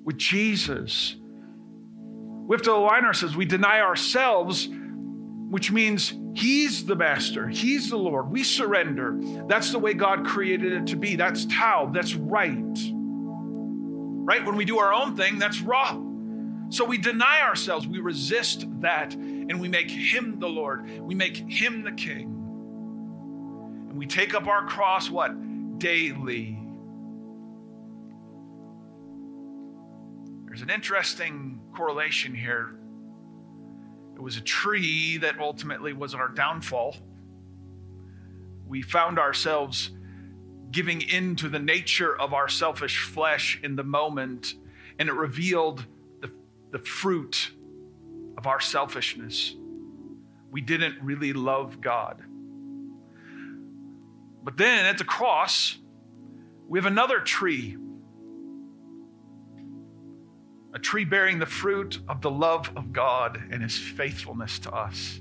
with 0.04 0.18
Jesus. 0.18 1.16
We 2.46 2.54
have 2.54 2.62
to 2.62 2.72
align 2.72 3.04
ourselves. 3.04 3.34
We 3.34 3.46
deny 3.46 3.80
ourselves, 3.80 4.68
which 5.52 5.70
means 5.70 6.14
He's 6.34 6.86
the 6.86 6.96
master, 6.96 7.46
He's 7.46 7.90
the 7.90 7.98
Lord. 7.98 8.30
We 8.30 8.42
surrender. 8.42 9.18
That's 9.48 9.70
the 9.70 9.78
way 9.78 9.92
God 9.92 10.24
created 10.24 10.72
it 10.72 10.86
to 10.86 10.96
be. 10.96 11.14
That's 11.14 11.44
Tov, 11.44 11.92
that's 11.92 12.14
right. 12.14 12.56
Right? 14.24 14.46
When 14.46 14.56
we 14.56 14.64
do 14.64 14.78
our 14.78 14.94
own 14.94 15.14
thing, 15.14 15.38
that's 15.38 15.60
wrong. 15.60 16.68
So 16.70 16.86
we 16.86 16.96
deny 16.96 17.42
ourselves, 17.42 17.86
we 17.86 17.98
resist 17.98 18.64
that, 18.80 19.12
and 19.12 19.60
we 19.60 19.68
make 19.68 19.90
Him 19.90 20.40
the 20.40 20.48
Lord. 20.48 20.88
We 21.00 21.14
make 21.14 21.36
Him 21.36 21.82
the 21.82 21.92
King. 21.92 22.30
And 23.90 23.98
we 23.98 24.06
take 24.06 24.34
up 24.34 24.46
our 24.46 24.66
cross, 24.66 25.10
what? 25.10 25.78
Daily. 25.78 26.58
There's 30.46 30.62
an 30.62 30.70
interesting 30.70 31.60
correlation 31.74 32.34
here 32.34 32.78
it 34.22 34.24
was 34.24 34.36
a 34.36 34.40
tree 34.40 35.16
that 35.16 35.40
ultimately 35.40 35.92
was 35.92 36.14
our 36.14 36.28
downfall. 36.28 36.94
We 38.68 38.80
found 38.80 39.18
ourselves 39.18 39.90
giving 40.70 41.00
in 41.00 41.34
to 41.34 41.48
the 41.48 41.58
nature 41.58 42.16
of 42.16 42.32
our 42.32 42.48
selfish 42.48 43.02
flesh 43.02 43.58
in 43.64 43.74
the 43.74 43.82
moment, 43.82 44.54
and 45.00 45.08
it 45.08 45.12
revealed 45.12 45.84
the, 46.20 46.30
the 46.70 46.78
fruit 46.78 47.50
of 48.38 48.46
our 48.46 48.60
selfishness. 48.60 49.56
We 50.52 50.60
didn't 50.60 51.02
really 51.02 51.32
love 51.32 51.80
God. 51.80 52.22
But 54.44 54.56
then 54.56 54.84
at 54.84 54.98
the 54.98 55.04
cross, 55.04 55.78
we 56.68 56.78
have 56.78 56.86
another 56.86 57.18
tree 57.18 57.76
a 60.74 60.78
tree 60.78 61.04
bearing 61.04 61.38
the 61.38 61.46
fruit 61.46 62.00
of 62.08 62.20
the 62.22 62.30
love 62.30 62.70
of 62.76 62.92
God 62.92 63.42
and 63.50 63.62
his 63.62 63.76
faithfulness 63.76 64.58
to 64.60 64.72
us. 64.72 65.20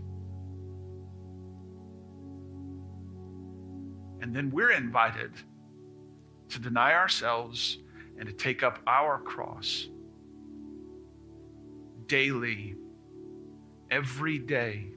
And 4.21 4.35
then 4.35 4.51
we're 4.51 4.71
invited 4.71 5.33
to 6.49 6.59
deny 6.59 6.93
ourselves 6.93 7.79
and 8.17 8.27
to 8.27 8.33
take 8.33 8.63
up 8.63 8.79
our 8.87 9.19
cross 9.19 9.87
daily, 12.07 12.75
every 13.89 14.37
day, 14.37 14.87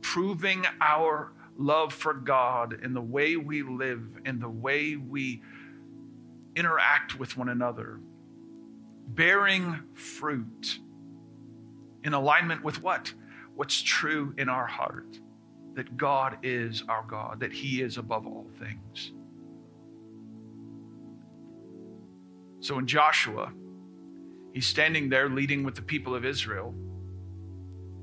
proving 0.00 0.64
our 0.80 1.32
love 1.58 1.92
for 1.92 2.14
God 2.14 2.78
in 2.82 2.94
the 2.94 3.00
way 3.00 3.36
we 3.36 3.62
live, 3.62 4.02
in 4.24 4.38
the 4.38 4.48
way 4.48 4.96
we 4.96 5.42
interact 6.54 7.18
with 7.18 7.36
one 7.36 7.48
another 7.48 8.00
bearing 9.06 9.80
fruit 9.94 10.78
in 12.04 12.14
alignment 12.14 12.62
with 12.62 12.82
what? 12.82 13.12
What's 13.54 13.80
true 13.80 14.34
in 14.36 14.48
our 14.48 14.66
heart 14.66 15.18
that 15.74 15.96
God 15.96 16.38
is 16.42 16.82
our 16.88 17.04
God, 17.06 17.40
that 17.40 17.52
He 17.52 17.82
is 17.82 17.98
above 17.98 18.26
all 18.26 18.46
things. 18.58 19.12
So 22.60 22.78
in 22.78 22.86
Joshua, 22.86 23.52
he's 24.52 24.66
standing 24.66 25.08
there 25.08 25.28
leading 25.28 25.62
with 25.62 25.76
the 25.76 25.82
people 25.82 26.14
of 26.14 26.24
Israel. 26.24 26.74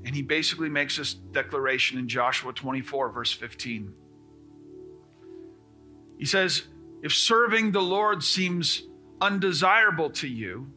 And 0.06 0.14
he 0.14 0.22
basically 0.22 0.68
makes 0.68 0.96
this 0.96 1.12
declaration 1.12 1.98
in 1.98 2.08
Joshua 2.08 2.52
24, 2.52 3.10
verse 3.10 3.32
15. 3.32 3.92
He 6.18 6.24
says, 6.24 6.62
If 7.02 7.12
serving 7.12 7.72
the 7.72 7.82
Lord 7.82 8.22
seems 8.22 8.84
undesirable 9.20 10.10
to 10.10 10.28
you, 10.28 10.72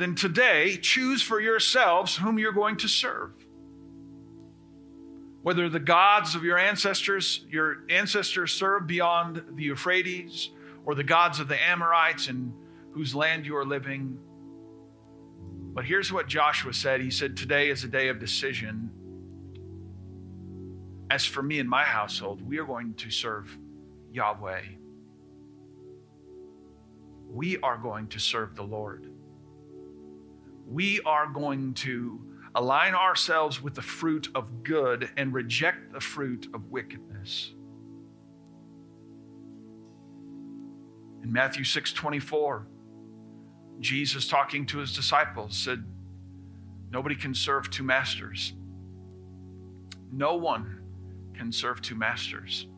then 0.00 0.14
today 0.14 0.78
choose 0.80 1.22
for 1.22 1.40
yourselves 1.40 2.16
whom 2.16 2.38
you're 2.38 2.52
going 2.52 2.76
to 2.78 2.88
serve. 2.88 3.32
Whether 5.42 5.68
the 5.68 5.80
gods 5.80 6.34
of 6.34 6.42
your 6.42 6.58
ancestors, 6.58 7.44
your 7.50 7.84
ancestors 7.90 8.52
served 8.52 8.86
beyond 8.86 9.42
the 9.54 9.64
Euphrates, 9.64 10.50
or 10.86 10.94
the 10.94 11.04
gods 11.04 11.40
of 11.40 11.48
the 11.48 11.62
Amorites 11.62 12.28
in 12.28 12.52
whose 12.92 13.14
land 13.14 13.44
you 13.44 13.56
are 13.56 13.64
living. 13.64 14.18
But 15.74 15.84
here's 15.84 16.12
what 16.12 16.26
Joshua 16.26 16.72
said 16.72 17.00
He 17.00 17.10
said, 17.10 17.36
Today 17.36 17.68
is 17.68 17.84
a 17.84 17.88
day 17.88 18.08
of 18.08 18.18
decision. 18.18 18.90
As 21.10 21.24
for 21.24 21.42
me 21.42 21.58
and 21.58 21.68
my 21.68 21.84
household, 21.84 22.40
we 22.40 22.58
are 22.58 22.64
going 22.64 22.94
to 22.94 23.10
serve 23.10 23.56
Yahweh. 24.12 24.62
We 27.28 27.58
are 27.58 27.76
going 27.76 28.08
to 28.08 28.18
serve 28.18 28.56
the 28.56 28.62
Lord 28.62 29.10
we 30.70 31.00
are 31.00 31.26
going 31.26 31.74
to 31.74 32.20
align 32.54 32.94
ourselves 32.94 33.60
with 33.60 33.74
the 33.74 33.82
fruit 33.82 34.28
of 34.36 34.62
good 34.62 35.10
and 35.16 35.32
reject 35.34 35.92
the 35.92 36.00
fruit 36.00 36.48
of 36.54 36.70
wickedness. 36.70 37.52
In 41.24 41.32
Matthew 41.32 41.64
6 41.64 41.92
24, 41.92 42.66
Jesus 43.80 44.28
talking 44.28 44.64
to 44.66 44.78
his 44.78 44.94
disciples 44.94 45.56
said, 45.56 45.84
Nobody 46.90 47.16
can 47.16 47.34
serve 47.34 47.68
two 47.70 47.84
masters. 47.84 48.52
No 50.12 50.36
one 50.36 50.80
can 51.34 51.50
serve 51.50 51.82
two 51.82 51.94
masters. 51.96 52.68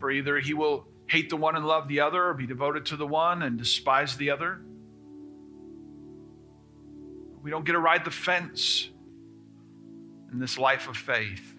For 0.00 0.10
either 0.10 0.40
he 0.40 0.54
will 0.54 0.86
hate 1.08 1.30
the 1.30 1.36
one 1.36 1.54
and 1.54 1.64
love 1.64 1.86
the 1.86 2.00
other, 2.00 2.24
or 2.24 2.34
be 2.34 2.46
devoted 2.46 2.84
to 2.86 2.96
the 2.96 3.06
one 3.06 3.42
and 3.42 3.56
despise 3.56 4.16
the 4.16 4.30
other. 4.30 4.60
We 7.46 7.52
don't 7.52 7.64
get 7.64 7.74
to 7.74 7.78
ride 7.78 8.04
the 8.04 8.10
fence 8.10 8.90
in 10.32 10.40
this 10.40 10.58
life 10.58 10.88
of 10.88 10.96
faith. 10.96 11.54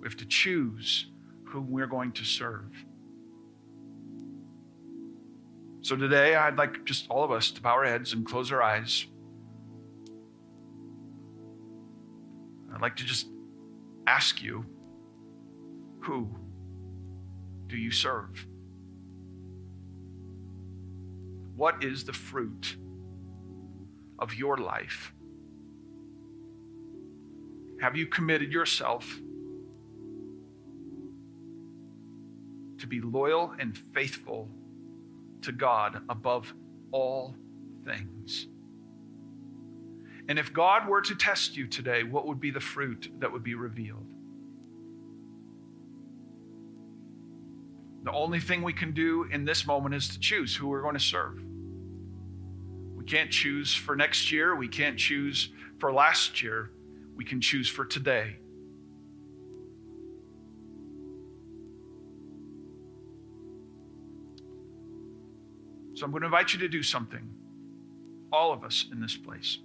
We 0.00 0.08
have 0.08 0.16
to 0.16 0.26
choose 0.26 1.06
whom 1.44 1.70
we're 1.70 1.86
going 1.86 2.10
to 2.10 2.24
serve. 2.24 2.72
So 5.82 5.94
today, 5.94 6.34
I'd 6.34 6.56
like 6.56 6.84
just 6.84 7.06
all 7.08 7.22
of 7.22 7.30
us 7.30 7.52
to 7.52 7.62
bow 7.62 7.74
our 7.74 7.84
heads 7.84 8.14
and 8.14 8.26
close 8.26 8.50
our 8.50 8.60
eyes. 8.60 9.06
I'd 12.74 12.82
like 12.82 12.96
to 12.96 13.04
just 13.04 13.28
ask 14.08 14.42
you 14.42 14.66
who 16.00 16.28
do 17.68 17.76
you 17.76 17.92
serve? 17.92 18.44
What 21.54 21.84
is 21.84 22.02
the 22.02 22.12
fruit? 22.12 22.76
Of 24.20 24.34
your 24.34 24.58
life? 24.58 25.12
Have 27.80 27.96
you 27.96 28.06
committed 28.06 28.52
yourself 28.52 29.18
to 32.78 32.86
be 32.86 33.00
loyal 33.00 33.54
and 33.58 33.76
faithful 33.94 34.48
to 35.42 35.52
God 35.52 36.02
above 36.08 36.52
all 36.92 37.34
things? 37.84 38.46
And 40.28 40.38
if 40.38 40.52
God 40.52 40.86
were 40.86 41.00
to 41.00 41.14
test 41.14 41.56
you 41.56 41.66
today, 41.66 42.02
what 42.02 42.26
would 42.26 42.38
be 42.38 42.50
the 42.50 42.60
fruit 42.60 43.10
that 43.18 43.32
would 43.32 43.42
be 43.42 43.54
revealed? 43.54 44.06
The 48.02 48.12
only 48.12 48.40
thing 48.40 48.62
we 48.62 48.72
can 48.72 48.92
do 48.92 49.24
in 49.30 49.44
this 49.44 49.66
moment 49.66 49.94
is 49.94 50.08
to 50.08 50.20
choose 50.20 50.54
who 50.54 50.68
we're 50.68 50.82
going 50.82 50.94
to 50.94 51.00
serve 51.00 51.42
can't 53.02 53.30
choose 53.30 53.74
for 53.74 53.96
next 53.96 54.32
year. 54.32 54.54
We 54.54 54.68
can't 54.68 54.98
choose 54.98 55.50
for 55.78 55.92
last 55.92 56.42
year. 56.42 56.70
We 57.16 57.24
can 57.24 57.40
choose 57.40 57.68
for 57.68 57.84
today. 57.84 58.36
So 65.94 66.06
I'm 66.06 66.12
going 66.12 66.22
to 66.22 66.26
invite 66.26 66.54
you 66.54 66.58
to 66.60 66.68
do 66.68 66.82
something, 66.82 67.28
all 68.32 68.52
of 68.52 68.64
us 68.64 68.86
in 68.90 69.00
this 69.00 69.16
place. 69.16 69.58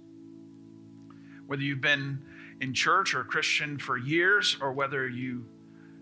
Whether 1.46 1.62
you've 1.62 1.80
been 1.80 2.18
in 2.60 2.74
church 2.74 3.14
or 3.14 3.20
a 3.20 3.24
Christian 3.24 3.78
for 3.78 3.96
years, 3.96 4.56
or 4.60 4.72
whether 4.72 5.08
you 5.08 5.46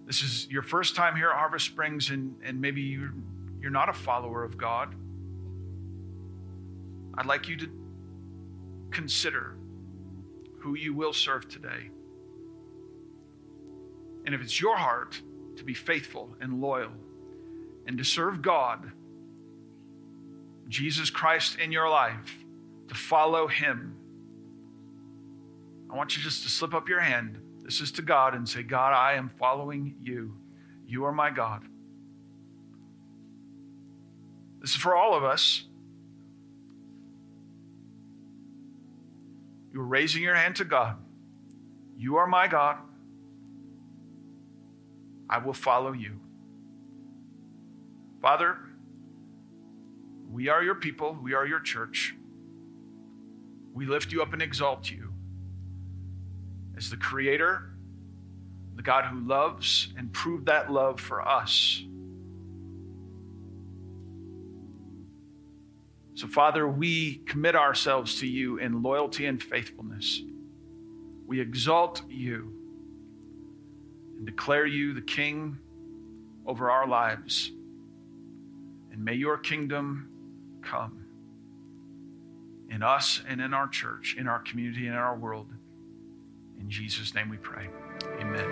this 0.06 0.22
is 0.22 0.46
your 0.50 0.62
first 0.62 0.94
time 0.94 1.16
here 1.16 1.30
at 1.30 1.36
Harvest 1.36 1.64
Springs 1.64 2.10
and, 2.10 2.36
and 2.44 2.60
maybe 2.60 2.82
you, 2.82 3.10
you're 3.60 3.70
not 3.70 3.88
a 3.88 3.92
follower 3.92 4.44
of 4.44 4.58
God. 4.58 4.94
I'd 7.16 7.26
like 7.26 7.48
you 7.48 7.56
to 7.56 7.68
consider 8.90 9.56
who 10.60 10.74
you 10.74 10.94
will 10.94 11.12
serve 11.12 11.48
today. 11.48 11.90
And 14.24 14.34
if 14.34 14.40
it's 14.40 14.60
your 14.60 14.76
heart 14.76 15.20
to 15.56 15.64
be 15.64 15.74
faithful 15.74 16.34
and 16.40 16.60
loyal 16.60 16.92
and 17.86 17.98
to 17.98 18.04
serve 18.04 18.40
God, 18.40 18.90
Jesus 20.68 21.10
Christ 21.10 21.58
in 21.58 21.70
your 21.70 21.88
life, 21.88 22.38
to 22.88 22.94
follow 22.94 23.46
him, 23.46 23.96
I 25.90 25.96
want 25.96 26.16
you 26.16 26.22
just 26.22 26.42
to 26.44 26.48
slip 26.48 26.74
up 26.74 26.88
your 26.88 27.00
hand. 27.00 27.38
This 27.62 27.80
is 27.80 27.92
to 27.92 28.02
God 28.02 28.34
and 28.34 28.48
say, 28.48 28.62
God, 28.62 28.92
I 28.92 29.14
am 29.14 29.30
following 29.38 29.94
you. 30.02 30.34
You 30.86 31.04
are 31.04 31.12
my 31.12 31.30
God. 31.30 31.62
This 34.60 34.70
is 34.70 34.76
for 34.76 34.96
all 34.96 35.14
of 35.14 35.24
us. 35.24 35.66
You're 39.74 39.82
raising 39.82 40.22
your 40.22 40.36
hand 40.36 40.54
to 40.56 40.64
God. 40.64 40.96
You 41.98 42.16
are 42.16 42.28
my 42.28 42.46
God. 42.46 42.78
I 45.28 45.38
will 45.38 45.52
follow 45.52 45.90
you. 45.92 46.20
Father, 48.22 48.56
we 50.30 50.48
are 50.48 50.62
your 50.62 50.76
people. 50.76 51.18
We 51.20 51.34
are 51.34 51.44
your 51.44 51.58
church. 51.58 52.14
We 53.74 53.84
lift 53.86 54.12
you 54.12 54.22
up 54.22 54.32
and 54.32 54.40
exalt 54.40 54.88
you 54.88 55.12
as 56.76 56.88
the 56.88 56.96
Creator, 56.96 57.68
the 58.76 58.82
God 58.82 59.06
who 59.06 59.18
loves 59.26 59.92
and 59.96 60.12
proved 60.12 60.46
that 60.46 60.70
love 60.70 61.00
for 61.00 61.26
us. 61.26 61.82
So, 66.14 66.28
Father, 66.28 66.68
we 66.68 67.16
commit 67.26 67.56
ourselves 67.56 68.20
to 68.20 68.26
you 68.26 68.58
in 68.58 68.82
loyalty 68.82 69.26
and 69.26 69.42
faithfulness. 69.42 70.22
We 71.26 71.40
exalt 71.40 72.02
you 72.08 72.52
and 74.16 74.24
declare 74.24 74.66
you 74.66 74.94
the 74.94 75.00
King 75.00 75.58
over 76.46 76.70
our 76.70 76.86
lives. 76.86 77.50
And 78.92 79.04
may 79.04 79.14
your 79.14 79.38
kingdom 79.38 80.08
come 80.62 81.04
in 82.70 82.82
us 82.82 83.22
and 83.28 83.40
in 83.40 83.52
our 83.52 83.68
church, 83.68 84.16
in 84.18 84.28
our 84.28 84.40
community, 84.40 84.86
and 84.86 84.94
in 84.94 85.00
our 85.00 85.16
world. 85.16 85.48
In 86.60 86.70
Jesus' 86.70 87.14
name 87.14 87.28
we 87.28 87.36
pray. 87.38 87.68
Amen. 88.20 88.48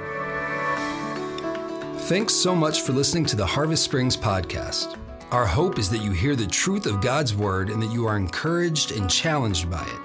Thanks 2.02 2.34
so 2.34 2.54
much 2.54 2.82
for 2.82 2.92
listening 2.92 3.24
to 3.26 3.36
the 3.36 3.46
Harvest 3.46 3.84
Springs 3.84 4.16
podcast. 4.16 4.98
Our 5.32 5.46
hope 5.46 5.78
is 5.78 5.88
that 5.88 6.02
you 6.02 6.10
hear 6.10 6.36
the 6.36 6.46
truth 6.46 6.84
of 6.84 7.00
God's 7.00 7.34
Word 7.34 7.70
and 7.70 7.80
that 7.80 7.90
you 7.90 8.04
are 8.04 8.18
encouraged 8.18 8.92
and 8.92 9.08
challenged 9.08 9.70
by 9.70 9.80
it. 9.80 9.98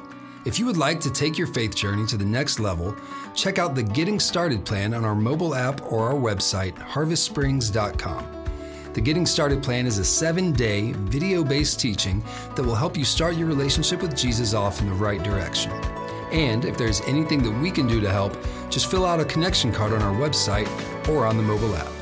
If 0.46 0.58
you 0.58 0.66
would 0.66 0.78
like 0.78 1.02
to 1.02 1.12
take 1.12 1.38
your 1.38 1.48
faith 1.48 1.76
journey 1.76 2.06
to 2.06 2.16
the 2.16 2.24
next 2.24 2.62
level, 2.62 2.96
check 3.36 3.60
out 3.60 3.76
the 3.76 3.84
Getting 3.84 4.22
Started 4.22 4.64
plan 4.64 4.94
on 4.94 5.04
our 5.04 5.16
mobile 5.16 5.54
app 5.54 5.92
or 5.92 6.08
our 6.08 6.14
website, 6.14 6.76
harvestsprings.com. 6.76 8.46
The 8.94 9.02
Getting 9.02 9.26
Started 9.26 9.62
plan 9.62 9.86
is 9.86 9.98
a 9.98 10.06
seven 10.06 10.54
day, 10.54 10.94
video 10.94 11.44
based 11.44 11.78
teaching 11.78 12.24
that 12.56 12.64
will 12.64 12.74
help 12.74 12.96
you 12.96 13.04
start 13.04 13.36
your 13.36 13.50
relationship 13.50 14.02
with 14.02 14.16
Jesus 14.16 14.54
off 14.54 14.80
in 14.80 14.88
the 14.88 14.94
right 14.94 15.22
direction. 15.24 15.74
And 16.32 16.64
if 16.64 16.78
there's 16.78 17.02
anything 17.02 17.44
that 17.44 17.52
we 17.52 17.70
can 17.70 17.86
do 17.86 18.00
to 18.00 18.10
help, 18.10 18.38
just 18.70 18.90
fill 18.90 19.06
out 19.06 19.20
a 19.20 19.26
connection 19.26 19.74
card 19.74 19.92
on 19.92 20.02
our 20.02 20.16
website 20.16 20.70
or 21.10 21.26
on 21.26 21.36
the 21.36 21.44
mobile 21.44 21.76
app. 21.76 21.97